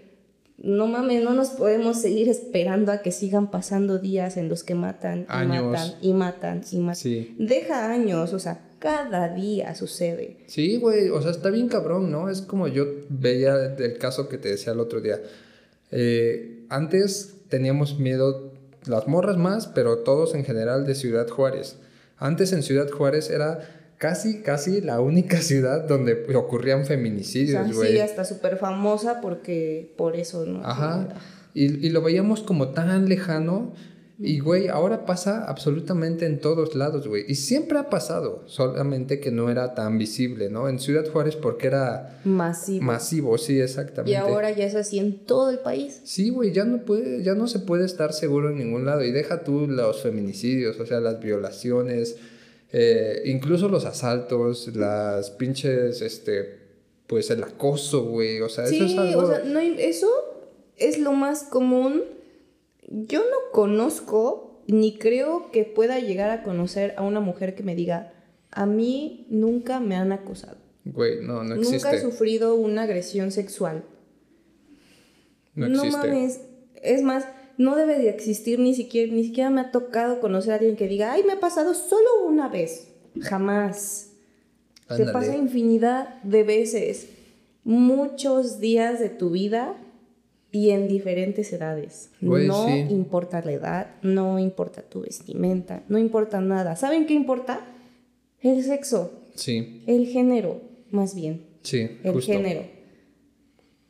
no 0.62 0.88
mames, 0.88 1.24
no 1.24 1.34
nos 1.34 1.50
podemos 1.52 2.02
seguir 2.02 2.30
esperando 2.30 2.92
a 2.92 3.02
que 3.02 3.12
sigan 3.12 3.50
pasando 3.50 4.00
días 4.00 4.38
en 4.38 4.50
los 4.50 4.64
que 4.64 4.76
matan 4.76 5.22
y 5.22 5.46
matan 5.48 5.94
y 6.02 6.14
matan 6.14 6.62
y 6.72 6.80
matan. 6.80 7.28
Deja 7.38 7.92
años, 7.92 8.34
o 8.34 8.40
sea, 8.40 8.62
cada 8.80 9.34
día 9.34 9.76
sucede. 9.76 10.38
Sí, 10.48 10.78
güey, 10.78 11.10
o 11.10 11.22
sea, 11.22 11.32
está 11.32 11.50
bien 11.50 11.68
cabrón, 11.68 12.12
¿no? 12.12 12.30
Es 12.30 12.42
como 12.42 12.68
yo 12.68 12.86
veía 13.10 13.76
el 13.78 13.98
caso 13.98 14.28
que 14.28 14.38
te 14.38 14.50
decía 14.50 14.74
el 14.74 14.80
otro 14.80 15.02
día. 15.02 15.20
Eh, 15.92 16.66
antes 16.70 17.36
teníamos 17.50 18.00
miedo, 18.00 18.54
las 18.86 19.08
morras 19.08 19.38
más, 19.38 19.68
pero 19.68 20.00
todos 20.00 20.36
en 20.36 20.46
general 20.46 20.86
de 20.86 20.96
Ciudad 20.96 21.28
Juárez. 21.28 21.78
Antes 22.18 22.52
en 22.54 22.64
Ciudad 22.64 22.90
Juárez 22.90 23.30
era 23.30 23.79
casi, 24.00 24.42
casi 24.42 24.82
la 24.82 25.00
única 25.00 25.38
ciudad 25.44 25.88
donde 25.88 26.26
ocurrían 26.36 26.88
feminicidios, 26.88 27.76
güey. 27.76 27.92
sí, 27.92 28.00
hasta 28.00 28.26
súper 28.26 28.58
famosa 28.58 29.22
porque, 29.22 29.94
por 29.96 30.16
eso, 30.16 30.46
¿no? 30.48 30.66
Ajá. 30.66 31.10
Y, 31.54 31.86
y, 31.86 31.90
lo 31.90 32.02
veíamos 32.02 32.42
como 32.42 32.70
tan 32.70 33.08
lejano. 33.08 33.74
Y, 34.22 34.40
güey, 34.40 34.68
ahora 34.68 35.06
pasa 35.06 35.46
absolutamente 35.46 36.26
en 36.26 36.42
todos 36.42 36.76
lados, 36.76 37.08
güey. 37.08 37.24
Y 37.30 37.36
siempre 37.36 37.80
ha 37.80 37.90
pasado, 37.90 38.44
solamente 38.48 39.22
que 39.22 39.32
no 39.32 39.50
era 39.50 39.76
tan 39.76 39.98
visible, 39.98 40.50
¿no? 40.50 40.68
En 40.68 40.80
Ciudad 40.80 41.10
Juárez 41.10 41.38
porque 41.38 41.68
era... 41.68 42.20
Masivo. 42.26 42.84
Masivo, 42.84 43.38
sí, 43.38 43.62
exactamente. 43.62 44.12
Y 44.12 44.16
ahora 44.16 44.52
ya 44.52 44.66
es 44.66 44.76
así 44.76 45.00
en 45.00 45.26
todo 45.26 45.50
el 45.50 45.60
país. 45.60 46.02
Sí, 46.04 46.32
güey, 46.32 46.52
ya 46.52 46.66
no 46.66 46.84
puede, 46.84 47.24
ya 47.24 47.34
no 47.34 47.48
se 47.48 47.60
puede 47.60 47.86
estar 47.86 48.12
seguro 48.12 48.50
en 48.50 48.58
ningún 48.58 48.86
lado. 48.86 49.06
Y 49.06 49.12
deja 49.14 49.46
tú 49.46 49.68
los 49.68 50.02
feminicidios, 50.02 50.78
o 50.82 50.86
sea, 50.86 51.00
las 51.00 51.22
violaciones, 51.22 52.18
eh, 52.72 53.24
incluso 53.26 53.68
los 53.68 53.86
asaltos, 53.86 54.76
las 54.76 55.32
pinches, 55.32 56.02
este, 56.02 56.60
pues 57.08 57.30
el 57.32 57.44
acoso, 57.44 58.04
güey. 58.04 58.42
O 58.42 58.50
sea, 58.50 58.66
eso 58.66 58.86
es 58.86 58.98
algo... 58.98 59.22
o 59.22 59.28
sea, 59.28 59.44
no, 59.44 59.60
eso 59.60 60.10
es 60.78 61.00
lo 61.00 61.14
más 61.14 61.44
común. 61.44 62.04
Yo 62.88 63.20
no 63.20 63.52
conozco, 63.52 64.62
ni 64.68 64.98
creo 64.98 65.52
que 65.52 65.64
pueda 65.64 66.00
llegar 66.00 66.30
a 66.30 66.44
conocer 66.44 66.94
a 66.98 67.04
una 67.04 67.20
mujer 67.20 67.56
que 67.56 67.64
me 67.64 67.76
diga, 67.76 68.14
a 68.52 68.66
mí 68.66 69.28
nunca 69.30 69.80
me 69.80 69.96
han 69.96 70.12
acosado. 70.12 70.58
Güey, 70.86 71.22
no, 71.22 71.44
no 71.44 71.56
existe. 71.56 71.76
Nunca 71.78 71.94
he 71.94 72.02
sufrido 72.02 72.56
una 72.56 72.84
agresión 72.84 73.32
sexual. 73.32 73.84
No 75.56 75.68
existe. 75.68 75.90
No 75.90 75.98
mames. 75.98 76.42
Es 76.82 77.02
más, 77.02 77.26
no 77.60 77.76
debe 77.76 78.00
de 78.00 78.10
existir 78.10 78.58
ni 78.58 78.74
siquiera, 78.74 79.14
ni 79.14 79.26
siquiera 79.26 79.50
me 79.50 79.60
ha 79.60 79.70
tocado 79.70 80.22
conocer 80.22 80.54
a 80.54 80.56
alguien 80.56 80.78
que 80.78 80.88
diga, 80.88 81.12
ay, 81.12 81.24
me 81.24 81.34
ha 81.34 81.40
pasado 81.42 81.74
solo 81.74 82.26
una 82.26 82.48
vez. 82.48 82.88
Jamás. 83.20 84.14
Se 84.96 85.06
pasa 85.06 85.36
infinidad 85.36 86.24
de 86.24 86.44
veces, 86.44 87.10
muchos 87.66 88.60
días 88.60 89.00
de 89.00 89.10
tu 89.10 89.30
vida 89.32 89.76
y 90.52 90.70
en 90.70 90.88
diferentes 90.88 91.52
edades. 91.52 92.12
no 92.22 92.70
importa 92.70 93.42
la 93.44 93.52
edad, 93.52 93.96
no 94.04 94.40
importa 94.40 94.82
tu 94.82 95.02
vestimenta, 95.02 95.84
no 95.90 96.00
importa 96.00 96.40
nada. 96.40 96.78
¿Saben 96.78 97.06
qué 97.06 97.14
importa? 97.14 97.60
El 98.40 98.64
sexo. 98.64 99.12
Sí. 99.36 99.84
El 99.86 100.08
género, 100.08 100.62
más 100.92 101.14
bien. 101.14 101.46
Sí. 101.64 102.00
El 102.04 102.22
género. 102.22 102.64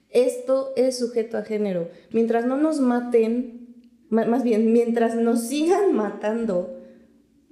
Esto 0.09 0.73
es 0.75 0.97
sujeto 0.97 1.37
a 1.37 1.43
género. 1.43 1.87
Mientras 2.11 2.45
no 2.47 2.57
nos 2.57 2.79
maten 2.79 3.58
más 4.09 4.43
bien, 4.43 4.73
mientras 4.73 5.15
nos 5.15 5.47
sigan 5.47 5.93
matando 5.93 6.75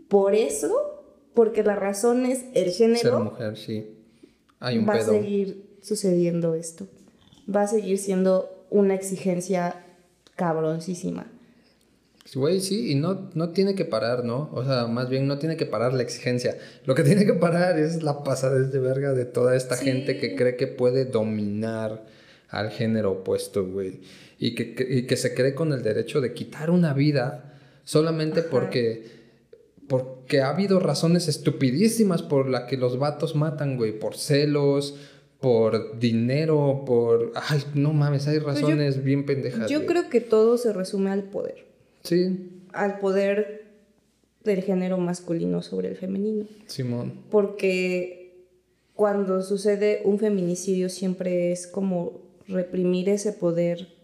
por 0.07 0.33
eso, 0.33 1.03
porque 1.33 1.63
la 1.63 1.75
razón 1.75 2.25
es 2.25 2.45
el 2.53 2.71
género. 2.71 2.99
Ser 2.99 3.13
mujer, 3.13 3.57
sí. 3.57 3.87
Hay 4.59 4.79
un 4.79 4.87
va 4.87 4.93
a 4.93 5.01
seguir 5.01 5.77
sucediendo 5.81 6.55
esto. 6.55 6.87
Va 7.53 7.63
a 7.63 7.67
seguir 7.67 7.99
siendo 7.99 8.65
una 8.71 8.95
exigencia 8.95 9.85
cabroncísima. 10.35 11.27
Güey, 12.33 12.59
sí, 12.59 12.91
y 12.91 12.95
no, 12.95 13.29
no 13.35 13.49
tiene 13.51 13.75
que 13.75 13.85
parar, 13.85 14.25
¿no? 14.25 14.49
O 14.51 14.65
sea, 14.65 14.87
más 14.87 15.09
bien 15.09 15.27
no 15.27 15.37
tiene 15.37 15.55
que 15.55 15.65
parar 15.65 15.93
la 15.93 16.03
exigencia. 16.03 16.57
Lo 16.85 16.95
que 16.95 17.03
tiene 17.03 17.25
que 17.25 17.33
parar 17.33 17.77
es 17.77 18.01
la 18.01 18.23
pasada 18.23 18.59
de 18.59 18.79
verga 18.79 19.13
de 19.13 19.25
toda 19.25 19.55
esta 19.55 19.77
gente 19.77 20.17
que 20.17 20.35
cree 20.35 20.55
que 20.55 20.67
puede 20.67 21.05
dominar 21.05 22.03
al 22.49 22.71
género 22.71 23.11
opuesto, 23.11 23.65
güey 23.65 24.01
y 24.39 24.55
que, 24.55 24.73
que, 24.75 25.17
se 25.17 25.33
cree 25.33 25.55
con 25.55 25.73
el 25.73 25.81
derecho 25.81 26.21
de 26.21 26.33
quitar 26.33 26.69
una 26.69 26.93
vida 26.93 27.55
solamente 27.83 28.43
porque, 28.43 29.05
porque 29.87 30.41
ha 30.41 30.49
habido 30.49 30.79
razones 30.79 31.27
estupidísimas 31.27 32.21
por 32.21 32.47
las 32.47 32.63
que 32.63 32.77
los 32.77 32.99
vatos 32.99 33.35
matan, 33.35 33.77
güey, 33.77 33.97
por 33.97 34.15
celos, 34.15 34.95
por 35.39 35.99
dinero, 35.99 36.83
por... 36.85 37.31
Ay, 37.35 37.63
no 37.73 37.93
mames, 37.93 38.27
hay 38.27 38.39
pues 38.39 38.61
razones 38.61 39.03
bien 39.03 39.25
pendejas. 39.25 39.69
Yo 39.69 39.85
creo 39.85 40.09
que 40.09 40.21
todo 40.21 40.57
se 40.57 40.73
resume 40.73 41.09
al 41.09 41.23
poder. 41.23 41.65
Sí. 42.03 42.51
Al 42.73 42.99
poder 42.99 43.65
del 44.43 44.63
género 44.63 44.97
masculino 44.97 45.61
sobre 45.61 45.89
el 45.89 45.95
femenino. 45.95 46.45
Simón. 46.67 47.21
Porque 47.29 48.45
cuando 48.93 49.41
sucede 49.41 50.01
un 50.05 50.19
feminicidio 50.19 50.89
siempre 50.89 51.51
es 51.51 51.67
como 51.67 52.21
reprimir 52.47 53.09
ese 53.09 53.33
poder 53.33 53.96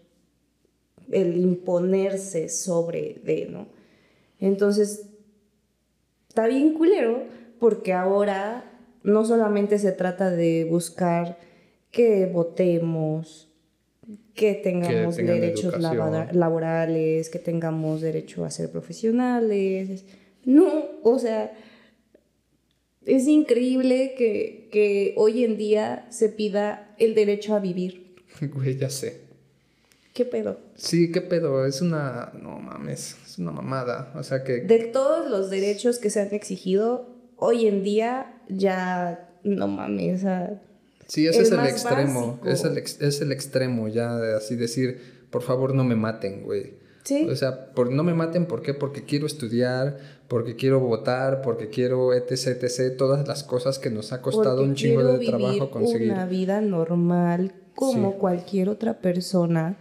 el 1.10 1.36
imponerse 1.36 2.48
sobre 2.48 3.20
de, 3.24 3.46
¿no? 3.46 3.66
Entonces, 4.40 5.08
está 6.28 6.46
bien 6.46 6.74
culero 6.74 7.24
porque 7.58 7.92
ahora 7.92 8.70
no 9.02 9.24
solamente 9.24 9.78
se 9.78 9.92
trata 9.92 10.30
de 10.30 10.64
buscar 10.64 11.38
que 11.90 12.26
votemos, 12.26 13.48
que 14.34 14.54
tengamos 14.54 15.16
derechos 15.16 15.78
laborales, 15.80 17.30
que 17.30 17.38
tengamos 17.38 18.00
derecho 18.00 18.44
a 18.44 18.50
ser 18.50 18.70
profesionales. 18.70 20.04
No, 20.44 20.84
o 21.02 21.18
sea, 21.18 21.52
es 23.06 23.28
increíble 23.28 24.14
que, 24.18 24.68
que 24.72 25.14
hoy 25.16 25.44
en 25.44 25.56
día 25.56 26.06
se 26.10 26.28
pida 26.28 26.94
el 26.98 27.14
derecho 27.14 27.54
a 27.54 27.60
vivir. 27.60 28.16
Güey, 28.52 28.76
ya 28.76 28.90
sé. 28.90 29.23
¿Qué 30.14 30.24
pedo? 30.24 30.60
Sí, 30.76 31.10
qué 31.10 31.20
pedo. 31.20 31.66
Es 31.66 31.82
una. 31.82 32.32
No 32.40 32.60
mames. 32.60 33.16
Es 33.26 33.38
una 33.38 33.50
mamada. 33.50 34.12
O 34.14 34.22
sea 34.22 34.44
que. 34.44 34.60
De 34.60 34.78
todos 34.84 35.28
los 35.28 35.50
derechos 35.50 35.98
que 35.98 36.08
se 36.08 36.20
han 36.20 36.32
exigido, 36.32 37.08
hoy 37.36 37.66
en 37.66 37.82
día 37.82 38.40
ya. 38.48 39.28
No 39.42 39.66
mames. 39.66 40.20
O 40.20 40.22
sea, 40.22 40.62
sí, 41.08 41.26
ese 41.26 41.42
es 41.42 41.50
el 41.50 41.66
extremo. 41.66 42.40
Es 42.46 42.64
el, 42.64 42.78
es 42.78 43.20
el 43.20 43.32
extremo, 43.32 43.88
ya 43.88 44.14
de 44.16 44.36
así 44.36 44.54
decir, 44.54 45.26
por 45.30 45.42
favor 45.42 45.74
no 45.74 45.82
me 45.82 45.96
maten, 45.96 46.44
güey. 46.44 46.74
Sí. 47.02 47.26
O 47.28 47.34
sea, 47.34 47.72
por, 47.74 47.90
no 47.90 48.04
me 48.04 48.14
maten, 48.14 48.46
¿por 48.46 48.62
qué? 48.62 48.72
Porque 48.72 49.04
quiero 49.04 49.26
estudiar, 49.26 49.98
porque 50.28 50.54
quiero 50.54 50.78
votar, 50.78 51.42
porque 51.42 51.68
quiero 51.68 52.14
etc, 52.14 52.62
etc, 52.62 52.96
todas 52.96 53.26
las 53.26 53.42
cosas 53.42 53.80
que 53.80 53.90
nos 53.90 54.12
ha 54.12 54.22
costado 54.22 54.62
un 54.62 54.76
chingo 54.76 55.02
de 55.02 55.26
trabajo 55.26 55.72
conseguir. 55.72 56.12
Una 56.12 56.24
vida 56.24 56.60
normal 56.60 57.52
como 57.74 58.14
cualquier 58.14 58.68
otra 58.68 59.00
persona 59.00 59.76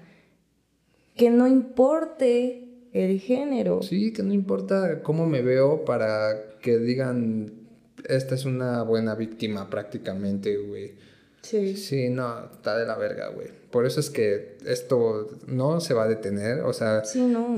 que 1.16 1.30
no 1.30 1.48
importe 1.48 2.68
el 2.94 3.20
género. 3.20 3.82
Sí, 3.82 4.14
que 4.14 4.24
no 4.24 4.34
importa 4.34 5.02
cómo 5.02 5.26
me 5.26 5.42
veo 5.42 5.84
para 5.86 6.58
que 6.62 6.78
digan, 6.78 7.54
esta 8.08 8.36
es 8.36 8.46
una 8.46 8.84
buena 8.84 9.16
víctima 9.16 9.70
prácticamente, 9.70 10.58
güey. 10.58 10.94
Sí. 11.42 11.76
Sí, 11.76 12.10
no, 12.10 12.46
está 12.46 12.78
de 12.78 12.86
la 12.86 12.96
verga, 12.98 13.28
güey. 13.30 13.50
Por 13.70 13.86
eso 13.86 14.00
es 14.00 14.10
que 14.10 14.58
esto 14.66 15.28
no 15.48 15.82
se 15.82 15.94
va 15.94 16.04
a 16.04 16.08
detener, 16.08 16.62
o 16.62 16.72
sea, 16.74 17.04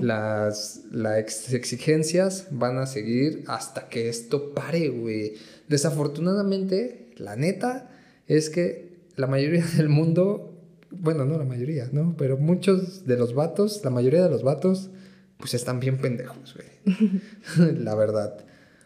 las, 0.02 0.84
las 0.92 1.54
exigencias 1.54 2.48
van 2.52 2.78
a 2.78 2.88
seguir 2.88 3.44
hasta 3.48 3.90
que 3.90 4.10
esto 4.10 4.54
pare, 4.54 4.90
güey. 4.90 5.34
Desafortunadamente, 5.68 7.12
la 7.18 7.36
neta 7.36 7.92
es 8.28 8.50
que 8.50 8.96
la 9.18 9.28
mayoría 9.28 9.66
del 9.78 9.90
mundo 9.90 10.55
bueno, 11.00 11.26
no 11.26 11.38
la 11.38 11.46
mayoría, 11.46 11.90
¿no? 11.92 12.16
Pero 12.18 12.38
muchos 12.38 13.06
de 13.06 13.18
los 13.18 13.34
vatos, 13.34 13.82
la 13.84 13.90
mayoría 13.90 14.24
de 14.24 14.30
los 14.30 14.44
vatos, 14.44 14.90
pues 15.38 15.54
están 15.54 15.80
bien 15.80 15.98
pendejos, 15.98 16.56
güey. 16.56 17.74
la 17.84 17.96
verdad. 17.96 18.46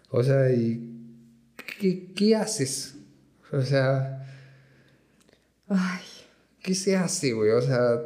O 0.09 0.23
sea, 0.23 0.51
¿y 0.51 0.89
qué, 2.15 2.35
haces? 2.35 2.95
O 3.51 3.61
sea... 3.61 4.25
Ay. 5.67 6.01
¿Qué 6.61 6.75
se 6.75 6.95
hace, 6.95 7.33
güey? 7.33 7.51
O 7.51 7.61
sea... 7.61 8.01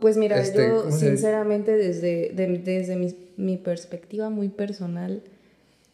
Pues 0.00 0.16
mira, 0.16 0.40
este, 0.40 0.66
yo 0.66 0.90
sinceramente 0.90 1.76
desde, 1.76 2.32
desde 2.34 2.96
mi, 2.96 3.14
mi 3.36 3.56
perspectiva 3.56 4.30
muy 4.30 4.48
personal, 4.48 5.22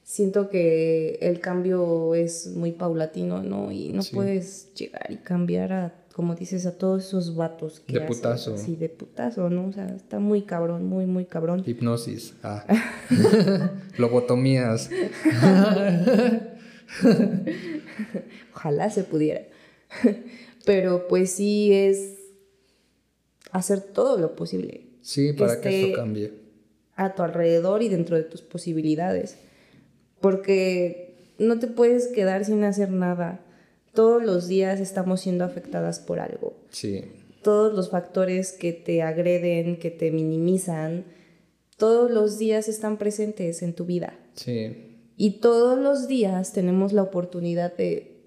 siento 0.03 0.49
que 0.49 1.19
el 1.21 1.41
cambio 1.41 2.15
es 2.15 2.47
muy 2.47 2.73
paulatino, 2.73 3.43
¿no? 3.43 3.71
Y 3.71 3.93
no 3.93 4.03
puedes 4.11 4.73
llegar 4.73 5.07
y 5.11 5.17
cambiar 5.17 5.73
a 5.75 5.95
como 6.19 6.35
dices, 6.35 6.66
a 6.66 6.77
todos 6.77 7.07
esos 7.07 7.37
vatos 7.37 7.79
que... 7.79 7.93
De 7.93 8.01
putazo. 8.01 8.59
Sí, 8.59 8.75
de 8.75 8.89
putazo, 8.89 9.51
¿no? 9.51 9.69
O 9.69 9.73
sea, 9.73 9.87
está 9.87 10.19
muy 10.19 10.43
cabrón, 10.43 10.85
muy, 10.85 11.07
muy 11.07 11.27
cabrón. 11.27 11.62
Hipnosis. 11.64 12.35
Ah. 12.43 12.66
Lobotomías. 13.99 14.91
Ojalá 18.53 18.91
se 18.91 19.05
pudiera. 19.05 19.43
Pero 20.66 21.07
pues 21.07 21.31
sí 21.31 21.73
es 21.73 22.16
hacer 23.53 23.81
todo 23.81 24.19
lo 24.19 24.35
posible. 24.35 24.89
Sí, 25.03 25.33
para 25.35 25.61
que 25.61 25.83
esto 25.83 26.01
cambie. 26.01 26.33
A 26.97 27.14
tu 27.14 27.23
alrededor 27.23 27.85
y 27.85 27.89
dentro 27.89 28.16
de 28.16 28.25
tus 28.25 28.43
posibilidades. 28.43 29.39
Porque 30.21 31.14
no 31.39 31.61
te 31.61 31.69
puedes 31.69 32.09
quedar 32.09 32.45
sin 32.45 32.64
hacer 32.64 32.91
nada 32.91 33.45
todos 33.95 34.22
los 34.22 34.49
días 34.49 34.80
estamos 34.80 35.20
siendo 35.20 35.45
afectadas 35.45 36.01
por 36.01 36.20
algo. 36.20 36.55
Sí. 36.70 37.05
Todos 37.43 37.74
los 37.74 37.91
factores 37.91 38.53
que 38.53 38.72
te 38.72 39.03
agreden, 39.03 39.78
que 39.78 39.91
te 39.91 40.11
minimizan, 40.11 41.05
todos 41.76 42.11
los 42.11 42.39
días 42.39 42.68
están 42.68 42.97
presentes 42.99 43.62
en 43.62 43.72
tu 43.72 43.84
vida. 43.84 44.18
Sí. 44.34 44.89
Y 45.16 45.41
todos 45.41 45.78
los 45.78 46.09
días 46.09 46.53
tenemos 46.53 46.93
la 46.93 47.03
oportunidad 47.03 47.76
de 47.76 48.18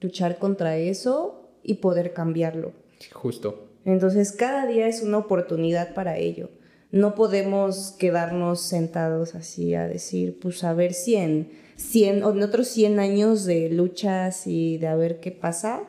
luchar 0.00 0.38
contra 0.38 0.76
eso 0.76 1.50
y 1.62 1.74
poder 1.74 2.12
cambiarlo. 2.12 2.72
Justo. 3.12 3.68
Entonces 3.84 4.32
cada 4.32 4.66
día 4.66 4.86
es 4.86 5.02
una 5.02 5.18
oportunidad 5.18 5.94
para 5.94 6.18
ello. 6.18 6.50
No 6.90 7.14
podemos 7.14 7.94
quedarnos 7.98 8.62
sentados 8.62 9.34
así 9.34 9.74
a 9.74 9.86
decir, 9.86 10.38
pues 10.40 10.64
a 10.64 10.72
ver 10.72 10.94
si 10.94 11.16
en 11.16 11.50
100, 11.76 12.22
o 12.22 12.32
en 12.32 12.42
otros 12.42 12.68
100 12.68 12.98
años 12.98 13.44
de 13.44 13.68
luchas 13.70 14.46
y 14.46 14.78
de 14.78 14.88
a 14.88 14.96
ver 14.96 15.20
qué 15.20 15.30
pasa, 15.30 15.82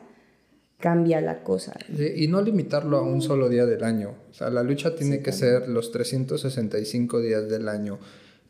cambia 0.78 1.20
la 1.20 1.42
cosa. 1.42 1.74
y 2.16 2.26
no 2.28 2.40
limitarlo 2.42 2.98
a 2.98 3.02
un 3.02 3.22
solo 3.22 3.48
día 3.48 3.66
del 3.66 3.84
año. 3.84 4.14
O 4.30 4.34
sea, 4.34 4.50
la 4.50 4.62
lucha 4.62 4.94
tiene 4.94 5.20
que 5.20 5.32
ser 5.32 5.68
los 5.68 5.92
365 5.92 7.20
días 7.20 7.48
del 7.48 7.68
año. 7.68 7.98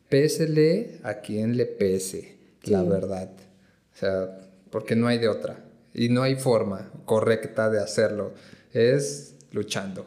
Pésele 0.09 0.99
a 1.03 1.15
quien 1.15 1.57
le 1.57 1.65
pese, 1.65 2.37
la 2.63 2.83
verdad. 2.83 3.29
O 3.93 3.97
sea, 3.97 4.39
porque 4.69 4.95
no 4.95 5.07
hay 5.07 5.19
de 5.19 5.27
otra. 5.27 5.59
Y 5.93 6.09
no 6.09 6.23
hay 6.23 6.35
forma 6.35 6.89
correcta 7.05 7.69
de 7.69 7.79
hacerlo. 7.79 8.33
Es 8.71 9.35
luchando. 9.51 10.05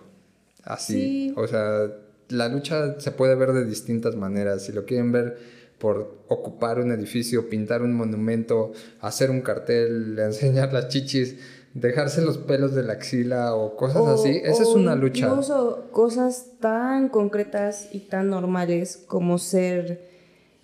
Así. 0.63 1.33
O 1.37 1.47
sea, 1.47 1.91
la 2.29 2.49
lucha 2.49 3.01
se 3.01 3.11
puede 3.11 3.35
ver 3.35 3.53
de 3.53 3.65
distintas 3.65 4.17
maneras. 4.17 4.63
Si 4.63 4.73
lo 4.73 4.85
quieren 4.85 5.13
ver 5.13 5.39
por 5.79 6.25
ocupar 6.29 6.79
un 6.79 6.93
edificio, 6.93 7.49
pintar 7.49 7.83
un 7.83 7.93
monumento, 7.93 8.73
hacer 9.01 9.31
un 9.31 9.43
cartel, 9.43 10.19
enseñar 10.19 10.73
las 10.73 10.89
chichis, 10.89 11.37
dejarse 11.75 12.23
los 12.23 12.39
pelos 12.39 12.75
de 12.75 12.85
la 12.85 12.95
axila 12.95 13.55
o 13.55 13.77
cosas 13.77 14.07
así. 14.07 14.41
Esa 14.45 14.63
es 14.63 14.69
una 14.69 14.95
lucha. 14.95 15.27
Incluso 15.27 15.89
cosas 15.91 16.47
tan 16.61 17.09
concretas 17.09 17.89
y 17.93 18.01
tan 18.01 18.31
normales 18.31 19.03
como 19.07 19.39
ser 19.39 20.09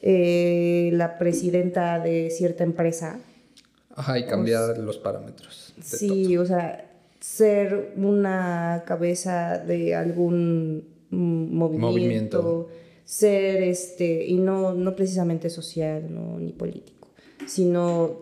eh, 0.01 0.91
la 0.95 1.19
presidenta 1.19 1.99
de 1.99 2.31
cierta 2.31 2.65
empresa. 2.65 3.19
Ajá, 3.95 4.19
y 4.19 4.25
cambiar 4.25 4.79
los 4.79 4.99
parámetros. 4.99 5.75
sí, 5.83 6.39
o 6.39 6.47
sea, 6.47 6.91
ser 7.19 7.93
una 7.97 8.85
cabeza 8.87 9.59
de 9.59 9.95
algún 9.95 10.90
movimiento 11.11 12.69
ser, 13.05 13.63
este, 13.63 14.27
y 14.27 14.39
no, 14.39 14.75
no 14.75 14.95
precisamente 14.95 15.51
social 15.51 16.15
¿no? 16.15 16.39
ni 16.39 16.53
político, 16.53 17.09
sino 17.47 18.19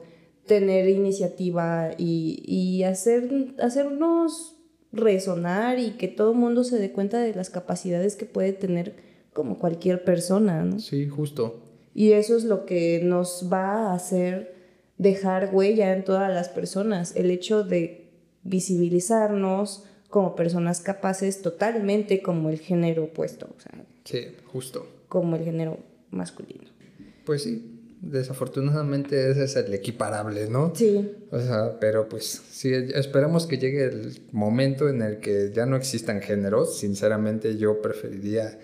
tener 0.47 0.89
iniciativa 0.89 1.91
y, 1.99 2.43
y 2.47 2.84
hacer, 2.84 3.55
hacernos 3.61 4.57
resonar 4.93 5.78
y 5.78 5.91
que 5.93 6.09
todo 6.09 6.32
el 6.32 6.39
mundo 6.39 6.64
se 6.64 6.78
dé 6.78 6.93
cuenta 6.93 7.18
de 7.20 7.34
las 7.34 7.51
capacidades 7.51 8.16
que 8.16 8.24
puede 8.24 8.53
tener 8.53 8.97
como 9.34 9.59
cualquier 9.59 10.05
persona, 10.05 10.64
¿no? 10.64 10.80
Sí, 10.80 11.07
justo. 11.07 11.62
Y 11.95 12.12
eso 12.12 12.36
es 12.36 12.45
lo 12.45 12.64
que 12.64 13.01
nos 13.05 13.49
va 13.53 13.91
a 13.91 13.95
hacer 13.95 14.55
dejar 14.97 15.51
huella 15.53 15.93
en 15.93 16.05
todas 16.05 16.32
las 16.32 16.49
personas, 16.49 17.14
el 17.14 17.30
hecho 17.30 17.62
de 17.62 18.11
visibilizarnos 18.43 19.84
como 20.09 20.35
personas 20.35 20.81
capaces 20.81 21.43
totalmente 21.43 22.23
como 22.23 22.51
el 22.51 22.59
género 22.59 23.05
opuesto, 23.05 23.49
o 23.57 23.61
sea, 23.61 23.85
Sí, 24.05 24.29
justo. 24.47 24.87
Como 25.09 25.37
el 25.37 25.45
género 25.45 25.79
masculino. 26.11 26.65
Pues 27.27 27.43
sí, 27.43 27.79
desafortunadamente 28.01 29.31
ese 29.31 29.45
es 29.45 29.57
el 29.57 29.75
equiparable, 29.75 30.49
¿no? 30.49 30.73
Sí. 30.75 31.15
O 31.31 31.39
sea, 31.39 31.79
pero 31.79 32.09
pues 32.09 32.43
sí, 32.51 32.73
esperamos 32.73 33.47
que 33.47 33.59
llegue 33.59 33.85
el 33.85 34.23
momento 34.33 34.89
en 34.89 35.03
el 35.03 35.19
que 35.19 35.53
ya 35.55 35.67
no 35.67 35.77
existan 35.77 36.23
géneros. 36.23 36.79
Sinceramente 36.79 37.59
yo 37.59 37.83
preferiría 37.83 38.59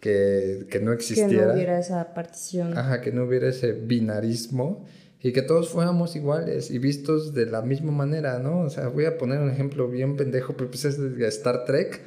que, 0.00 0.66
que 0.70 0.80
no 0.80 0.92
existiera. 0.92 1.28
Que 1.28 1.46
no 1.48 1.52
hubiera 1.52 1.78
esa 1.78 2.14
partición. 2.14 2.78
Ajá, 2.78 3.02
que 3.02 3.12
no 3.12 3.24
hubiera 3.24 3.48
ese 3.48 3.72
binarismo 3.72 4.86
y 5.22 5.32
que 5.32 5.42
todos 5.42 5.68
fuéramos 5.70 6.14
iguales 6.16 6.70
y 6.70 6.78
vistos 6.78 7.34
de 7.34 7.46
la 7.46 7.62
misma 7.62 7.92
manera, 7.92 8.38
¿no? 8.38 8.60
O 8.60 8.70
sea, 8.70 8.88
voy 8.88 9.04
a 9.04 9.18
poner 9.18 9.40
un 9.40 9.50
ejemplo 9.50 9.88
bien 9.88 10.16
pendejo, 10.16 10.54
pero 10.56 10.70
pues 10.70 10.84
es 10.84 10.98
de 10.98 11.26
Star 11.28 11.64
Trek 11.64 12.00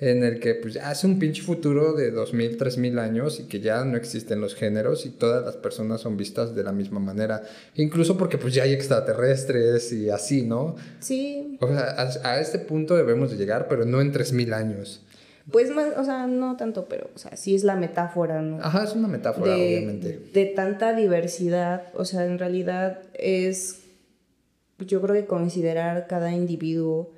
en 0.00 0.24
el 0.24 0.40
que 0.40 0.54
pues 0.54 0.74
ya 0.74 0.90
es 0.90 1.04
un 1.04 1.18
pinche 1.18 1.42
futuro 1.42 1.92
de 1.92 2.10
2000, 2.10 2.56
3000 2.56 2.98
años 2.98 3.38
y 3.38 3.44
que 3.44 3.60
ya 3.60 3.84
no 3.84 3.98
existen 3.98 4.40
los 4.40 4.54
géneros 4.54 5.04
y 5.04 5.10
todas 5.10 5.44
las 5.44 5.56
personas 5.56 6.00
son 6.00 6.16
vistas 6.16 6.54
de 6.54 6.62
la 6.62 6.72
misma 6.72 7.00
manera. 7.00 7.42
Incluso 7.74 8.16
porque 8.16 8.38
pues 8.38 8.54
ya 8.54 8.62
hay 8.62 8.72
extraterrestres 8.72 9.92
y 9.92 10.08
así, 10.08 10.42
¿no? 10.42 10.76
Sí. 11.00 11.58
O 11.60 11.68
sea, 11.68 11.96
a, 12.24 12.40
este 12.40 12.58
punto 12.58 12.96
debemos 12.96 13.30
de 13.30 13.36
llegar, 13.36 13.68
pero 13.68 13.84
no 13.84 14.00
en 14.00 14.10
3000 14.10 14.54
años. 14.54 15.02
Pues 15.50 15.70
más, 15.70 15.96
o 15.96 16.04
sea, 16.04 16.26
no 16.26 16.56
tanto, 16.56 16.86
pero, 16.86 17.10
o 17.14 17.18
sea, 17.18 17.36
sí 17.36 17.54
es 17.54 17.64
la 17.64 17.76
metáfora, 17.76 18.42
¿no? 18.42 18.62
Ajá, 18.62 18.84
es 18.84 18.94
una 18.94 19.08
metáfora, 19.08 19.54
obviamente. 19.54 20.20
De 20.32 20.46
tanta 20.46 20.94
diversidad, 20.94 21.84
o 21.94 22.04
sea, 22.04 22.24
en 22.24 22.38
realidad 22.38 23.02
es, 23.14 23.82
yo 24.78 25.00
creo 25.00 25.14
que 25.14 25.26
considerar 25.26 26.06
cada 26.06 26.32
individuo 26.32 27.10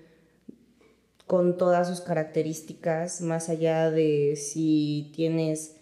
con 1.26 1.56
todas 1.56 1.88
sus 1.88 2.00
características, 2.00 3.20
más 3.22 3.48
allá 3.48 3.90
de 3.90 4.36
si 4.36 5.12
tienes 5.14 5.76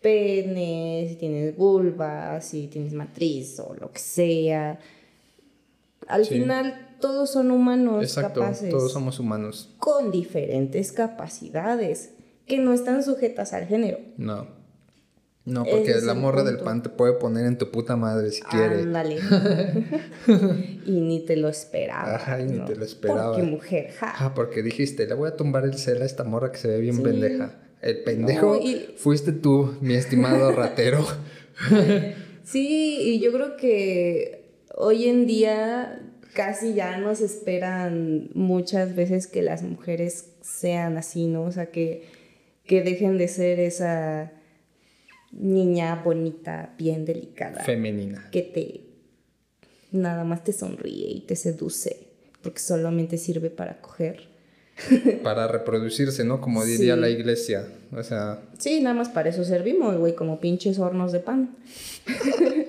pene, 0.00 1.06
si 1.08 1.16
tienes 1.16 1.56
vulva, 1.56 2.40
si 2.40 2.68
tienes 2.68 2.92
matriz 2.92 3.58
o 3.58 3.74
lo 3.74 3.90
que 3.90 3.98
sea. 3.98 4.78
Al 6.06 6.24
final 6.24 6.85
todos 7.00 7.30
son 7.30 7.50
humanos 7.50 8.02
Exacto, 8.02 8.42
Todos 8.70 8.92
somos 8.92 9.18
humanos. 9.18 9.74
Con 9.78 10.10
diferentes 10.10 10.92
capacidades 10.92 12.10
que 12.46 12.58
no 12.58 12.72
están 12.72 13.02
sujetas 13.02 13.52
al 13.52 13.66
género. 13.66 13.98
No. 14.16 14.56
No, 15.46 15.64
porque 15.64 15.94
la 16.02 16.14
morra 16.14 16.42
del 16.42 16.58
pan 16.58 16.82
te 16.82 16.88
puede 16.88 17.12
poner 17.12 17.46
en 17.46 17.56
tu 17.56 17.70
puta 17.70 17.94
madre 17.94 18.32
si 18.32 18.42
quiere. 18.42 18.80
Ándale. 18.80 19.20
y 20.86 21.00
ni 21.00 21.24
te 21.24 21.36
lo 21.36 21.48
esperaba. 21.48 22.16
Ajá, 22.16 22.40
y 22.40 22.46
ni 22.46 22.64
te 22.64 22.74
lo 22.74 22.84
esperaba. 22.84 23.30
Porque 23.30 23.44
mujer, 23.44 23.92
ja. 23.92 24.12
Ah, 24.18 24.34
porque 24.34 24.64
dijiste, 24.64 25.06
le 25.06 25.14
voy 25.14 25.28
a 25.28 25.36
tumbar 25.36 25.64
el 25.64 25.74
cel 25.74 26.02
a 26.02 26.04
esta 26.04 26.24
morra 26.24 26.50
que 26.50 26.58
se 26.58 26.66
ve 26.66 26.80
bien 26.80 27.00
pendeja. 27.00 27.60
El 27.80 28.02
pendejo 28.02 28.58
fuiste 28.96 29.30
tú, 29.30 29.76
mi 29.80 29.94
estimado 29.94 30.50
ratero. 30.56 31.06
sí, 32.42 32.98
y 33.02 33.20
yo 33.20 33.30
creo 33.30 33.56
que 33.56 34.50
hoy 34.74 35.08
en 35.08 35.26
día 35.26 36.05
casi 36.36 36.74
ya 36.74 36.98
nos 36.98 37.22
esperan 37.22 38.28
muchas 38.34 38.94
veces 38.94 39.26
que 39.26 39.40
las 39.40 39.62
mujeres 39.62 40.34
sean 40.42 40.98
así, 40.98 41.26
¿no? 41.26 41.44
O 41.44 41.50
sea, 41.50 41.70
que, 41.70 42.04
que 42.66 42.82
dejen 42.82 43.16
de 43.16 43.26
ser 43.26 43.58
esa 43.58 44.32
niña 45.32 46.02
bonita, 46.04 46.74
bien 46.76 47.06
delicada. 47.06 47.64
Femenina. 47.64 48.28
Que 48.30 48.42
te 48.42 48.82
nada 49.92 50.24
más 50.24 50.44
te 50.44 50.52
sonríe 50.52 51.10
y 51.10 51.20
te 51.22 51.36
seduce, 51.36 52.08
porque 52.42 52.60
solamente 52.60 53.16
sirve 53.16 53.48
para 53.48 53.80
coger. 53.80 54.28
para 55.22 55.48
reproducirse, 55.48 56.22
¿no? 56.22 56.42
Como 56.42 56.62
diría 56.62 56.96
la 56.96 57.08
iglesia. 57.08 57.66
O 57.92 58.02
sea. 58.02 58.42
Sí, 58.58 58.82
nada 58.82 58.94
más 58.94 59.08
para 59.08 59.30
eso 59.30 59.42
servimos, 59.42 59.96
güey, 59.96 60.14
como 60.14 60.38
pinches 60.38 60.78
hornos 60.78 61.12
de 61.12 61.20
pan. 61.20 61.56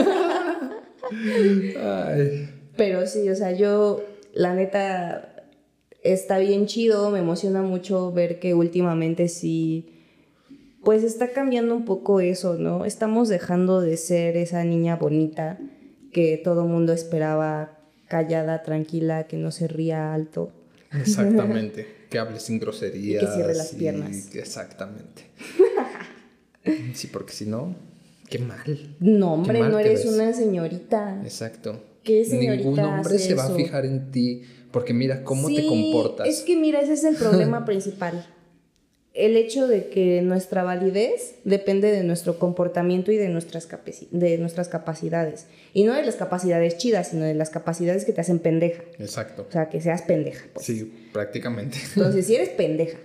Pero 2.76 3.06
sí, 3.06 3.28
o 3.28 3.34
sea, 3.34 3.52
yo, 3.52 4.02
la 4.32 4.54
neta, 4.54 5.44
está 6.02 6.38
bien 6.38 6.66
chido, 6.66 7.10
me 7.10 7.18
emociona 7.18 7.62
mucho 7.62 8.12
ver 8.12 8.38
que 8.38 8.54
últimamente 8.54 9.28
sí, 9.28 9.90
pues 10.82 11.02
está 11.04 11.32
cambiando 11.32 11.74
un 11.74 11.84
poco 11.84 12.20
eso, 12.20 12.54
¿no? 12.54 12.84
Estamos 12.84 13.28
dejando 13.28 13.80
de 13.80 13.96
ser 13.96 14.36
esa 14.36 14.64
niña 14.64 14.96
bonita 14.96 15.58
que 16.12 16.40
todo 16.42 16.64
mundo 16.64 16.92
esperaba 16.92 17.78
callada, 18.08 18.62
tranquila, 18.62 19.26
que 19.26 19.36
no 19.36 19.50
se 19.50 19.68
ría 19.68 20.12
alto. 20.12 20.52
Exactamente, 20.92 21.86
que 22.10 22.18
hable 22.18 22.40
sin 22.40 22.58
groserías. 22.58 23.22
Y 23.22 23.26
que 23.26 23.32
cierre 23.32 23.54
las 23.54 23.74
piernas. 23.74 24.34
exactamente. 24.34 25.26
sí, 26.94 27.06
porque 27.06 27.32
si 27.32 27.46
no, 27.46 27.76
qué 28.30 28.38
mal. 28.38 28.96
No, 29.00 29.34
hombre, 29.34 29.60
no 29.60 29.78
eres 29.78 30.06
una 30.06 30.32
señorita. 30.32 31.20
Exacto. 31.22 31.82
¿Qué 32.02 32.24
señorita 32.24 32.70
Ningún 32.70 32.78
hombre 32.80 33.18
se 33.18 33.34
va 33.34 33.44
a 33.44 33.54
fijar 33.54 33.84
en 33.84 34.10
ti 34.10 34.42
porque 34.70 34.94
mira 34.94 35.24
cómo 35.24 35.48
te 35.48 35.66
comportas. 35.66 36.28
Es 36.28 36.40
que 36.40 36.56
mira, 36.56 36.80
ese 36.80 36.94
es 36.94 37.04
el 37.04 37.16
problema 37.16 37.64
principal. 37.66 38.26
El 39.12 39.36
hecho 39.36 39.66
de 39.66 39.88
que 39.88 40.22
nuestra 40.22 40.62
validez 40.62 41.34
depende 41.44 41.90
de 41.90 42.04
nuestro 42.04 42.38
comportamiento 42.38 43.10
y 43.10 43.16
de 43.16 43.28
nuestras, 43.28 43.68
de 44.12 44.38
nuestras 44.38 44.68
capacidades. 44.68 45.46
Y 45.74 45.82
no 45.82 45.94
de 45.94 46.04
las 46.04 46.14
capacidades 46.14 46.78
chidas, 46.78 47.08
sino 47.08 47.24
de 47.24 47.34
las 47.34 47.50
capacidades 47.50 48.04
que 48.04 48.12
te 48.12 48.20
hacen 48.20 48.38
pendeja. 48.38 48.84
Exacto. 49.00 49.46
O 49.48 49.52
sea, 49.52 49.68
que 49.68 49.80
seas 49.80 50.02
pendeja. 50.02 50.46
Pues. 50.54 50.64
Sí, 50.64 50.92
prácticamente. 51.12 51.78
Entonces, 51.96 52.26
si 52.26 52.36
eres 52.36 52.48
pendeja 52.56 52.98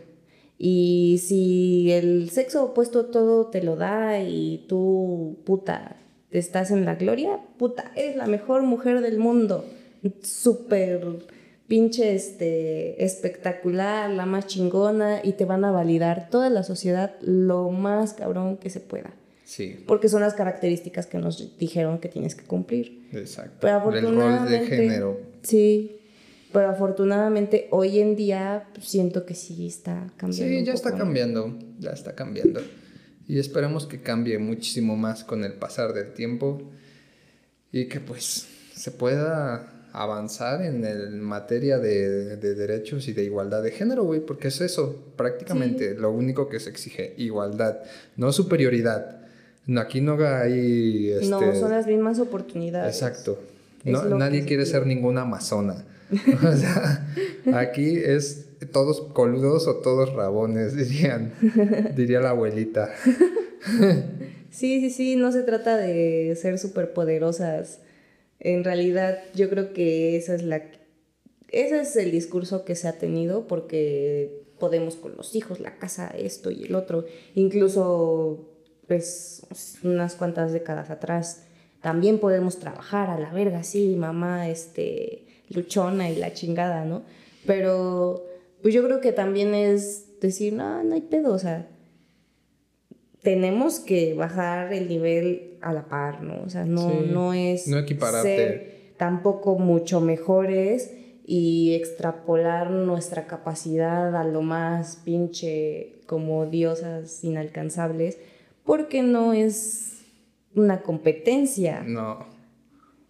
y 0.57 1.21
si 1.25 1.91
el 1.91 2.29
sexo 2.29 2.63
opuesto 2.63 3.05
todo 3.05 3.47
te 3.47 3.61
lo 3.61 3.75
da 3.75 4.21
y 4.21 4.65
tú, 4.69 5.39
puta, 5.45 5.97
estás 6.31 6.71
en 6.71 6.85
la 6.85 6.95
gloria, 6.95 7.39
puta, 7.57 7.91
eres 7.95 8.15
la 8.15 8.27
mejor 8.27 8.63
mujer 8.63 9.01
del 9.01 9.17
mundo. 9.17 9.65
Súper 10.21 11.03
pinche 11.67 12.13
este, 12.13 13.03
espectacular, 13.03 14.09
la 14.11 14.25
más 14.25 14.47
chingona, 14.47 15.19
y 15.23 15.33
te 15.33 15.45
van 15.45 15.65
a 15.65 15.71
validar 15.71 16.29
toda 16.29 16.49
la 16.49 16.63
sociedad 16.63 17.15
lo 17.21 17.69
más 17.71 18.13
cabrón 18.13 18.57
que 18.57 18.69
se 18.69 18.79
pueda. 18.79 19.13
Sí. 19.43 19.83
Porque 19.85 20.09
son 20.09 20.21
las 20.21 20.33
características 20.33 21.05
que 21.05 21.17
nos 21.17 21.57
dijeron 21.57 21.99
que 21.99 22.09
tienes 22.09 22.35
que 22.35 22.45
cumplir. 22.45 23.07
Exacto. 23.11 23.57
Pero 23.61 23.75
afortunadamente, 23.75 24.59
rol 24.59 24.69
de 24.69 24.75
género. 24.77 25.19
Sí. 25.41 25.99
Pero 26.51 26.69
afortunadamente 26.69 27.67
hoy 27.71 27.99
en 27.99 28.15
día 28.15 28.67
siento 28.79 29.25
que 29.25 29.35
sí 29.35 29.67
está 29.67 30.07
cambiando. 30.17 30.59
Sí, 30.59 30.65
ya 30.65 30.73
está 30.73 30.95
cambiando, 30.95 31.59
ya 31.79 31.91
está 31.91 32.15
cambiando. 32.15 32.61
Y 33.27 33.39
esperemos 33.39 33.87
que 33.87 34.01
cambie 34.01 34.37
muchísimo 34.37 34.95
más 34.95 35.23
con 35.23 35.43
el 35.43 35.53
pasar 35.53 35.93
del 35.93 36.13
tiempo 36.13 36.61
y 37.71 37.87
que 37.87 37.99
pues 37.99 38.47
se 38.73 38.91
pueda 38.91 39.71
avanzar 39.91 40.61
en 40.61 40.83
el 40.83 41.11
materia 41.11 41.79
de, 41.79 42.37
derechos 42.37 43.07
y 43.07 43.13
de 43.13 43.23
igualdad 43.23 43.63
de 43.63 43.71
género, 43.71 44.03
güey, 44.03 44.19
porque 44.19 44.49
es 44.49 44.59
eso, 44.59 45.13
prácticamente 45.15 45.95
lo 45.95 46.11
único 46.11 46.49
que 46.49 46.59
se 46.59 46.69
exige, 46.69 47.13
igualdad, 47.17 47.79
no 48.17 48.31
superioridad. 48.33 49.21
No, 49.67 49.81
aquí 49.81 50.01
no 50.01 50.17
hay... 50.25 51.11
Este... 51.11 51.27
No, 51.27 51.39
son 51.55 51.71
las 51.71 51.87
mismas 51.87 52.19
oportunidades. 52.19 52.93
Exacto. 52.93 53.39
No, 53.83 54.03
nadie 54.03 54.45
quiere 54.45 54.65
ser 54.65 54.85
ninguna 54.85 55.21
amazona. 55.21 55.85
o 56.43 56.55
sea, 56.55 57.07
aquí 57.53 57.97
es 57.97 58.47
todos 58.71 59.01
coludos 59.13 59.67
o 59.67 59.77
todos 59.77 60.13
rabones, 60.13 60.75
dirían, 60.75 61.33
diría 61.95 62.19
la 62.19 62.31
abuelita. 62.31 62.93
sí, 64.49 64.79
sí, 64.81 64.89
sí, 64.89 65.15
no 65.15 65.31
se 65.31 65.43
trata 65.43 65.77
de 65.77 66.35
ser 66.35 66.59
superpoderosas 66.59 67.79
en 68.39 68.63
realidad 68.63 69.19
yo 69.33 69.49
creo 69.49 69.73
que 69.73 70.17
esa 70.17 70.35
es 70.35 70.43
la 70.43 70.61
ese 71.49 71.81
es 71.81 71.95
el 71.95 72.11
discurso 72.11 72.65
que 72.65 72.75
se 72.75 72.87
ha 72.87 72.93
tenido 72.93 73.47
porque 73.47 74.43
podemos 74.59 74.95
con 74.95 75.15
los 75.15 75.35
hijos, 75.35 75.59
la 75.59 75.77
casa, 75.77 76.07
esto 76.07 76.51
y 76.51 76.63
el 76.63 76.75
otro. 76.75 77.05
Incluso 77.33 78.51
pues 78.87 79.45
unas 79.83 80.15
cuantas 80.15 80.51
décadas 80.53 80.89
atrás 80.89 81.43
también 81.81 82.19
podemos 82.19 82.59
trabajar 82.59 83.09
a 83.09 83.19
la 83.19 83.31
verga, 83.31 83.63
sí, 83.63 83.95
mamá, 83.95 84.49
este, 84.49 85.24
luchona 85.49 86.09
y 86.09 86.15
la 86.15 86.33
chingada, 86.33 86.85
¿no? 86.85 87.03
Pero 87.45 88.25
pues 88.61 88.73
yo 88.73 88.83
creo 88.83 89.01
que 89.01 89.11
también 89.11 89.53
es 89.53 90.19
decir, 90.19 90.53
no, 90.53 90.83
no 90.83 90.95
hay 90.95 91.01
pedo, 91.01 91.33
o 91.33 91.39
sea, 91.39 91.67
tenemos 93.21 93.79
que 93.79 94.13
bajar 94.13 94.73
el 94.73 94.87
nivel 94.87 95.57
a 95.61 95.73
la 95.73 95.85
par, 95.87 96.21
¿no? 96.21 96.43
O 96.43 96.49
sea, 96.49 96.65
no, 96.65 97.01
no 97.01 97.33
es 97.33 97.67
no 97.67 97.83
ser 98.21 98.93
tampoco 98.97 99.57
mucho 99.57 99.99
mejores 99.99 100.91
y 101.25 101.73
extrapolar 101.73 102.69
nuestra 102.69 103.25
capacidad 103.25 104.15
a 104.15 104.23
lo 104.23 104.43
más 104.43 104.97
pinche 105.03 105.95
como 106.05 106.45
diosas 106.45 107.23
inalcanzables, 107.23 108.19
porque 108.63 109.01
no 109.01 109.33
es 109.33 110.03
una 110.55 110.81
competencia. 110.81 111.83
No. 111.85 112.34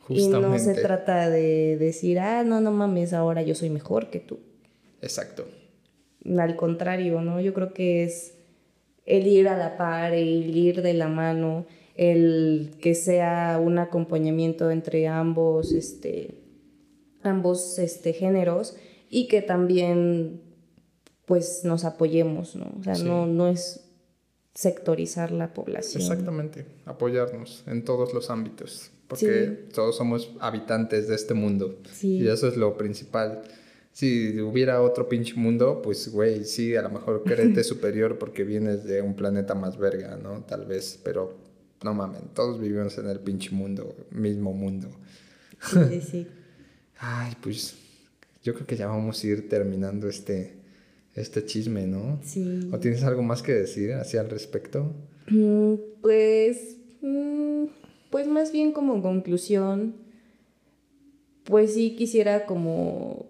Justamente. 0.08 0.47
Y 0.47 0.51
no 0.51 0.60
se 0.60 0.82
trata 0.82 1.30
de 1.30 1.78
decir, 1.78 2.20
ah, 2.20 2.43
no, 2.43 2.62
no 2.62 2.72
mames, 2.72 3.14
ahora 3.14 3.41
yo 3.41 3.56
soy 3.56 3.70
mejor 3.70 4.10
que 4.10 4.20
tú. 4.20 4.39
Exacto. 5.01 5.45
Al 6.38 6.56
contrario, 6.56 7.22
¿no? 7.22 7.41
Yo 7.41 7.53
creo 7.53 7.74
que 7.74 8.03
es 8.03 8.36
el 9.06 9.28
ir 9.28 9.47
a 9.47 9.58
la 9.58 9.78
par, 9.78 10.14
el 10.14 10.56
ir 10.56 10.82
de 10.82 10.93
la 10.93 11.08
mano, 11.08 11.66
el 11.95 12.76
que 12.82 12.93
sea 12.93 13.60
un 13.64 13.80
acompañamiento 13.80 14.70
entre 14.72 15.08
ambos, 15.08 15.72
este, 15.72 16.36
ambos 17.24 17.80
este, 17.80 18.14
géneros 18.14 18.76
y 19.10 19.28
que 19.28 19.41
también 19.41 20.41
pues 21.26 21.64
nos 21.64 21.86
apoyemos, 21.86 22.56
¿no? 22.56 22.72
O 22.80 22.84
sea, 22.84 22.95
no, 22.95 23.26
no 23.26 23.47
es 23.47 23.82
sectorizar 24.53 25.32
la 25.32 25.53
población. 25.53 26.01
Exactamente, 26.01 26.66
apoyarnos 26.86 27.64
en 27.68 27.84
todos 27.84 28.14
los 28.14 28.30
ámbitos, 28.30 28.91
porque 29.08 29.68
todos 29.74 29.95
somos 29.95 30.32
habitantes 30.39 31.08
de 31.08 31.16
este 31.16 31.34
mundo 31.34 31.80
y 32.01 32.28
eso 32.28 32.47
es 32.47 32.58
lo 32.58 32.78
principal 32.78 33.43
si 33.95 34.41
hubiera 34.41 34.82
otro 34.82 35.08
pinche 35.08 35.36
mundo, 35.36 35.82
pues, 35.82 36.10
güey, 36.10 36.43
sí, 36.43 36.76
a 36.76 36.82
lo 36.82 36.89
mejor 36.89 37.24
créete 37.24 37.64
superior 37.64 38.18
porque 38.18 38.43
vienes 38.43 38.84
de 38.84 39.01
un 39.01 39.16
planeta 39.16 39.56
más 39.56 39.78
verga, 39.78 40.18
¿no? 40.18 40.43
Tal 40.43 40.66
vez, 40.66 40.99
pero 41.01 41.38
no 41.82 41.93
mamen, 41.93 42.24
todos 42.34 42.60
vivimos 42.60 42.97
en 42.97 43.08
el 43.08 43.22
pinche 43.22 43.51
mundo, 43.51 43.95
mismo 44.12 44.51
mundo. 44.51 44.89
Sí, 45.62 46.01
sí. 46.01 46.28
Ay, 46.99 47.38
pues, 47.41 47.78
yo 48.43 48.53
creo 48.53 48.68
que 48.68 48.76
ya 48.76 48.88
vamos 48.88 49.24
a 49.24 49.28
ir 49.28 49.47
terminando 49.47 50.10
este, 50.10 50.58
este 51.14 51.45
chisme, 51.45 51.88
¿no? 51.88 52.20
Sí. 52.22 52.70
¿O 52.74 52.80
tienes 52.80 53.01
algo 53.03 53.24
más 53.24 53.41
que 53.41 53.53
decir 53.53 53.93
hacia 53.93 54.20
al 54.20 54.30
respecto? 54.30 54.93
Mm, 55.30 55.76
pues, 56.01 56.76
mm, 56.99 57.64
pues 58.16 58.28
más 58.28 58.53
bien 58.53 58.72
como 58.72 59.01
conclusión, 59.01 59.97
pues 61.43 61.74
sí 61.74 61.97
quisiera 61.97 62.45
como 62.45 63.26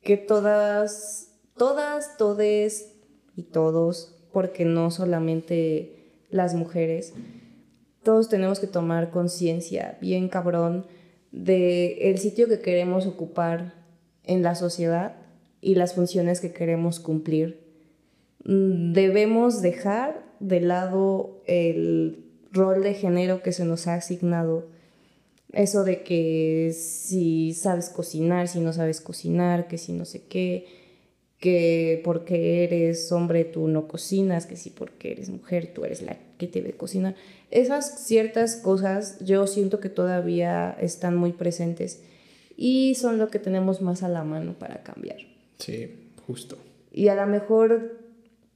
que 0.00 0.16
todas, 0.16 1.34
todas, 1.58 2.16
todes 2.16 2.94
y 3.36 3.42
todos, 3.42 4.16
porque 4.32 4.64
no 4.64 4.90
solamente 4.90 5.96
las 6.30 6.54
mujeres, 6.54 7.12
todos 8.02 8.30
tenemos 8.30 8.58
que 8.58 8.68
tomar 8.68 9.10
conciencia, 9.10 9.98
bien 10.00 10.30
cabrón, 10.30 10.86
de 11.30 12.08
el 12.10 12.16
sitio 12.16 12.48
que 12.48 12.60
queremos 12.60 13.06
ocupar 13.06 13.74
en 14.24 14.42
la 14.42 14.54
sociedad 14.54 15.16
y 15.60 15.74
las 15.74 15.92
funciones 15.92 16.40
que 16.40 16.54
queremos 16.54 17.00
cumplir. 17.00 17.60
Debemos 18.46 19.60
dejar 19.60 20.24
de 20.40 20.62
lado 20.62 21.42
el 21.44 22.31
rol 22.52 22.82
de 22.82 22.94
género 22.94 23.42
que 23.42 23.52
se 23.52 23.64
nos 23.64 23.86
ha 23.86 23.94
asignado. 23.94 24.66
Eso 25.52 25.84
de 25.84 26.02
que 26.02 26.72
si 26.74 27.52
sabes 27.54 27.90
cocinar, 27.90 28.48
si 28.48 28.60
no 28.60 28.72
sabes 28.72 29.00
cocinar, 29.00 29.68
que 29.68 29.78
si 29.78 29.92
no 29.92 30.04
sé 30.04 30.22
qué, 30.26 30.66
que 31.38 32.00
porque 32.04 32.64
eres 32.64 33.10
hombre 33.10 33.44
tú 33.44 33.68
no 33.68 33.88
cocinas, 33.88 34.46
que 34.46 34.56
si 34.56 34.70
porque 34.70 35.12
eres 35.12 35.28
mujer 35.28 35.72
tú 35.74 35.84
eres 35.84 36.00
la 36.00 36.16
que 36.38 36.46
debe 36.46 36.72
cocinar. 36.72 37.16
Esas 37.50 38.06
ciertas 38.06 38.56
cosas 38.56 39.18
yo 39.24 39.46
siento 39.46 39.80
que 39.80 39.88
todavía 39.88 40.76
están 40.80 41.16
muy 41.16 41.32
presentes 41.32 42.02
y 42.56 42.94
son 42.94 43.18
lo 43.18 43.28
que 43.28 43.38
tenemos 43.38 43.82
más 43.82 44.02
a 44.02 44.08
la 44.08 44.24
mano 44.24 44.54
para 44.58 44.82
cambiar. 44.82 45.18
Sí, 45.58 45.90
justo. 46.26 46.56
Y 46.92 47.08
a 47.08 47.14
lo 47.14 47.26
mejor 47.26 47.98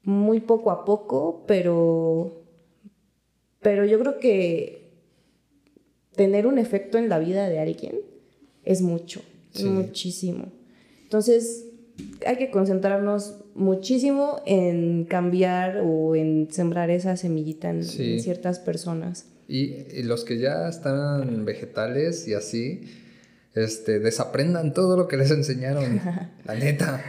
muy 0.03 0.41
poco 0.41 0.71
a 0.71 0.85
poco, 0.85 1.45
pero, 1.47 2.46
pero 3.67 3.85
yo 3.85 3.99
creo 3.99 4.21
que 4.21 4.93
tener 6.15 6.47
un 6.47 6.57
efecto 6.57 6.99
en 6.99 7.09
la 7.09 7.19
vida 7.19 7.49
de 7.49 7.59
alguien 7.59 7.97
es 8.65 8.81
mucho, 8.81 9.23
muchísimo. 9.61 10.53
Entonces, 11.03 11.65
hay 12.25 12.37
que 12.37 12.53
concentrarnos 12.53 13.41
muchísimo 13.57 14.41
en 14.47 15.05
cambiar 15.05 15.83
o 15.85 16.15
en 16.15 16.47
sembrar 16.53 16.91
esa 16.91 17.17
semillita 17.17 17.71
en, 17.71 17.83
ciertas 17.83 18.61
personas. 18.61 19.27
Y, 19.49 20.01
los 20.05 20.23
que 20.23 20.39
ya 20.39 20.69
están 20.69 21.45
vegetales 21.45 22.29
y 22.29 22.35
así, 22.35 22.83
este, 23.57 23.99
desaprendan 23.99 24.75
todo 24.75 24.97
lo 24.97 25.09
que 25.09 25.17
les 25.17 25.33
enseñaron, 25.33 26.01
la 26.45 26.55
neta. 26.55 27.03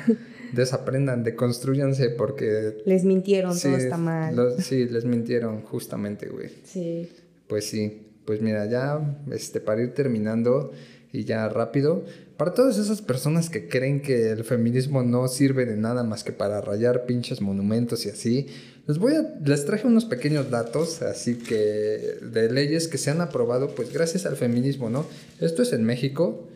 Desaprendan, 0.53 1.23
deconstruyanse 1.23 2.09
porque... 2.09 2.81
Les 2.85 3.03
mintieron, 3.03 3.59
todo 3.59 3.77
está 3.77 3.97
mal. 3.97 4.55
sí, 4.59 4.85
les 4.85 5.05
mintieron 5.05 5.61
justamente, 5.61 6.27
güey. 6.27 6.49
Sí. 6.63 7.09
Pues 7.47 7.65
sí, 7.65 8.07
pues 8.25 8.41
mira, 8.41 8.65
ya 8.65 9.17
este, 9.31 9.59
para 9.59 9.81
ir 9.81 9.93
terminando 9.93 10.71
y 11.13 11.23
ya 11.23 11.47
rápido, 11.49 12.03
para 12.35 12.53
todas 12.53 12.77
esas 12.77 13.01
personas 13.01 13.49
que 13.49 13.67
creen 13.67 14.01
que 14.01 14.29
el 14.29 14.43
feminismo 14.43 15.01
no 15.01 15.27
sirve 15.27 15.65
de 15.65 15.77
nada 15.77 16.03
más 16.03 16.23
que 16.23 16.31
para 16.31 16.61
rayar 16.61 17.05
pinches 17.05 17.41
monumentos 17.41 18.05
y 18.05 18.09
así, 18.09 18.47
les 18.87 18.99
voy 18.99 19.15
a 19.15 19.33
les 19.43 19.65
traje 19.65 19.87
unos 19.87 20.05
pequeños 20.05 20.49
datos, 20.49 21.01
así 21.01 21.35
que 21.35 21.55
de 22.21 22.51
leyes 22.51 22.87
que 22.87 22.97
se 22.97 23.09
han 23.09 23.21
aprobado 23.21 23.73
pues 23.75 23.91
gracias 23.91 24.25
al 24.25 24.35
feminismo, 24.35 24.89
¿no? 24.89 25.05
Esto 25.39 25.61
es 25.61 25.73
en 25.73 25.83
México 25.83 26.47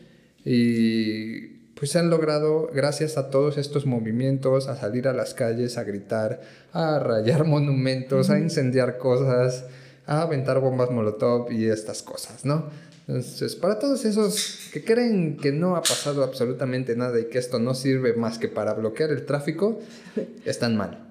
y 0.46 1.61
pues 1.82 1.90
se 1.90 1.98
han 1.98 2.12
logrado, 2.12 2.70
gracias 2.72 3.18
a 3.18 3.32
todos 3.32 3.58
estos 3.58 3.88
movimientos, 3.88 4.68
a 4.68 4.76
salir 4.76 5.08
a 5.08 5.14
las 5.14 5.34
calles, 5.34 5.80
a 5.80 5.84
gritar, 5.84 6.40
a 6.74 7.00
rayar 7.00 7.44
monumentos, 7.48 8.30
a 8.30 8.38
incendiar 8.38 9.00
cosas, 9.00 9.66
a 10.06 10.22
aventar 10.22 10.60
bombas 10.60 10.92
molotov 10.92 11.52
y 11.52 11.66
estas 11.66 12.04
cosas, 12.04 12.46
¿no? 12.46 12.70
Entonces, 13.08 13.56
para 13.56 13.80
todos 13.80 14.06
esos 14.06 14.70
que 14.72 14.84
creen 14.84 15.38
que 15.38 15.52
no 15.52 15.76
ha 15.76 15.82
pasado 15.82 16.24
absolutamente 16.24 16.96
nada 16.96 17.20
y 17.20 17.26
que 17.30 17.40
esto 17.40 17.58
no 17.58 17.74
sirve 17.74 18.14
más 18.14 18.38
que 18.38 18.48
para 18.48 18.76
bloquear 18.76 19.10
el 19.10 19.26
tráfico, 19.26 19.80
están 20.46 20.78
mal. 20.78 21.08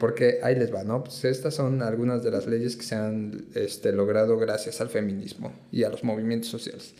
porque 0.00 0.38
ahí 0.42 0.56
les 0.56 0.72
va, 0.72 0.84
¿no? 0.84 1.04
Pues 1.04 1.22
estas 1.26 1.52
son 1.52 1.82
algunas 1.82 2.22
de 2.24 2.30
las 2.30 2.46
leyes 2.46 2.76
que 2.76 2.84
se 2.84 2.94
han 2.94 3.44
este, 3.54 3.92
logrado 3.92 4.38
gracias 4.38 4.80
al 4.80 4.88
feminismo 4.88 5.52
y 5.70 5.84
a 5.84 5.90
los 5.90 6.02
movimientos 6.02 6.48
sociales. 6.48 6.94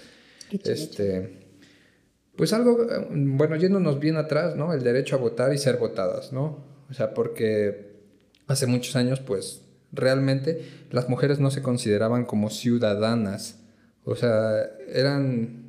Este, 0.62 1.43
pues 2.36 2.52
algo, 2.52 2.82
eh, 2.82 3.06
bueno, 3.10 3.56
yéndonos 3.56 4.00
bien 4.00 4.16
atrás, 4.16 4.56
¿no? 4.56 4.72
El 4.72 4.82
derecho 4.82 5.16
a 5.16 5.18
votar 5.18 5.52
y 5.52 5.58
ser 5.58 5.76
votadas, 5.76 6.32
¿no? 6.32 6.64
O 6.90 6.94
sea, 6.94 7.14
porque 7.14 7.92
hace 8.46 8.66
muchos 8.66 8.96
años, 8.96 9.20
pues, 9.20 9.62
realmente 9.92 10.64
las 10.90 11.08
mujeres 11.08 11.38
no 11.38 11.50
se 11.50 11.62
consideraban 11.62 12.24
como 12.24 12.50
ciudadanas. 12.50 13.56
O 14.04 14.16
sea, 14.16 14.68
eran, 14.92 15.64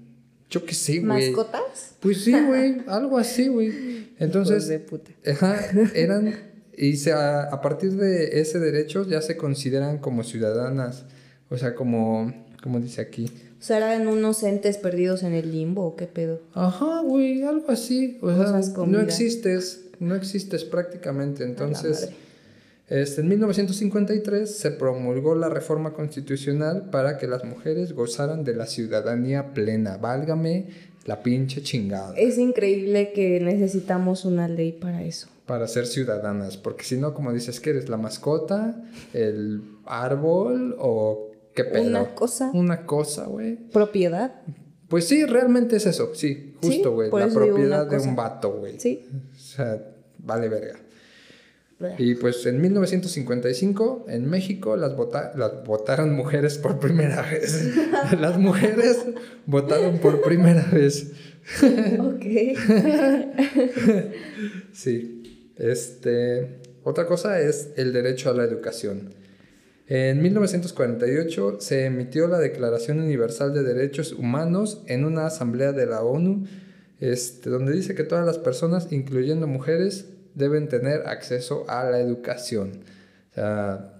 yo 0.49 0.65
qué 0.65 0.73
sé, 0.73 0.99
güey. 0.99 1.31
¿Mascotas? 1.31 1.95
Pues 1.99 2.23
sí, 2.23 2.33
güey, 2.33 2.81
algo 2.87 3.17
así, 3.17 3.47
güey. 3.47 4.13
Entonces, 4.17 4.67
de 4.67 4.79
puta. 4.79 5.11
eran, 5.93 6.35
y 6.75 6.97
se, 6.97 7.13
a, 7.13 7.43
a 7.43 7.61
partir 7.61 7.93
de 7.93 8.39
ese 8.39 8.59
derecho 8.59 9.07
ya 9.07 9.21
se 9.21 9.37
consideran 9.37 9.99
como 9.99 10.23
ciudadanas. 10.23 11.05
O 11.49 11.57
sea, 11.57 11.75
como, 11.75 12.33
como 12.61 12.79
dice 12.79 13.01
aquí, 13.01 13.31
eran 13.69 14.07
unos 14.07 14.43
entes 14.43 14.77
perdidos 14.77 15.23
en 15.23 15.33
el 15.33 15.51
limbo, 15.51 15.85
¿o 15.85 15.95
qué 15.95 16.07
pedo? 16.07 16.41
Ajá, 16.53 17.01
güey, 17.01 17.43
algo 17.43 17.71
así. 17.71 18.17
O 18.21 18.33
sea, 18.33 18.85
no 18.85 19.01
existes, 19.01 19.85
no 19.99 20.15
existes 20.15 20.63
prácticamente. 20.63 21.43
Entonces, 21.43 22.09
este, 22.87 23.21
en 23.21 23.27
1953 23.29 24.57
se 24.57 24.71
promulgó 24.71 25.33
la 25.33 25.49
reforma 25.49 25.93
constitucional 25.93 26.89
para 26.91 27.17
que 27.17 27.27
las 27.27 27.43
mujeres 27.43 27.93
gozaran 27.93 28.43
de 28.43 28.55
la 28.55 28.67
ciudadanía 28.67 29.53
plena. 29.53 29.97
Válgame 29.97 30.67
la 31.05 31.23
pinche 31.23 31.63
chingada. 31.63 32.13
Es 32.15 32.37
increíble 32.37 33.11
que 33.13 33.39
necesitamos 33.39 34.25
una 34.25 34.47
ley 34.47 34.71
para 34.71 35.03
eso. 35.03 35.27
Para 35.45 35.67
ser 35.67 35.85
ciudadanas, 35.85 36.57
porque 36.57 36.83
si 36.83 36.97
no, 36.97 37.13
como 37.13 37.31
dices, 37.31 37.59
que 37.59 37.69
eres 37.69 37.87
la 37.87 37.97
mascota, 37.97 38.83
el 39.13 39.61
árbol 39.85 40.75
o 40.79 41.31
¿Qué 41.55 41.63
pedo? 41.63 41.83
Una 41.83 42.13
cosa. 42.13 42.51
Una 42.53 42.85
cosa, 42.85 43.25
güey. 43.25 43.55
Propiedad. 43.55 44.41
Pues 44.87 45.07
sí, 45.07 45.25
realmente 45.25 45.77
es 45.77 45.85
eso, 45.87 46.13
sí, 46.13 46.55
justo, 46.61 46.91
güey. 46.93 47.09
la 47.11 47.27
propiedad 47.27 47.87
de 47.87 47.97
un 47.97 48.15
vato, 48.15 48.59
güey. 48.59 48.79
Sí. 48.79 49.07
O 49.33 49.39
sea, 49.39 49.81
vale 50.19 50.47
verga. 50.47 50.79
Y 51.97 52.15
pues 52.15 52.45
en 52.45 52.61
1955 52.61 54.05
en 54.07 54.29
México 54.29 54.77
las, 54.77 54.93
las 55.35 55.63
votaron 55.65 56.15
mujeres 56.15 56.57
por 56.57 56.79
primera 56.79 57.21
vez. 57.21 57.75
las 58.19 58.37
mujeres 58.37 58.99
votaron 59.45 59.97
por 59.97 60.21
primera 60.21 60.63
vez. 60.71 61.11
ok. 61.99 62.25
sí. 64.73 65.51
Este, 65.57 66.59
otra 66.83 67.05
cosa 67.07 67.41
es 67.41 67.71
el 67.75 67.91
derecho 67.91 68.29
a 68.29 68.33
la 68.33 68.43
educación. 68.43 69.13
En 69.87 70.21
1948 70.21 71.57
se 71.59 71.85
emitió 71.85 72.27
la 72.27 72.39
Declaración 72.39 72.99
Universal 72.99 73.53
de 73.53 73.63
Derechos 73.63 74.13
Humanos 74.13 74.81
en 74.87 75.05
una 75.05 75.27
asamblea 75.27 75.73
de 75.73 75.85
la 75.85 76.01
ONU, 76.01 76.47
este, 76.99 77.51
donde 77.51 77.73
dice 77.73 77.93
que 77.93 78.03
todas 78.03 78.25
las 78.25 78.39
personas, 78.39 78.91
incluyendo 78.91 79.45
mujeres, 79.45 80.07
deben 80.33 80.69
tener 80.69 81.07
acceso 81.07 81.65
a 81.69 81.83
la 81.83 81.99
educación. 81.99 82.81
O 83.31 83.35
sea, 83.35 83.93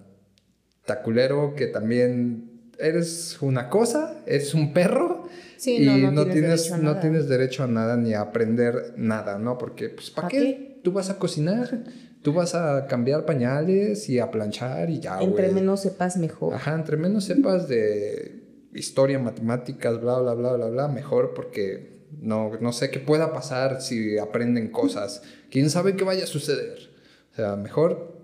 taculero 0.84 1.54
que 1.54 1.66
también 1.66 2.50
eres 2.78 3.38
una 3.40 3.68
cosa, 3.68 4.22
eres 4.26 4.54
un 4.54 4.72
perro 4.72 5.28
y 5.64 5.86
no, 5.86 6.26
tienes, 6.26 6.70
no, 6.78 6.98
tienes, 6.98 7.28
derecho 7.28 7.64
a 7.64 7.66
nada 7.66 7.96
ni 7.96 8.12
a 8.12 8.20
aprender 8.20 8.94
nada, 8.96 9.38
¿no? 9.38 9.56
Porque, 9.56 9.88
pues, 9.88 10.10
¿para 10.10 10.28
qué? 10.28 10.80
Tú 10.82 10.92
vas 10.92 11.10
a 11.10 11.18
cocinar. 11.18 11.84
Tú 12.26 12.32
vas 12.32 12.56
a 12.56 12.88
cambiar 12.88 13.24
pañales 13.24 14.08
y 14.08 14.18
a 14.18 14.32
planchar 14.32 14.90
y 14.90 14.98
ya, 14.98 15.20
Entre 15.20 15.52
menos 15.52 15.82
sepas, 15.82 16.16
mejor. 16.16 16.54
Ajá, 16.54 16.74
entre 16.74 16.96
menos 16.96 17.22
sepas 17.22 17.68
de 17.68 18.42
historia, 18.74 19.20
matemáticas, 19.20 20.00
bla, 20.00 20.18
bla, 20.18 20.34
bla, 20.34 20.54
bla, 20.54 20.66
bla, 20.66 20.88
mejor 20.88 21.34
porque 21.34 22.00
no, 22.20 22.50
no 22.60 22.72
sé 22.72 22.90
qué 22.90 22.98
pueda 22.98 23.32
pasar 23.32 23.80
si 23.80 24.18
aprenden 24.18 24.72
cosas. 24.72 25.22
¿Quién 25.52 25.70
sabe 25.70 25.94
qué 25.94 26.02
vaya 26.02 26.24
a 26.24 26.26
suceder? 26.26 26.90
O 27.30 27.36
sea, 27.36 27.54
mejor 27.54 28.18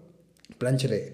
planchele. 0.58 1.12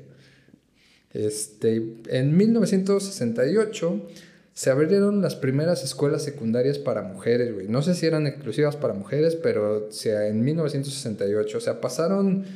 Este, 1.12 1.94
en 2.06 2.38
1968 2.38 4.08
se 4.54 4.70
abrieron 4.70 5.20
las 5.20 5.36
primeras 5.36 5.84
escuelas 5.84 6.22
secundarias 6.22 6.78
para 6.78 7.02
mujeres, 7.02 7.52
güey. 7.52 7.68
No 7.68 7.82
sé 7.82 7.94
si 7.94 8.06
eran 8.06 8.26
exclusivas 8.26 8.76
para 8.76 8.94
mujeres, 8.94 9.36
pero 9.36 9.88
o 9.88 9.92
sea, 9.92 10.26
en 10.26 10.42
1968. 10.42 11.58
O 11.58 11.60
sea, 11.60 11.82
pasaron 11.82 12.46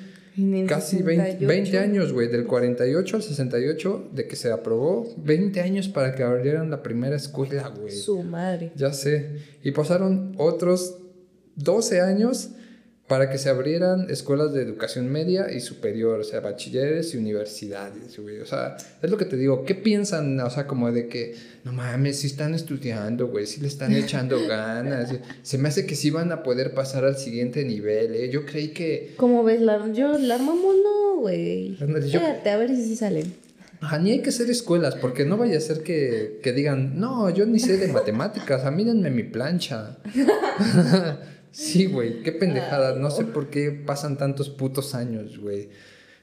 Casi 0.66 1.02
20, 1.02 1.78
años, 1.78 2.12
güey, 2.12 2.28
del 2.28 2.46
48 2.46 3.16
al 3.16 3.22
68 3.22 4.10
de 4.12 4.26
que 4.26 4.36
se 4.36 4.50
aprobó, 4.50 5.06
20 5.18 5.60
años 5.60 5.88
para 5.88 6.14
que 6.14 6.22
abrieran 6.22 6.70
la 6.70 6.82
primera 6.82 7.16
escuela, 7.16 7.68
güey. 7.68 7.92
Su 7.92 8.22
madre. 8.22 8.72
Ya 8.74 8.92
sé. 8.92 9.36
Y 9.62 9.72
pasaron 9.72 10.34
otros 10.38 10.96
12 11.56 12.00
años 12.00 12.50
para 13.12 13.28
que 13.28 13.36
se 13.36 13.50
abrieran 13.50 14.06
escuelas 14.08 14.54
de 14.54 14.62
educación 14.62 15.12
media 15.12 15.52
y 15.52 15.60
superior, 15.60 16.20
o 16.20 16.24
sea, 16.24 16.40
bachilleres 16.40 17.12
y 17.12 17.18
universidades, 17.18 18.18
güey. 18.18 18.40
O 18.40 18.46
sea, 18.46 18.78
es 19.02 19.10
lo 19.10 19.18
que 19.18 19.26
te 19.26 19.36
digo, 19.36 19.66
¿qué 19.66 19.74
piensan? 19.74 20.40
O 20.40 20.48
sea, 20.48 20.66
como 20.66 20.90
de 20.90 21.08
que, 21.08 21.34
no 21.62 21.74
mames, 21.74 22.20
si 22.20 22.28
están 22.28 22.54
estudiando, 22.54 23.26
güey, 23.26 23.44
si 23.44 23.60
le 23.60 23.68
están 23.68 23.92
echando 23.92 24.38
ganas. 24.48 25.14
Se 25.42 25.58
me 25.58 25.68
hace 25.68 25.84
que 25.84 25.94
sí 25.94 26.08
van 26.08 26.32
a 26.32 26.42
poder 26.42 26.72
pasar 26.72 27.04
al 27.04 27.18
siguiente 27.18 27.66
nivel, 27.66 28.14
¿eh? 28.14 28.30
Yo 28.30 28.46
creí 28.46 28.68
que... 28.68 29.12
¿Cómo 29.18 29.44
ves? 29.44 29.60
La, 29.60 29.92
yo 29.92 30.16
la 30.16 30.36
armamos 30.36 30.74
no, 30.82 31.20
güey. 31.20 31.74
Espérate, 31.74 32.48
a 32.48 32.56
ver 32.56 32.70
si 32.70 32.82
sí 32.82 32.96
salen. 32.96 33.30
Ajá, 33.82 33.98
ni 33.98 34.12
hay 34.12 34.22
que 34.22 34.30
hacer 34.30 34.48
escuelas, 34.48 34.94
porque 34.94 35.26
no 35.26 35.36
vaya 35.36 35.58
a 35.58 35.60
ser 35.60 35.82
que, 35.82 36.40
que 36.42 36.52
digan, 36.54 36.98
no, 36.98 37.28
yo 37.28 37.44
ni 37.44 37.58
sé 37.58 37.76
de 37.76 37.88
matemáticas, 37.88 38.64
a 38.64 38.70
mí 38.70 38.84
denme 38.84 39.10
mi 39.10 39.24
plancha. 39.24 39.98
sí, 41.52 41.86
güey, 41.86 42.22
qué 42.22 42.32
pendejada, 42.32 42.96
no 42.96 43.10
sé 43.10 43.24
por 43.24 43.48
qué 43.48 43.70
pasan 43.70 44.18
tantos 44.18 44.50
putos 44.50 44.94
años, 44.94 45.38
güey. 45.38 45.68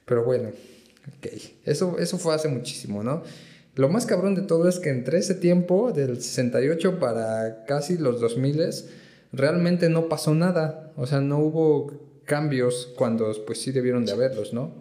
Pero 0.05 0.25
bueno, 0.25 0.49
ok, 0.49 1.27
eso, 1.65 1.97
eso 1.99 2.17
fue 2.17 2.35
hace 2.35 2.49
muchísimo, 2.49 3.03
¿no? 3.03 3.23
Lo 3.75 3.87
más 3.87 4.05
cabrón 4.05 4.35
de 4.35 4.41
todo 4.41 4.67
es 4.67 4.79
que 4.79 4.89
entre 4.89 5.19
ese 5.19 5.35
tiempo, 5.35 5.93
del 5.93 6.21
68 6.21 6.99
para 6.99 7.63
casi 7.65 7.97
los 7.97 8.19
2000, 8.19 8.59
realmente 9.31 9.87
no 9.89 10.09
pasó 10.09 10.33
nada. 10.33 10.91
O 10.97 11.05
sea, 11.05 11.21
no 11.21 11.39
hubo 11.39 11.93
cambios 12.25 12.91
cuando 12.97 13.31
pues 13.45 13.61
sí 13.61 13.71
debieron 13.71 14.05
de 14.05 14.11
haberlos, 14.11 14.53
¿no? 14.53 14.73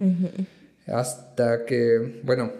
Hasta 0.86 1.64
que, 1.64 2.20
bueno, 2.24 2.50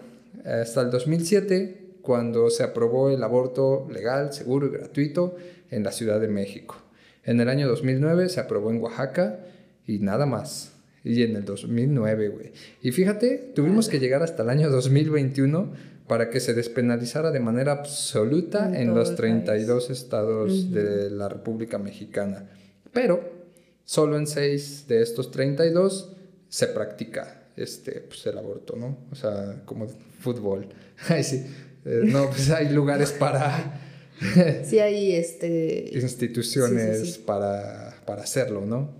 hasta 0.45 0.81
el 0.81 0.91
2007, 0.91 1.97
cuando 2.01 2.49
se 2.49 2.63
aprobó 2.63 3.09
el 3.09 3.21
aborto 3.21 3.87
legal, 3.91 4.31
seguro 4.31 4.67
y 4.67 4.69
gratuito 4.69 5.35
en 5.71 5.83
la 5.83 5.91
Ciudad 5.91 6.19
de 6.19 6.27
México. 6.27 6.77
En 7.23 7.39
el 7.39 7.49
año 7.49 7.67
2009 7.67 8.29
se 8.29 8.39
aprobó 8.39 8.71
en 8.71 8.81
Oaxaca 8.81 9.39
y 9.85 9.99
nada 9.99 10.25
más. 10.25 10.73
Y 11.03 11.23
en 11.23 11.35
el 11.35 11.45
2009, 11.45 12.27
güey. 12.29 12.51
Y 12.81 12.91
fíjate, 12.91 13.51
tuvimos 13.55 13.87
que 13.87 13.99
llegar 13.99 14.21
hasta 14.21 14.43
el 14.43 14.49
año 14.49 14.69
2021 14.69 15.73
para 16.07 16.29
que 16.29 16.39
se 16.39 16.53
despenalizara 16.53 17.31
de 17.31 17.39
manera 17.39 17.71
absoluta 17.71 18.71
en, 18.79 18.95
los 18.95 19.15
32 19.15 19.91
estados 19.91 20.71
de 20.71 21.09
la 21.11 21.29
República 21.29 21.77
Mexicana. 21.77 22.49
Pero 22.91 23.21
solo 23.85 24.17
en 24.17 24.27
6 24.27 24.87
de 24.87 25.01
estos 25.01 25.31
32 25.31 26.15
se 26.49 26.67
practica 26.67 27.43
este, 27.55 28.01
pues, 28.01 28.25
el 28.25 28.37
aborto, 28.37 28.75
¿no? 28.75 28.97
O 29.11 29.15
sea, 29.15 29.61
como 29.65 29.87
fútbol. 30.19 30.67
Ay, 31.09 31.23
sí. 31.23 31.45
Eh, 31.85 32.01
no, 32.05 32.27
pues 32.29 32.49
hay 32.49 32.69
lugares 32.69 33.11
para... 33.11 33.88
sí, 34.63 34.79
hay 34.79 35.13
este... 35.13 35.89
instituciones 35.93 37.17
Para, 37.17 37.95
para 38.05 38.23
hacerlo, 38.23 38.65
¿no? 38.65 38.97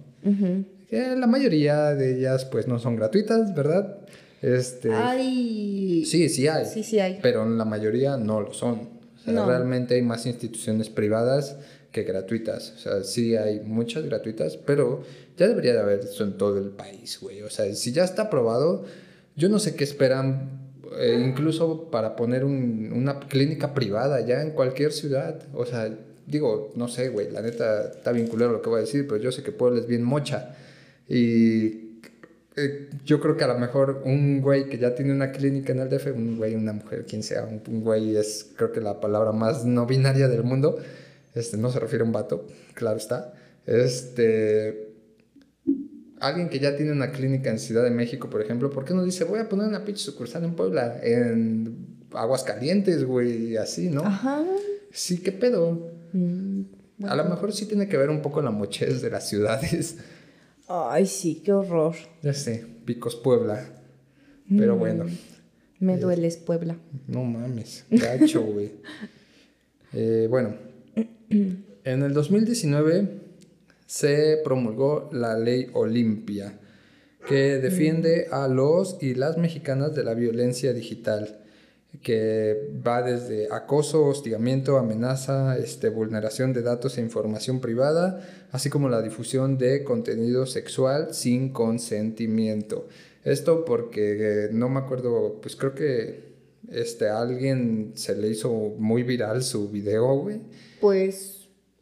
la 0.91 1.28
mayoría 1.28 1.93
de 1.93 2.17
ellas 2.17 2.45
pues 2.45 2.67
no 2.67 2.80
son 2.80 2.95
gratuitas, 2.95 3.53
¿verdad? 3.53 3.99
Este, 4.41 4.93
hay... 4.93 6.03
Sí, 6.05 6.30
sí 6.30 6.47
hay. 6.47 6.65
Sí, 6.65 6.84
sí 6.84 6.99
hay. 6.99 7.20
Pero 7.22 7.47
la 7.47 7.65
mayoría 7.65 8.17
no 8.17 8.41
lo 8.41 8.53
son. 8.53 8.99
Realmente 9.26 9.95
hay 9.95 10.01
más 10.01 10.26
instituciones 10.26 10.89
privadas 10.89 11.57
que 11.91 12.03
gratuitas. 12.03 12.74
O 12.76 12.80
sea, 12.80 13.03
sí 13.03 13.36
hay 13.36 13.59
muchas 13.61 14.05
gratuitas, 14.05 14.57
pero 14.57 15.03
ya 15.38 15.47
debería 15.47 15.74
de 15.74 15.80
haber 15.80 15.99
eso 15.99 16.24
en 16.24 16.38
todo 16.38 16.57
el 16.57 16.70
país, 16.70 17.20
güey. 17.22 17.41
O 17.41 17.49
sea, 17.49 17.74
si 17.76 17.91
ya 17.91 18.03
está 18.03 18.24
aprobado, 18.24 18.86
yo 19.36 19.49
no 19.49 19.59
sé 19.59 19.76
qué 19.76 19.84
esperan, 19.84 20.59
eh, 20.98 21.24
incluso 21.24 21.90
para 21.92 22.16
poner 22.16 22.46
una 22.46 23.20
clínica 23.20 23.74
privada 23.74 24.22
ya 24.22 24.42
en 24.42 24.52
cualquier 24.52 24.92
ciudad. 24.92 25.42
O 25.54 25.66
sea, 25.66 25.90
digo, 26.26 26.72
no 26.76 26.88
sé, 26.88 27.10
güey, 27.10 27.32
la 27.32 27.42
neta 27.42 27.92
está 27.92 28.12
bien 28.12 28.28
culero 28.28 28.52
lo 28.52 28.62
que 28.62 28.70
voy 28.70 28.80
a 28.80 28.82
decir, 28.82 29.08
pero 29.08 29.22
yo 29.22 29.32
sé 29.32 29.44
que 29.44 29.52
Puebla 29.52 29.80
es 29.80 29.88
bien 29.88 30.04
mocha. 30.04 30.56
Y 31.08 31.90
eh, 32.56 32.90
yo 33.06 33.20
creo 33.20 33.38
que 33.38 33.44
a 33.44 33.48
lo 33.48 33.58
mejor 33.58 34.02
un 34.06 34.42
güey 34.42 34.70
que 34.70 34.78
ya 34.78 34.94
tiene 34.94 35.14
una 35.14 35.32
clínica 35.32 35.72
en 35.72 35.80
el 35.80 35.90
DF, 35.90 36.08
un 36.16 36.38
güey, 36.38 36.56
una 36.56 36.74
mujer, 36.74 37.06
quien 37.06 37.24
sea, 37.24 37.46
un, 37.46 37.82
güey 37.82 38.16
es 38.18 38.52
creo 38.56 38.72
que 38.72 38.82
la 38.82 39.00
palabra 39.00 39.32
más 39.32 39.66
no 39.66 39.86
binaria 39.86 40.28
del 40.28 40.44
mundo, 40.44 40.78
este, 41.36 41.58
no 41.58 41.72
se 41.72 41.80
refiere 41.80 42.04
a 42.04 42.08
un 42.08 42.12
vato, 42.12 42.48
claro 42.74 42.98
está, 42.98 43.34
este, 43.66 44.89
alguien 46.20 46.49
que 46.49 46.59
ya 46.59 46.76
tiene 46.76 46.91
una 46.91 47.11
clínica 47.11 47.49
en 47.49 47.59
Ciudad 47.59 47.84
de 47.84 47.91
México, 47.91 48.30
por 48.30 48.41
ejemplo, 48.41 48.70
¿por 48.70 48.86
qué 48.86 48.93
no 48.93 49.03
dice, 49.03 49.24
voy 49.24 49.39
a 49.39 49.49
poner 49.49 49.67
una 49.67 49.86
pinche 49.86 50.03
sucursal 50.03 50.43
en 50.43 50.55
Puebla, 50.55 50.99
en 51.01 51.97
Aguascalientes, 52.13 53.03
güey, 53.03 53.57
así, 53.57 53.89
¿no? 53.89 54.01
Ajá. 54.01 54.43
Sí, 54.91 55.20
¿qué 55.20 55.32
pedo? 55.32 55.91
Mm, 56.13 56.61
a 57.05 57.15
lo 57.15 57.26
mejor 57.26 57.53
sí 57.53 57.65
tiene 57.65 57.88
que 57.88 57.97
ver 57.97 58.09
un 58.09 58.22
poco 58.22 58.41
la 58.41 58.51
mochez 58.51 59.01
de 59.01 59.09
las 59.09 59.28
ciudades. 59.30 59.97
Ay, 60.67 61.05
sí, 61.05 61.41
qué 61.43 61.53
horror. 61.53 61.95
Ya 62.22 62.34
sé, 62.34 62.65
Picos 62.86 63.15
Puebla. 63.15 63.65
Pero 64.49 64.76
mm, 64.76 64.80
bueno. 64.80 65.05
Me 65.80 65.97
dueles, 65.97 66.38
Puebla. 66.38 66.78
No 67.07 67.24
mames, 67.24 67.86
gacho, 67.89 68.41
güey. 68.41 68.72
Eh, 69.91 70.28
bueno, 70.30 70.53
en 71.32 72.03
el 72.03 72.13
2019 72.13 73.29
se 73.90 74.40
promulgó 74.44 75.10
la 75.12 75.36
ley 75.36 75.72
Olimpia, 75.74 76.60
que 77.28 77.58
defiende 77.58 78.28
a 78.32 78.48
los 78.48 79.02
y 79.02 79.16
las 79.16 79.40
mexicanas 79.40 79.96
de 79.96 80.04
la 80.04 80.14
violencia 80.14 80.74
digital 80.74 81.40
que 82.04 82.70
va 82.86 83.02
desde 83.02 83.52
acoso, 83.52 84.06
hostigamiento, 84.06 84.78
amenaza, 84.78 85.58
este, 85.58 85.90
vulneración 85.90 86.54
de 86.54 86.62
datos 86.62 87.00
e 87.00 87.02
información 87.02 87.62
privada, 87.62 88.22
así 88.52 88.70
como 88.70 88.90
la 88.90 89.02
difusión 89.02 89.58
de 89.58 89.84
contenido 89.84 90.46
sexual 90.46 91.16
sin 91.16 91.52
consentimiento. 91.52 92.88
Esto 93.24 93.66
porque 93.66 94.18
eh, 94.20 94.50
no 94.52 94.70
me 94.70 94.82
acuerdo, 94.82 95.40
pues 95.42 95.56
creo 95.56 95.74
que 95.74 96.30
este, 96.72 97.10
a 97.10 97.22
alguien 97.22 97.94
se 97.96 98.16
le 98.16 98.28
hizo 98.28 98.52
muy 98.78 99.02
viral 99.02 99.42
su 99.42 99.68
video, 99.68 100.16
güey. 100.16 100.42
Pues 100.80 101.39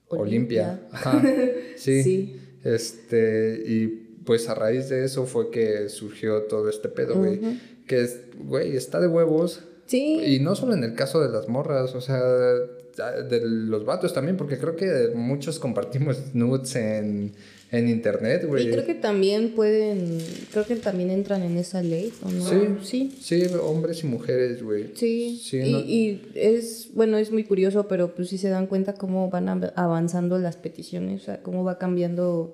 Olimpia. 0.10 0.88
Ajá. 0.92 1.22
Sí. 1.76 2.42
Este, 2.64 3.64
y 3.66 3.88
pues 4.26 4.50
a 4.50 4.56
raíz 4.56 4.90
de 4.90 5.06
eso 5.06 5.26
fue 5.26 5.52
que 5.52 5.90
surgió 5.90 6.44
todo 6.44 6.70
este 6.70 6.90
pedo, 6.90 7.16
güey. 7.16 7.40
Que, 7.86 8.08
güey, 8.40 8.76
está 8.76 9.00
de 9.00 9.08
huevos 9.08 9.64
Sí. 9.88 10.36
Y 10.36 10.40
no 10.40 10.56
solo 10.56 10.74
en 10.74 10.84
el 10.84 10.94
caso 10.94 11.22
de 11.22 11.30
las 11.30 11.48
morras, 11.48 11.96
o 11.96 12.02
sea, 12.02 12.22
de 12.22 13.42
los 13.44 13.86
vatos 13.86 14.14
también, 14.14 14.38
porque 14.38 14.58
creo 14.58 14.76
que 14.76 15.12
muchos 15.16 15.60
compartimos 15.60 16.36
nudes 16.36 16.76
en, 16.76 17.34
internet, 17.72 18.46
güey. 18.46 18.68
Y 18.68 18.72
creo 18.72 18.86
que 18.86 18.96
también 18.96 19.54
pueden, 19.54 20.20
creo 20.52 20.66
que 20.66 20.76
también 20.78 21.10
entran 21.10 21.44
en 21.44 21.58
esa 21.58 21.82
ley, 21.82 22.14
¿o 22.24 22.30
no? 22.30 22.46
Sí, 22.46 22.78
sí. 22.84 23.18
Sí, 23.20 23.44
hombres 23.62 24.04
y 24.04 24.08
mujeres, 24.08 24.64
güey. 24.64 24.92
Sí, 24.96 25.42
sí 25.44 25.58
y, 25.58 25.76
y, 25.76 26.32
es, 26.36 26.90
bueno, 26.94 27.18
es 27.18 27.32
muy 27.32 27.44
curioso, 27.44 27.88
pero 27.88 28.16
pues 28.16 28.30
sí 28.30 28.38
se 28.38 28.50
dan 28.50 28.68
cuenta 28.68 28.94
cómo 28.94 29.30
van 29.30 29.72
avanzando 29.76 30.38
las 30.38 30.56
peticiones, 30.56 31.24
o 31.24 31.26
sea, 31.26 31.44
cómo 31.44 31.64
va 31.64 31.78
cambiando 31.78 32.54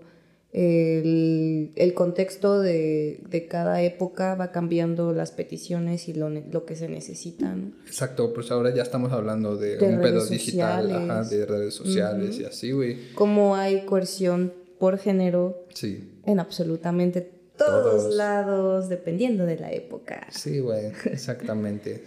el, 0.54 1.94
contexto 1.96 2.62
de, 2.62 3.48
cada 3.50 3.82
época 3.82 4.36
va 4.36 4.52
cambiando 4.52 5.14
las 5.14 5.32
peticiones 5.32 6.08
y 6.08 6.14
lo, 6.14 6.66
que 6.66 6.76
se 6.76 6.88
necesita. 6.88 7.56
Exacto, 7.88 8.34
pues 8.34 8.52
ahora 8.52 8.74
ya 8.74 8.84
estamos 8.84 9.12
hablando 9.12 9.58
de, 9.58 9.84
un 9.84 10.00
pedo 10.00 10.26
digital, 10.26 11.28
de 11.30 11.46
redes 11.46 11.74
sociales 11.74 12.40
y 12.40 12.46
así, 12.46 12.72
güey. 12.72 13.14
Como 13.16 13.56
hay 13.56 13.86
coerción 13.86 14.54
por 14.84 14.98
género 14.98 15.66
sí. 15.74 16.20
en 16.26 16.42
absolutamente 16.42 17.22
todos, 17.58 18.14
lados, 18.16 18.90
dependiendo 18.90 19.46
de 19.46 19.58
la 19.58 19.72
época. 19.72 20.28
Sí, 20.30 20.60
güey, 20.60 20.88
exactamente. 21.06 22.04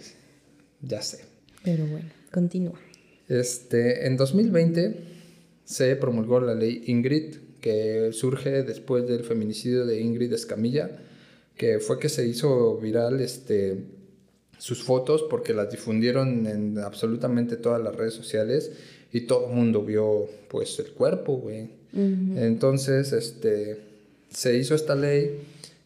ya 0.83 1.01
sé. 1.01 1.25
Pero 1.63 1.87
bueno, 1.87 2.07
continúa. 2.31 2.79
Este, 3.27 4.05
en 4.05 4.15
2020 4.15 4.95
se 5.65 5.95
promulgó 5.95 6.39
la 6.39 6.53
ley 6.53 6.83
Ingrid 6.85 7.37
que 7.61 8.11
surge 8.13 8.61
después 8.61 9.07
del 9.07 9.23
feminicidio 9.23 9.83
de 9.83 9.99
Ingrid 9.99 10.31
Escamilla, 10.33 10.99
que 11.55 11.79
fue 11.79 11.97
que 11.97 12.09
se 12.09 12.27
hizo 12.27 12.77
viral 12.77 13.21
este, 13.21 13.85
sus 14.59 14.83
fotos 14.83 15.25
porque 15.27 15.55
las 15.55 15.71
difundieron 15.71 16.45
en 16.45 16.77
absolutamente 16.77 17.57
todas 17.57 17.81
las 17.81 17.95
redes 17.95 18.13
sociales 18.13 18.71
y 19.11 19.21
todo 19.21 19.47
el 19.47 19.55
mundo 19.55 19.81
vio 19.81 20.27
pues 20.47 20.77
el 20.77 20.91
cuerpo, 20.91 21.37
güey. 21.37 21.76
Entonces, 21.97 23.11
este, 23.11 23.77
se 24.29 24.55
hizo 24.57 24.75
esta 24.75 24.95
ley 24.95 25.39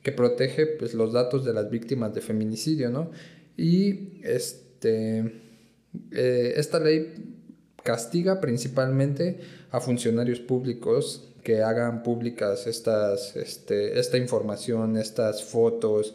que 0.03 0.11
protege 0.11 0.65
pues 0.65 0.93
los 0.93 1.13
datos 1.13 1.45
de 1.45 1.53
las 1.53 1.69
víctimas 1.69 2.13
de 2.13 2.21
feminicidio, 2.21 2.89
¿no? 2.89 3.11
Y 3.55 4.19
este, 4.23 5.31
eh, 6.11 6.53
esta 6.57 6.79
ley 6.79 7.13
castiga 7.83 8.41
principalmente 8.41 9.39
a 9.71 9.79
funcionarios 9.79 10.39
públicos 10.39 11.27
que 11.43 11.61
hagan 11.61 12.03
públicas 12.03 12.67
estas, 12.67 13.35
este, 13.35 13.99
esta 13.99 14.17
información, 14.17 14.97
estas 14.97 15.43
fotos, 15.43 16.13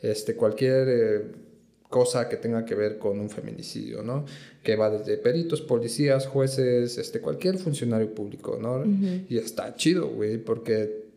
este, 0.00 0.36
cualquier 0.36 0.88
eh, 0.88 1.22
cosa 1.88 2.28
que 2.28 2.36
tenga 2.36 2.64
que 2.64 2.74
ver 2.74 2.98
con 2.98 3.18
un 3.18 3.30
feminicidio, 3.30 4.02
¿no? 4.02 4.26
Que 4.62 4.76
va 4.76 4.90
desde 4.90 5.16
peritos, 5.16 5.62
policías, 5.62 6.26
jueces, 6.26 6.98
este, 6.98 7.20
cualquier 7.20 7.58
funcionario 7.58 8.14
público, 8.14 8.58
¿no? 8.60 8.84
Y 9.28 9.38
está 9.38 9.74
chido, 9.74 10.08
güey, 10.08 10.38
porque 10.38 11.08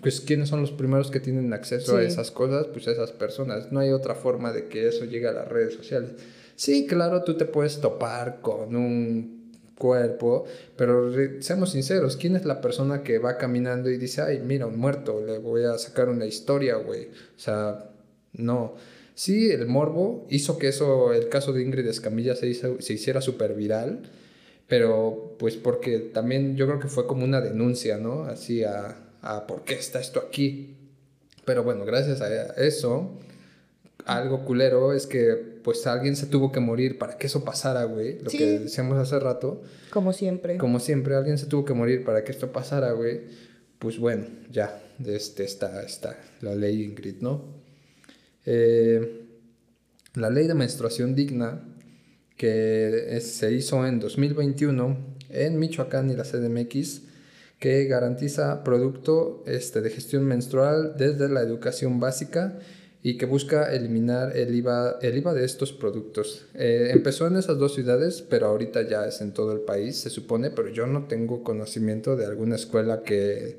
pues 0.00 0.20
quiénes 0.20 0.48
son 0.48 0.60
los 0.60 0.70
primeros 0.70 1.10
que 1.10 1.18
tienen 1.18 1.52
acceso 1.52 1.96
a 1.96 2.02
esas 2.02 2.30
cosas, 2.30 2.66
pues 2.68 2.86
esas 2.86 3.10
personas. 3.10 3.72
No 3.72 3.80
hay 3.80 3.90
otra 3.90 4.14
forma 4.14 4.52
de 4.52 4.68
que 4.68 4.86
eso 4.86 5.04
llegue 5.04 5.26
a 5.26 5.32
las 5.32 5.48
redes 5.48 5.74
sociales. 5.74 6.12
Sí, 6.54 6.86
claro, 6.86 7.24
tú 7.24 7.36
te 7.36 7.44
puedes 7.44 7.80
topar 7.80 8.40
con 8.40 8.76
un 8.76 9.52
cuerpo, 9.76 10.44
pero 10.76 11.12
seamos 11.40 11.70
sinceros, 11.70 12.16
¿quién 12.16 12.36
es 12.36 12.44
la 12.44 12.60
persona 12.60 13.02
que 13.02 13.18
va 13.18 13.38
caminando 13.38 13.90
y 13.90 13.96
dice, 13.96 14.22
ay, 14.22 14.40
mira, 14.44 14.66
un 14.66 14.78
muerto, 14.78 15.24
le 15.24 15.38
voy 15.38 15.64
a 15.64 15.78
sacar 15.78 16.08
una 16.08 16.26
historia, 16.26 16.76
güey? 16.76 17.06
O 17.06 17.38
sea, 17.38 17.90
no. 18.32 18.74
Sí, 19.18 19.50
el 19.50 19.66
morbo 19.66 20.26
hizo 20.30 20.58
que 20.58 20.68
eso, 20.68 21.12
el 21.12 21.28
caso 21.28 21.52
de 21.52 21.62
Ingrid 21.62 21.88
Escamilla 21.88 22.36
se, 22.36 22.54
se 22.54 22.92
hiciera 22.92 23.20
súper 23.20 23.54
viral, 23.54 24.08
pero 24.68 25.34
pues 25.40 25.56
porque 25.56 25.98
también 25.98 26.56
yo 26.56 26.68
creo 26.68 26.78
que 26.78 26.86
fue 26.86 27.08
como 27.08 27.24
una 27.24 27.40
denuncia, 27.40 27.98
¿no? 27.98 28.22
Así 28.24 28.62
a, 28.62 28.96
a 29.22 29.46
por 29.48 29.64
qué 29.64 29.74
está 29.74 29.98
esto 29.98 30.20
aquí. 30.20 30.76
Pero 31.44 31.64
bueno, 31.64 31.84
gracias 31.84 32.20
a 32.20 32.28
eso, 32.62 33.10
algo 34.04 34.44
culero 34.44 34.92
es 34.92 35.08
que 35.08 35.58
pues 35.64 35.84
alguien 35.88 36.14
se 36.14 36.26
tuvo 36.26 36.52
que 36.52 36.60
morir 36.60 36.96
para 36.96 37.18
que 37.18 37.26
eso 37.26 37.44
pasara, 37.44 37.84
güey. 37.84 38.20
Lo 38.20 38.30
que 38.30 38.60
decíamos 38.60 38.98
hace 38.98 39.18
rato. 39.18 39.62
Como 39.90 40.12
siempre. 40.12 40.58
Como 40.58 40.78
siempre, 40.78 41.16
alguien 41.16 41.38
se 41.38 41.46
tuvo 41.46 41.64
que 41.64 41.74
morir 41.74 42.04
para 42.04 42.22
que 42.22 42.30
esto 42.30 42.52
pasara, 42.52 42.92
güey. 42.92 43.22
Pues 43.80 43.98
bueno, 43.98 44.26
ya, 44.48 44.80
este, 45.04 45.44
está, 45.44 45.82
está 45.82 46.16
la 46.40 46.54
ley 46.54 46.84
Ingrid, 46.84 47.16
¿no? 47.20 47.57
Eh, 48.50 49.26
la 50.14 50.30
ley 50.30 50.46
de 50.46 50.54
menstruación 50.54 51.14
digna 51.14 51.60
que 52.34 53.20
se 53.20 53.52
hizo 53.52 53.86
en 53.86 54.00
2021 54.00 54.96
en 55.28 55.58
Michoacán 55.58 56.10
y 56.10 56.16
la 56.16 56.24
CDMX, 56.24 57.02
que 57.58 57.84
garantiza 57.84 58.64
producto 58.64 59.44
este, 59.46 59.82
de 59.82 59.90
gestión 59.90 60.24
menstrual 60.24 60.94
desde 60.96 61.28
la 61.28 61.42
educación 61.42 62.00
básica 62.00 62.58
y 63.02 63.18
que 63.18 63.26
busca 63.26 63.70
eliminar 63.70 64.34
el 64.34 64.54
IVA, 64.54 64.98
el 65.02 65.18
IVA 65.18 65.34
de 65.34 65.44
estos 65.44 65.74
productos. 65.74 66.46
Eh, 66.54 66.88
empezó 66.94 67.26
en 67.26 67.36
esas 67.36 67.58
dos 67.58 67.74
ciudades, 67.74 68.22
pero 68.22 68.46
ahorita 68.46 68.80
ya 68.88 69.06
es 69.06 69.20
en 69.20 69.34
todo 69.34 69.52
el 69.52 69.60
país, 69.60 69.98
se 69.98 70.08
supone, 70.08 70.50
pero 70.50 70.70
yo 70.70 70.86
no 70.86 71.04
tengo 71.06 71.42
conocimiento 71.42 72.16
de 72.16 72.24
alguna 72.24 72.56
escuela 72.56 73.02
que, 73.02 73.58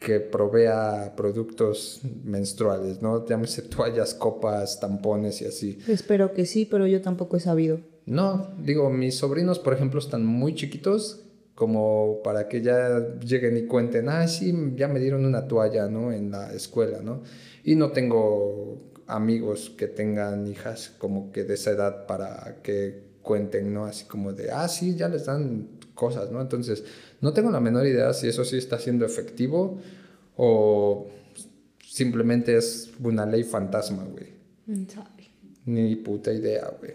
que 0.00 0.18
provea 0.18 1.12
productos 1.14 2.00
menstruales, 2.24 3.02
¿no? 3.02 3.26
Llámese 3.26 3.60
toallas, 3.62 4.14
copas, 4.14 4.80
tampones 4.80 5.42
y 5.42 5.44
así. 5.44 5.78
Espero 5.86 6.32
que 6.32 6.46
sí, 6.46 6.64
pero 6.64 6.86
yo 6.86 7.02
tampoco 7.02 7.36
he 7.36 7.40
sabido. 7.40 7.80
No, 8.06 8.54
digo, 8.58 8.88
mis 8.88 9.18
sobrinos, 9.18 9.58
por 9.58 9.74
ejemplo, 9.74 10.00
están 10.00 10.24
muy 10.24 10.54
chiquitos 10.54 11.26
como 11.54 12.22
para 12.24 12.48
que 12.48 12.62
ya 12.62 13.18
lleguen 13.18 13.58
y 13.58 13.66
cuenten, 13.66 14.08
ah, 14.08 14.26
sí, 14.26 14.54
ya 14.74 14.88
me 14.88 14.98
dieron 14.98 15.26
una 15.26 15.46
toalla, 15.46 15.86
¿no? 15.88 16.10
En 16.10 16.30
la 16.30 16.50
escuela, 16.54 17.00
¿no? 17.02 17.22
Y 17.62 17.76
no 17.76 17.92
tengo 17.92 18.92
amigos 19.06 19.68
que 19.76 19.86
tengan 19.86 20.46
hijas 20.46 20.94
como 20.96 21.30
que 21.30 21.44
de 21.44 21.54
esa 21.54 21.72
edad 21.72 22.06
para 22.06 22.62
que 22.62 23.10
cuenten, 23.20 23.74
¿no? 23.74 23.84
Así 23.84 24.06
como 24.06 24.32
de, 24.32 24.50
ah, 24.50 24.66
sí, 24.66 24.96
ya 24.96 25.08
les 25.08 25.26
dan 25.26 25.68
cosas, 25.94 26.30
¿no? 26.30 26.40
Entonces, 26.40 26.84
no 27.20 27.32
tengo 27.32 27.50
la 27.50 27.60
menor 27.60 27.86
idea 27.86 28.12
si 28.12 28.28
eso 28.28 28.44
sí 28.44 28.56
está 28.56 28.78
siendo 28.78 29.04
efectivo 29.04 29.78
o 30.36 31.06
simplemente 31.84 32.56
es 32.56 32.90
una 33.02 33.26
ley 33.26 33.44
fantasma, 33.44 34.04
güey. 34.04 34.28
Ni 35.66 35.96
puta 35.96 36.32
idea, 36.32 36.72
güey. 36.78 36.92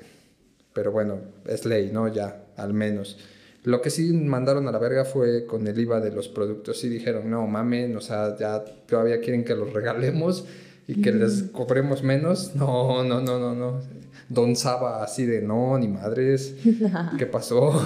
Pero 0.73 0.91
bueno, 0.91 1.19
es 1.45 1.65
ley, 1.65 1.91
¿no? 1.93 2.07
Ya, 2.07 2.45
al 2.57 2.73
menos. 2.73 3.17
Lo 3.63 3.81
que 3.81 3.89
sí 3.89 4.13
mandaron 4.13 4.67
a 4.67 4.71
la 4.71 4.77
verga 4.79 5.05
fue 5.05 5.45
con 5.45 5.67
el 5.67 5.79
IVA 5.79 5.99
de 5.99 6.11
los 6.11 6.27
productos. 6.27 6.79
Sí 6.79 6.89
dijeron, 6.89 7.29
no 7.29 7.45
mamen, 7.47 7.95
o 7.97 8.01
sea, 8.01 8.37
ya 8.37 8.63
todavía 8.63 9.19
quieren 9.19 9.43
que 9.43 9.55
los 9.55 9.73
regalemos 9.73 10.45
y 10.87 11.01
que 11.01 11.11
les 11.11 11.43
cobremos 11.43 12.03
menos. 12.03 12.55
No, 12.55 13.03
no, 13.03 13.21
no, 13.21 13.39
no, 13.39 13.55
no. 13.55 13.81
Don 14.29 14.55
Saba 14.55 15.03
así 15.03 15.25
de 15.25 15.41
no, 15.41 15.77
ni 15.77 15.87
madres. 15.87 16.55
¿Qué 17.17 17.25
pasó? 17.25 17.81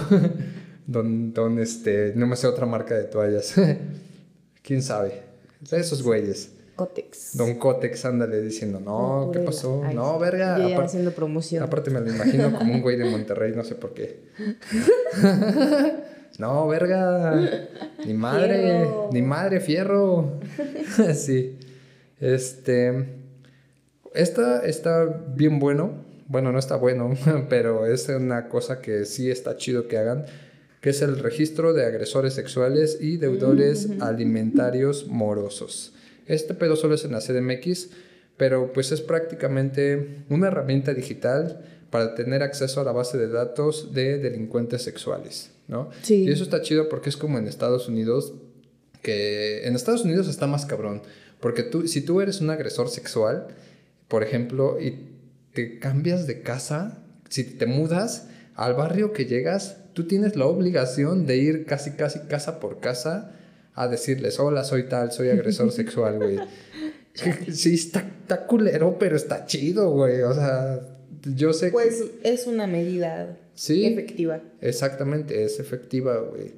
Don, 0.89 1.33
don, 1.33 1.59
este, 1.59 2.13
no 2.15 2.25
me 2.25 2.35
sé 2.35 2.47
otra 2.47 2.65
marca 2.65 2.95
de 2.95 3.03
toallas. 3.03 3.53
¿Quién 4.63 4.81
sabe? 4.81 5.21
Esos 5.71 6.01
güeyes. 6.01 6.51
Cotex. 6.75 7.35
Don 7.35 7.55
Cotex, 7.55 8.05
ándale 8.05 8.41
diciendo, 8.41 8.79
no, 8.79 9.29
¿qué 9.33 9.39
pasó? 9.39 9.83
no, 9.93 10.17
verga. 10.17 10.55
haciendo 10.81 11.11
promoción. 11.11 11.61
Aparte 11.61 11.91
me 11.91 11.99
lo 11.99 12.09
imagino 12.09 12.57
como 12.57 12.73
un 12.73 12.81
güey 12.81 12.97
de 12.97 13.05
Monterrey, 13.05 13.51
no 13.53 13.63
sé 13.63 13.75
por 13.75 13.93
qué. 13.93 14.21
no, 16.39 16.67
verga. 16.67 17.59
Ni 18.05 18.13
madre, 18.13 18.87
ni 19.11 19.21
madre, 19.21 19.59
fierro. 19.59 20.39
sí. 21.13 21.59
Este. 22.19 23.19
Esta 24.13 24.65
está 24.65 25.05
bien 25.05 25.59
bueno. 25.59 26.05
Bueno, 26.27 26.51
no 26.51 26.59
está 26.59 26.77
bueno, 26.77 27.13
pero 27.49 27.85
es 27.85 28.07
una 28.07 28.47
cosa 28.47 28.81
que 28.81 29.03
sí 29.05 29.29
está 29.29 29.57
chido 29.57 29.87
que 29.87 29.97
hagan 29.97 30.25
que 30.81 30.91
es 30.91 31.01
el 31.01 31.19
registro 31.19 31.73
de 31.73 31.85
agresores 31.85 32.33
sexuales 32.33 32.97
y 33.01 33.17
deudores 33.17 33.89
alimentarios 33.99 35.07
morosos. 35.07 35.93
Este 36.25 36.53
pedo 36.53 36.75
solo 36.75 36.95
es 36.95 37.03
en 37.03 37.11
la 37.11 37.19
CDMX, 37.19 37.89
pero 38.37 38.71
pues 38.71 38.91
es 38.91 39.01
prácticamente 39.01 40.23
una 40.29 40.47
herramienta 40.47 40.93
digital 40.93 41.65
para 41.89 42.15
tener 42.15 42.43
acceso 42.43 42.79
a 42.79 42.83
la 42.83 42.91
base 42.91 43.17
de 43.17 43.27
datos 43.27 43.93
de 43.93 44.19
delincuentes 44.19 44.83
sexuales, 44.83 45.51
¿no? 45.67 45.89
Sí. 46.03 46.23
Y 46.23 46.31
eso 46.31 46.43
está 46.43 46.61
chido 46.61 46.87
porque 46.87 47.09
es 47.09 47.17
como 47.17 47.37
en 47.37 47.47
Estados 47.47 47.89
Unidos, 47.89 48.33
que 49.01 49.67
en 49.67 49.75
Estados 49.75 50.05
Unidos 50.05 50.27
está 50.29 50.47
más 50.47 50.65
cabrón, 50.65 51.01
porque 51.39 51.63
tú, 51.63 51.87
si 51.87 52.01
tú 52.01 52.21
eres 52.21 52.41
un 52.41 52.49
agresor 52.49 52.89
sexual, 52.89 53.47
por 54.07 54.23
ejemplo, 54.23 54.79
y 54.79 55.09
te 55.53 55.79
cambias 55.79 56.27
de 56.27 56.41
casa, 56.41 57.03
si 57.27 57.43
te 57.43 57.65
mudas 57.65 58.27
al 58.55 58.73
barrio 58.75 59.13
que 59.13 59.25
llegas, 59.25 59.77
tú 59.99 60.07
tienes 60.07 60.37
la 60.37 60.45
obligación 60.45 61.25
de 61.25 61.35
ir 61.35 61.65
casi, 61.65 61.91
casi 61.91 62.19
casa 62.19 62.61
por 62.61 62.79
casa 62.79 63.33
a 63.75 63.89
decirles, 63.89 64.39
hola, 64.39 64.63
soy 64.63 64.83
tal, 64.83 65.11
soy 65.11 65.27
agresor 65.27 65.71
sexual, 65.73 66.19
güey. 66.19 66.39
sí, 67.51 67.73
está, 67.73 67.99
está 68.21 68.45
culero, 68.45 68.95
pero 68.97 69.17
está 69.17 69.45
chido, 69.45 69.91
güey. 69.91 70.21
O 70.21 70.33
sea, 70.33 70.79
yo 71.35 71.51
sé 71.51 71.71
pues 71.71 72.01
es 72.23 72.47
una 72.47 72.65
medida 72.65 73.37
sí, 73.55 73.87
efectiva. 73.87 74.39
Exactamente, 74.61 75.43
es 75.43 75.59
efectiva, 75.59 76.17
güey. 76.21 76.53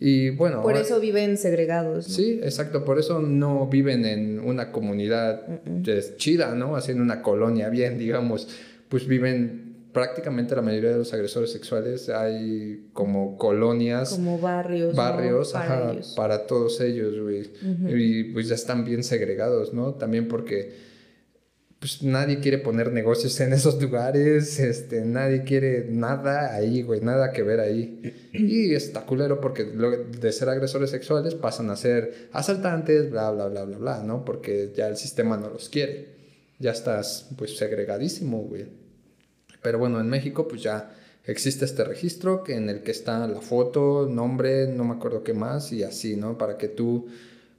Y 0.00 0.30
bueno. 0.30 0.60
Por 0.62 0.76
eso 0.76 0.98
viven 0.98 1.38
segregados. 1.38 2.06
Sí, 2.06 2.40
exacto. 2.42 2.84
Por 2.84 2.98
eso 2.98 3.20
no 3.20 3.68
viven 3.68 4.04
en 4.04 4.40
una 4.40 4.72
comunidad 4.72 5.46
chida, 6.16 6.56
¿no? 6.56 6.74
Así 6.74 6.90
en 6.90 7.00
una 7.00 7.22
colonia 7.22 7.68
bien, 7.68 7.96
digamos. 7.96 8.48
Pues 8.88 9.06
viven 9.06 9.71
prácticamente 9.92 10.56
la 10.56 10.62
mayoría 10.62 10.90
de 10.90 10.98
los 10.98 11.12
agresores 11.12 11.52
sexuales 11.52 12.08
hay 12.08 12.88
como 12.92 13.36
colonias. 13.36 14.10
Como 14.10 14.38
barrios. 14.38 14.94
Barrios, 14.94 15.52
para, 15.52 15.94
para 16.16 16.46
todos 16.46 16.80
ellos, 16.80 17.18
güey. 17.20 17.50
Y 17.88 18.24
pues 18.32 18.48
ya 18.48 18.54
están 18.54 18.84
bien 18.84 19.04
segregados, 19.04 19.72
¿no? 19.72 19.94
También 19.94 20.28
porque 20.28 20.92
pues 21.82 22.00
nadie 22.00 22.38
quiere 22.38 22.58
poner 22.58 22.92
negocios 22.92 23.40
en 23.40 23.52
esos 23.52 23.82
lugares, 23.82 24.60
este, 24.60 25.04
nadie 25.04 25.42
quiere 25.42 25.88
nada 25.90 26.54
ahí, 26.54 26.82
güey, 26.82 27.00
nada 27.00 27.32
que 27.32 27.42
ver 27.42 27.58
ahí. 27.58 28.30
Y 28.32 28.72
está 28.72 29.04
culero 29.04 29.40
porque 29.40 29.64
de 29.64 30.30
ser 30.30 30.48
agresores 30.48 30.90
sexuales 30.90 31.34
pasan 31.34 31.70
a 31.70 31.76
ser 31.76 32.28
asaltantes, 32.30 33.10
bla, 33.10 33.32
bla, 33.32 33.48
bla, 33.48 33.64
bla, 33.64 33.78
bla, 33.78 34.02
¿no? 34.04 34.24
Porque 34.24 34.72
ya 34.76 34.86
el 34.86 34.96
sistema 34.96 35.36
no 35.36 35.50
los 35.50 35.68
quiere. 35.68 36.06
Ya 36.60 36.70
estás, 36.70 37.30
pues, 37.36 37.56
segregadísimo, 37.58 38.42
güey. 38.44 38.81
Pero 39.62 39.78
bueno, 39.78 40.00
en 40.00 40.08
México 40.08 40.48
pues 40.48 40.62
ya 40.62 40.94
existe 41.24 41.64
este 41.64 41.84
registro 41.84 42.42
que 42.42 42.56
en 42.56 42.68
el 42.68 42.82
que 42.82 42.90
está 42.90 43.26
la 43.26 43.40
foto, 43.40 44.08
nombre, 44.10 44.66
no 44.66 44.84
me 44.84 44.94
acuerdo 44.94 45.22
qué 45.22 45.34
más 45.34 45.72
y 45.72 45.82
así, 45.82 46.16
¿no? 46.16 46.36
Para 46.36 46.58
que 46.58 46.68
tú 46.68 47.06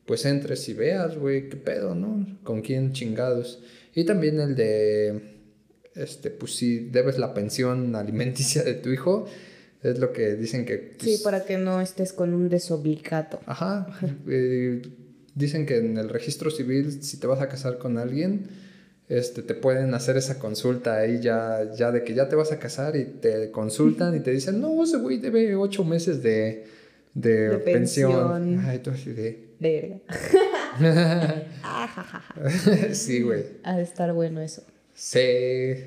pues 0.05 0.25
entres 0.25 0.67
y 0.67 0.73
veas, 0.73 1.17
güey, 1.17 1.49
qué 1.49 1.55
pedo, 1.55 1.95
¿no? 1.95 2.25
Con 2.43 2.61
quién 2.61 2.91
chingados. 2.91 3.63
Y 3.95 4.03
también 4.03 4.39
el 4.39 4.55
de, 4.55 5.33
este, 5.95 6.29
pues 6.29 6.55
si 6.55 6.89
debes 6.89 7.17
la 7.17 7.33
pensión 7.33 7.95
alimenticia 7.95 8.63
de 8.63 8.73
tu 8.73 8.89
hijo, 8.89 9.25
es 9.81 9.99
lo 9.99 10.11
que 10.11 10.35
dicen 10.35 10.65
que... 10.65 10.95
sí, 10.99 11.05
pues, 11.11 11.21
para 11.21 11.45
que 11.45 11.57
no 11.57 11.81
estés 11.81 12.13
con 12.13 12.33
un 12.33 12.49
desobligato. 12.49 13.39
Ajá. 13.45 13.87
Eh, 14.27 14.81
dicen 15.35 15.65
que 15.65 15.77
en 15.77 15.97
el 15.97 16.09
registro 16.09 16.51
civil, 16.51 17.03
si 17.03 17.17
te 17.17 17.27
vas 17.27 17.41
a 17.41 17.49
casar 17.49 17.77
con 17.77 17.97
alguien, 17.97 18.47
este, 19.13 19.43
te 19.43 19.53
pueden 19.53 19.93
hacer 19.93 20.17
esa 20.17 20.39
consulta 20.39 20.97
ahí 20.97 21.19
ya, 21.19 21.71
ya 21.75 21.91
de 21.91 22.03
que 22.03 22.15
ya 22.15 22.27
te 22.27 22.35
vas 22.35 22.51
a 22.51 22.57
casar 22.57 22.95
y 22.95 23.05
te 23.05 23.51
consultan 23.51 24.15
y 24.15 24.21
te 24.21 24.31
dicen, 24.31 24.59
no, 24.59 24.83
ese 24.83 24.97
güey 24.97 25.19
debe 25.19 25.55
ocho 25.55 25.83
meses 25.83 26.23
de, 26.23 26.65
de, 27.13 27.59
pensión. 27.59 28.63
Ay, 28.65 28.79
tú 28.79 28.89
así 28.89 29.11
de... 29.11 29.49
Verga. 29.59 29.99
sí, 32.91 33.21
güey. 33.21 33.43
Ha 33.63 33.77
de 33.77 33.83
estar 33.83 34.11
bueno 34.13 34.41
eso. 34.41 34.63
Sí. 34.95 35.19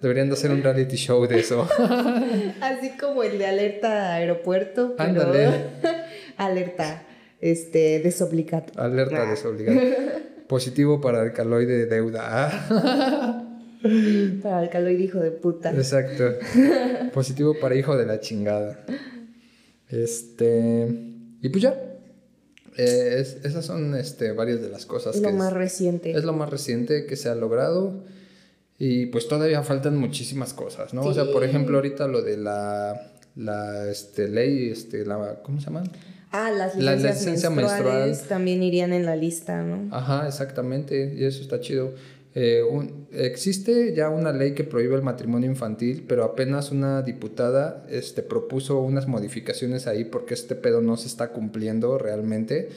Deberían 0.00 0.28
de 0.28 0.34
hacer 0.34 0.52
un 0.52 0.62
reality 0.62 0.96
show 0.96 1.26
de 1.26 1.40
eso. 1.40 1.68
Así 2.60 2.90
como 3.00 3.22
el 3.22 3.38
de 3.38 3.46
alerta 3.46 4.14
aeropuerto, 4.14 4.94
pero 4.96 5.32
alerta 6.36 7.02
este 7.40 8.00
desobligato. 8.00 8.80
Alerta 8.80 9.22
ah. 9.22 9.26
Positivo 10.48 11.00
para 11.00 11.22
alcaloide 11.22 11.78
de 11.78 11.86
deuda. 11.86 13.46
para 14.42 14.58
alcaloide 14.58 15.02
hijo 15.02 15.18
de 15.18 15.30
puta. 15.30 15.72
Exacto. 15.72 16.34
Positivo 17.12 17.54
para 17.60 17.74
hijo 17.74 17.96
de 17.96 18.06
la 18.06 18.20
chingada. 18.20 18.84
Este. 19.88 20.86
Y 21.42 21.48
pues 21.48 21.62
ya. 21.62 21.82
Eh, 22.78 23.24
esas 23.44 23.64
son 23.64 23.94
este, 23.94 24.32
varias 24.32 24.60
de 24.60 24.68
las 24.68 24.86
cosas. 24.86 25.16
Es 25.16 25.22
lo 25.22 25.32
más 25.32 25.52
reciente. 25.52 26.10
Es 26.10 26.24
lo 26.24 26.32
más 26.32 26.50
reciente 26.50 27.06
que 27.06 27.16
se 27.16 27.28
ha 27.28 27.34
logrado. 27.34 28.04
Y 28.78 29.06
pues 29.06 29.26
todavía 29.26 29.62
faltan 29.62 29.96
muchísimas 29.96 30.52
cosas, 30.52 30.92
¿no? 30.92 31.02
O 31.02 31.14
sea, 31.14 31.24
por 31.32 31.44
ejemplo, 31.44 31.78
ahorita 31.78 32.06
lo 32.08 32.20
de 32.20 32.36
la, 32.36 33.10
la 33.34 33.90
este, 33.90 34.28
ley, 34.28 34.68
este, 34.68 35.06
la, 35.06 35.40
¿cómo 35.42 35.60
se 35.60 35.66
llama? 35.66 35.84
Ah, 36.32 36.50
las 36.50 36.76
licencias 36.76 37.50
menstruales 37.52 38.22
también 38.28 38.62
irían 38.62 38.92
en 38.92 39.06
la 39.06 39.16
lista, 39.16 39.62
¿no? 39.62 39.94
Ajá, 39.94 40.26
exactamente, 40.26 41.14
y 41.16 41.24
eso 41.24 41.40
está 41.42 41.60
chido. 41.60 41.94
Eh, 42.38 42.62
existe 43.12 43.94
ya 43.94 44.10
una 44.10 44.30
ley 44.30 44.52
que 44.52 44.62
prohíbe 44.62 44.94
el 44.94 45.02
matrimonio 45.02 45.48
infantil, 45.48 46.04
pero 46.06 46.22
apenas 46.22 46.70
una 46.70 47.00
diputada 47.00 47.86
este, 47.88 48.22
propuso 48.22 48.78
unas 48.80 49.08
modificaciones 49.08 49.86
ahí 49.86 50.04
porque 50.04 50.34
este 50.34 50.54
pedo 50.54 50.82
no 50.82 50.98
se 50.98 51.06
está 51.06 51.32
cumpliendo 51.32 51.96
realmente. 51.96 52.68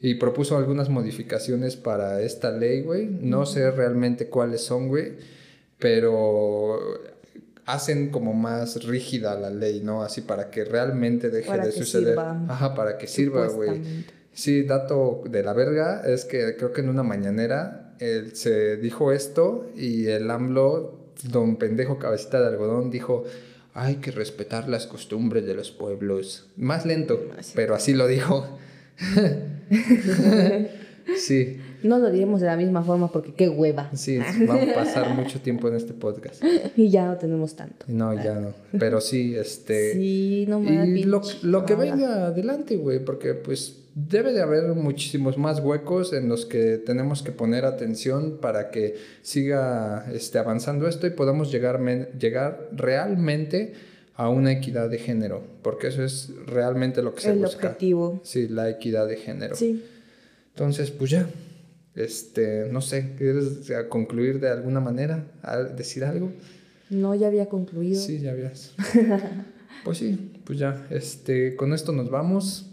Y 0.00 0.14
propuso 0.14 0.56
algunas 0.56 0.88
modificaciones 0.88 1.76
para 1.76 2.22
esta 2.22 2.50
ley, 2.50 2.82
güey. 2.82 3.06
No 3.06 3.44
sé 3.46 3.70
realmente 3.70 4.28
cuáles 4.28 4.62
son, 4.62 4.88
güey. 4.88 5.12
Pero 5.78 6.78
hacen 7.66 8.10
como 8.10 8.34
más 8.34 8.84
rígida 8.84 9.38
la 9.38 9.50
ley, 9.50 9.80
¿no? 9.82 10.02
Así 10.02 10.20
para 10.20 10.50
que 10.50 10.64
realmente 10.64 11.30
deje 11.30 11.58
de 11.58 11.72
suceder. 11.72 12.18
Ajá, 12.18 12.74
para 12.74 12.98
que 12.98 13.06
sirva, 13.06 13.46
güey. 13.48 14.04
Sí, 14.32 14.64
dato 14.64 15.22
de 15.28 15.42
la 15.42 15.52
verga 15.52 16.02
es 16.04 16.24
que 16.24 16.56
creo 16.56 16.72
que 16.72 16.80
en 16.80 16.88
una 16.88 17.02
mañanera 17.02 17.94
él 18.00 18.34
se 18.34 18.76
dijo 18.76 19.12
esto 19.12 19.70
y 19.76 20.06
el 20.06 20.30
AMLO, 20.30 21.12
don 21.30 21.56
pendejo 21.56 21.98
cabecita 21.98 22.40
de 22.40 22.48
algodón, 22.48 22.90
dijo, 22.90 23.24
hay 23.72 23.96
que 23.96 24.10
respetar 24.10 24.68
las 24.68 24.86
costumbres 24.86 25.46
de 25.46 25.54
los 25.54 25.70
pueblos. 25.70 26.50
Más 26.56 26.84
lento, 26.84 27.28
pero 27.54 27.74
así 27.74 27.94
lo 27.94 28.06
dijo. 28.06 28.58
sí. 31.16 31.60
No 31.84 31.98
lo 31.98 32.10
diremos 32.10 32.40
de 32.40 32.46
la 32.46 32.56
misma 32.56 32.82
forma 32.82 33.12
porque 33.12 33.32
qué 33.34 33.48
hueva. 33.48 33.90
Sí, 33.94 34.18
vamos 34.46 34.68
a 34.70 34.74
pasar 34.74 35.14
mucho 35.14 35.40
tiempo 35.40 35.68
en 35.68 35.76
este 35.76 35.92
podcast. 35.92 36.42
Y 36.76 36.88
ya 36.88 37.06
no 37.06 37.16
tenemos 37.16 37.54
tanto. 37.54 37.86
No, 37.88 38.14
ya 38.14 38.34
no. 38.34 38.52
Pero 38.78 39.00
sí, 39.00 39.36
este... 39.36 39.92
Sí, 39.92 40.46
no 40.48 40.60
me 40.60 40.86
Y 40.88 41.04
lo, 41.04 41.22
lo 41.42 41.64
que 41.64 41.74
venga 41.74 42.26
adelante, 42.26 42.76
güey, 42.76 43.04
porque 43.04 43.34
pues 43.34 43.84
debe 43.94 44.32
de 44.32 44.42
haber 44.42 44.74
muchísimos 44.74 45.38
más 45.38 45.60
huecos 45.60 46.12
en 46.12 46.28
los 46.28 46.46
que 46.46 46.78
tenemos 46.78 47.22
que 47.22 47.32
poner 47.32 47.64
atención 47.64 48.38
para 48.40 48.70
que 48.70 48.96
siga 49.22 50.06
este, 50.12 50.38
avanzando 50.38 50.88
esto 50.88 51.06
y 51.06 51.10
podamos 51.10 51.52
llegar, 51.52 51.80
llegar 52.18 52.68
realmente 52.72 53.74
a 54.16 54.28
una 54.28 54.52
equidad 54.52 54.88
de 54.90 54.98
género, 54.98 55.42
porque 55.62 55.88
eso 55.88 56.02
es 56.04 56.30
realmente 56.46 57.02
lo 57.02 57.14
que 57.14 57.20
se 57.20 57.32
busca. 57.32 57.60
El 57.60 57.66
objetivo. 57.66 58.20
Sí, 58.24 58.48
la 58.48 58.68
equidad 58.70 59.06
de 59.06 59.16
género. 59.16 59.56
Sí. 59.56 59.84
Entonces, 60.54 60.90
pues 60.90 61.10
ya, 61.10 61.26
este, 61.94 62.68
no 62.70 62.80
sé, 62.80 63.14
¿quieres 63.16 63.70
concluir 63.88 64.40
de 64.40 64.48
alguna 64.48 64.80
manera? 64.80 65.26
¿Decir 65.76 66.04
algo? 66.04 66.32
No, 66.90 67.14
ya 67.14 67.28
había 67.28 67.48
concluido. 67.48 68.00
Sí, 68.00 68.20
ya 68.20 68.32
habías. 68.32 68.74
pues 69.84 69.98
sí, 69.98 70.32
pues 70.44 70.58
ya, 70.58 70.86
este, 70.90 71.56
con 71.56 71.72
esto 71.72 71.92
nos 71.92 72.10
vamos. 72.10 72.70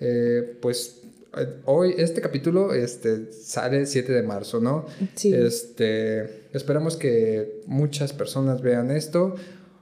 Eh, 0.00 0.56
pues 0.60 1.02
eh, 1.36 1.46
hoy, 1.64 1.94
este 1.98 2.20
capítulo 2.20 2.72
este, 2.72 3.32
sale 3.32 3.80
el 3.80 3.86
7 3.86 4.12
de 4.12 4.22
marzo, 4.22 4.60
¿no? 4.60 4.86
Sí. 5.14 5.34
Este, 5.34 6.48
esperamos 6.52 6.96
que 6.96 7.62
muchas 7.66 8.12
personas 8.12 8.62
vean 8.62 8.90
esto, 8.90 9.34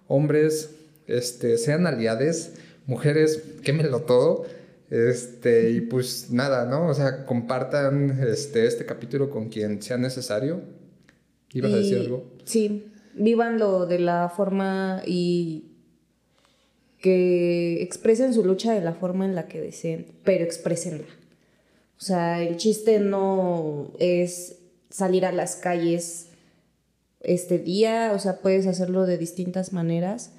hombres 0.09 0.71
este, 1.07 1.59
sean 1.59 1.87
aliades, 1.87 2.55
mujeres, 2.87 3.43
quémelo 3.63 4.03
todo. 4.03 4.45
Este, 4.91 5.71
y 5.71 5.81
pues 5.81 6.31
nada, 6.31 6.67
¿no? 6.67 6.89
O 6.89 6.95
sea, 6.95 7.25
compartan 7.25 8.23
este, 8.29 8.67
este 8.67 8.87
capítulo 8.87 9.31
con 9.31 9.49
quien 9.49 9.83
sea 9.83 9.97
necesario. 9.97 10.63
¿Ibas 11.53 11.73
a 11.73 11.77
decir 11.77 11.99
algo? 11.99 12.25
Sí, 12.45 12.87
vívanlo 13.15 13.87
de 13.87 13.99
la 13.99 14.29
forma 14.29 15.03
y 15.07 15.73
que 17.01 17.83
expresen 17.83 18.35
su 18.35 18.45
lucha 18.45 18.73
de 18.73 18.81
la 18.81 18.95
forma 18.95 19.25
en 19.25 19.35
la 19.35 19.49
que 19.49 19.61
deseen, 19.61 20.07
pero 20.25 20.45
expresenla. 20.45 21.07
O 21.99 22.01
sea, 22.01 22.43
el 22.43 22.57
chiste 22.57 23.01
no 23.01 23.93
es 23.99 24.59
salir 24.91 25.25
a 25.25 25.33
las 25.33 25.57
calles 25.57 26.29
este 27.21 27.59
día, 27.59 28.13
o 28.15 28.19
sea, 28.19 28.41
puedes 28.41 28.67
hacerlo 28.67 29.07
de 29.07 29.19
distintas 29.19 29.73
maneras, 29.73 30.33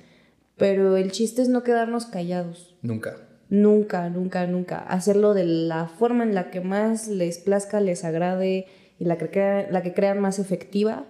pero 0.55 0.97
el 0.97 1.11
chiste 1.11 1.41
es 1.41 1.49
no 1.49 1.63
quedarnos 1.63 2.05
callados. 2.05 2.75
Nunca. 2.81 3.26
Nunca, 3.49 4.09
nunca, 4.09 4.45
nunca. 4.47 4.79
Hacerlo 4.79 5.33
de 5.33 5.45
la 5.45 5.87
forma 5.87 6.23
en 6.23 6.35
la 6.35 6.49
que 6.51 6.61
más 6.61 7.07
les 7.07 7.37
plazca, 7.37 7.79
les 7.79 8.03
agrade 8.03 8.67
y 8.99 9.05
la 9.05 9.17
que, 9.17 9.67
la 9.69 9.83
que 9.83 9.93
crean 9.93 10.19
más 10.19 10.39
efectiva, 10.39 11.05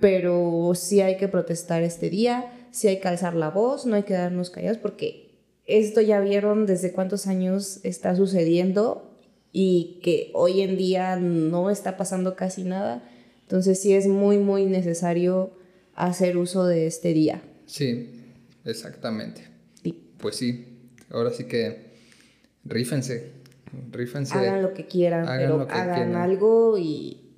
pero 0.00 0.72
sí 0.74 1.00
hay 1.00 1.16
que 1.16 1.28
protestar 1.28 1.82
este 1.82 2.10
día 2.10 2.52
si 2.70 2.88
hay 2.88 3.00
que 3.00 3.08
alzar 3.08 3.34
la 3.34 3.50
voz, 3.50 3.86
no 3.86 3.96
hay 3.96 4.02
que 4.02 4.08
quedarnos 4.08 4.50
callados 4.50 4.78
porque 4.78 5.28
esto 5.66 6.00
ya 6.00 6.20
vieron 6.20 6.66
desde 6.66 6.92
cuántos 6.92 7.26
años 7.26 7.80
está 7.82 8.14
sucediendo 8.16 9.10
y 9.52 10.00
que 10.02 10.30
hoy 10.34 10.60
en 10.60 10.76
día 10.76 11.16
no 11.16 11.70
está 11.70 11.96
pasando 11.96 12.36
casi 12.36 12.64
nada. 12.64 13.02
Entonces 13.42 13.80
sí 13.80 13.94
es 13.94 14.06
muy, 14.06 14.38
muy 14.38 14.66
necesario 14.66 15.52
hacer 15.94 16.36
uso 16.36 16.66
de 16.66 16.86
este 16.86 17.12
día. 17.12 17.42
Sí, 17.66 18.10
exactamente. 18.64 19.42
Pues 20.18 20.36
sí, 20.36 20.67
ahora 21.10 21.30
sí 21.30 21.44
que 21.44 21.88
rífense, 22.64 23.32
rífense. 23.90 24.34
Hagan 24.34 24.62
lo 24.62 24.74
que 24.74 24.86
quieran, 24.86 25.26
pero 25.26 25.66
hagan 25.70 26.16
algo 26.16 26.78
y 26.78 27.28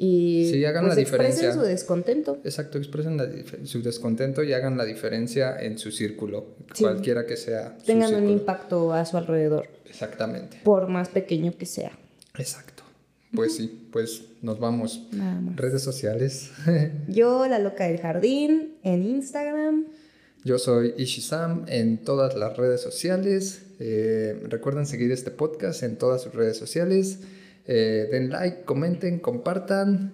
y 0.00 0.48
sí, 0.52 0.64
hagan 0.64 0.84
pues, 0.84 0.94
la 0.94 1.02
expresen 1.02 1.52
su 1.52 1.60
descontento. 1.62 2.38
Exacto, 2.44 2.78
expresen 2.78 3.18
su 3.64 3.82
descontento 3.82 4.44
y 4.44 4.52
hagan 4.52 4.76
la 4.78 4.84
diferencia 4.84 5.60
en 5.60 5.76
su 5.76 5.90
círculo, 5.90 6.54
cualquiera 6.78 7.26
que 7.26 7.36
sea. 7.36 7.76
Tengan 7.84 8.14
un 8.14 8.30
impacto 8.30 8.92
a 8.92 9.04
su 9.04 9.16
alrededor. 9.16 9.66
Exactamente. 9.90 10.60
Por 10.62 10.86
más 10.86 11.08
pequeño 11.08 11.52
que 11.58 11.66
sea. 11.66 11.90
Exacto. 12.36 12.84
Pues 13.34 13.56
sí, 13.56 13.88
pues 13.90 14.22
nos 14.40 14.60
vamos. 14.60 15.08
Nada 15.10 15.40
más. 15.40 15.56
Redes 15.56 15.82
sociales. 15.82 16.52
Yo, 17.08 17.48
la 17.48 17.58
loca 17.58 17.88
del 17.88 17.98
jardín, 17.98 18.76
en 18.84 19.02
Instagram. 19.02 19.86
Yo 20.44 20.58
soy 20.58 20.94
Ishizam 20.96 21.64
en 21.68 21.98
todas 21.98 22.36
las 22.36 22.56
redes 22.56 22.80
sociales. 22.80 23.62
Eh, 23.80 24.40
recuerden 24.44 24.86
seguir 24.86 25.10
este 25.10 25.30
podcast 25.30 25.82
en 25.82 25.98
todas 25.98 26.22
sus 26.22 26.34
redes 26.34 26.56
sociales. 26.56 27.20
Eh, 27.66 28.08
den 28.10 28.30
like, 28.30 28.62
comenten, 28.64 29.18
compartan. 29.18 30.12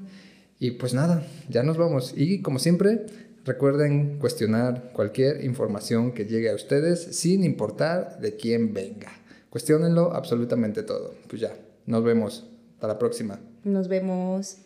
Y 0.58 0.72
pues 0.72 0.94
nada, 0.94 1.26
ya 1.48 1.62
nos 1.62 1.76
vamos. 1.76 2.14
Y 2.16 2.40
como 2.40 2.58
siempre, 2.58 3.04
recuerden 3.44 4.18
cuestionar 4.18 4.90
cualquier 4.92 5.44
información 5.44 6.12
que 6.12 6.24
llegue 6.24 6.50
a 6.50 6.54
ustedes 6.54 7.00
sin 7.16 7.44
importar 7.44 8.18
de 8.20 8.36
quién 8.36 8.72
venga. 8.72 9.12
Cuestiónenlo 9.50 10.14
absolutamente 10.14 10.82
todo. 10.82 11.14
Pues 11.28 11.42
ya, 11.42 11.54
nos 11.86 12.02
vemos. 12.02 12.46
Hasta 12.74 12.88
la 12.88 12.98
próxima. 12.98 13.40
Nos 13.62 13.88
vemos. 13.88 14.56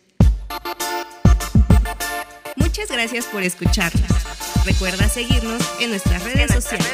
Muchas 2.55 2.89
gracias 2.89 3.25
por 3.25 3.43
escucharnos. 3.43 4.48
Recuerda 4.69 5.09
seguirnos 5.09 5.63
en 5.79 5.89
nuestras 5.89 6.23
redes, 6.23 6.51
sociales, 6.51 6.85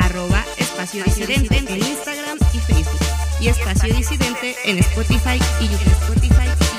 arroba 0.00 0.44
espacio 0.58 1.04
disidente 1.04 1.58
en 1.58 1.76
Instagram 1.76 2.36
y 2.52 2.58
Facebook. 2.58 3.00
Y 3.38 3.46
Espacio 3.46 3.94
Disidente 3.94 4.56
en 4.64 4.78
Spotify 4.78 5.38
y 5.60 5.68
YouTube. 5.68 5.92
Spotify 5.92 6.69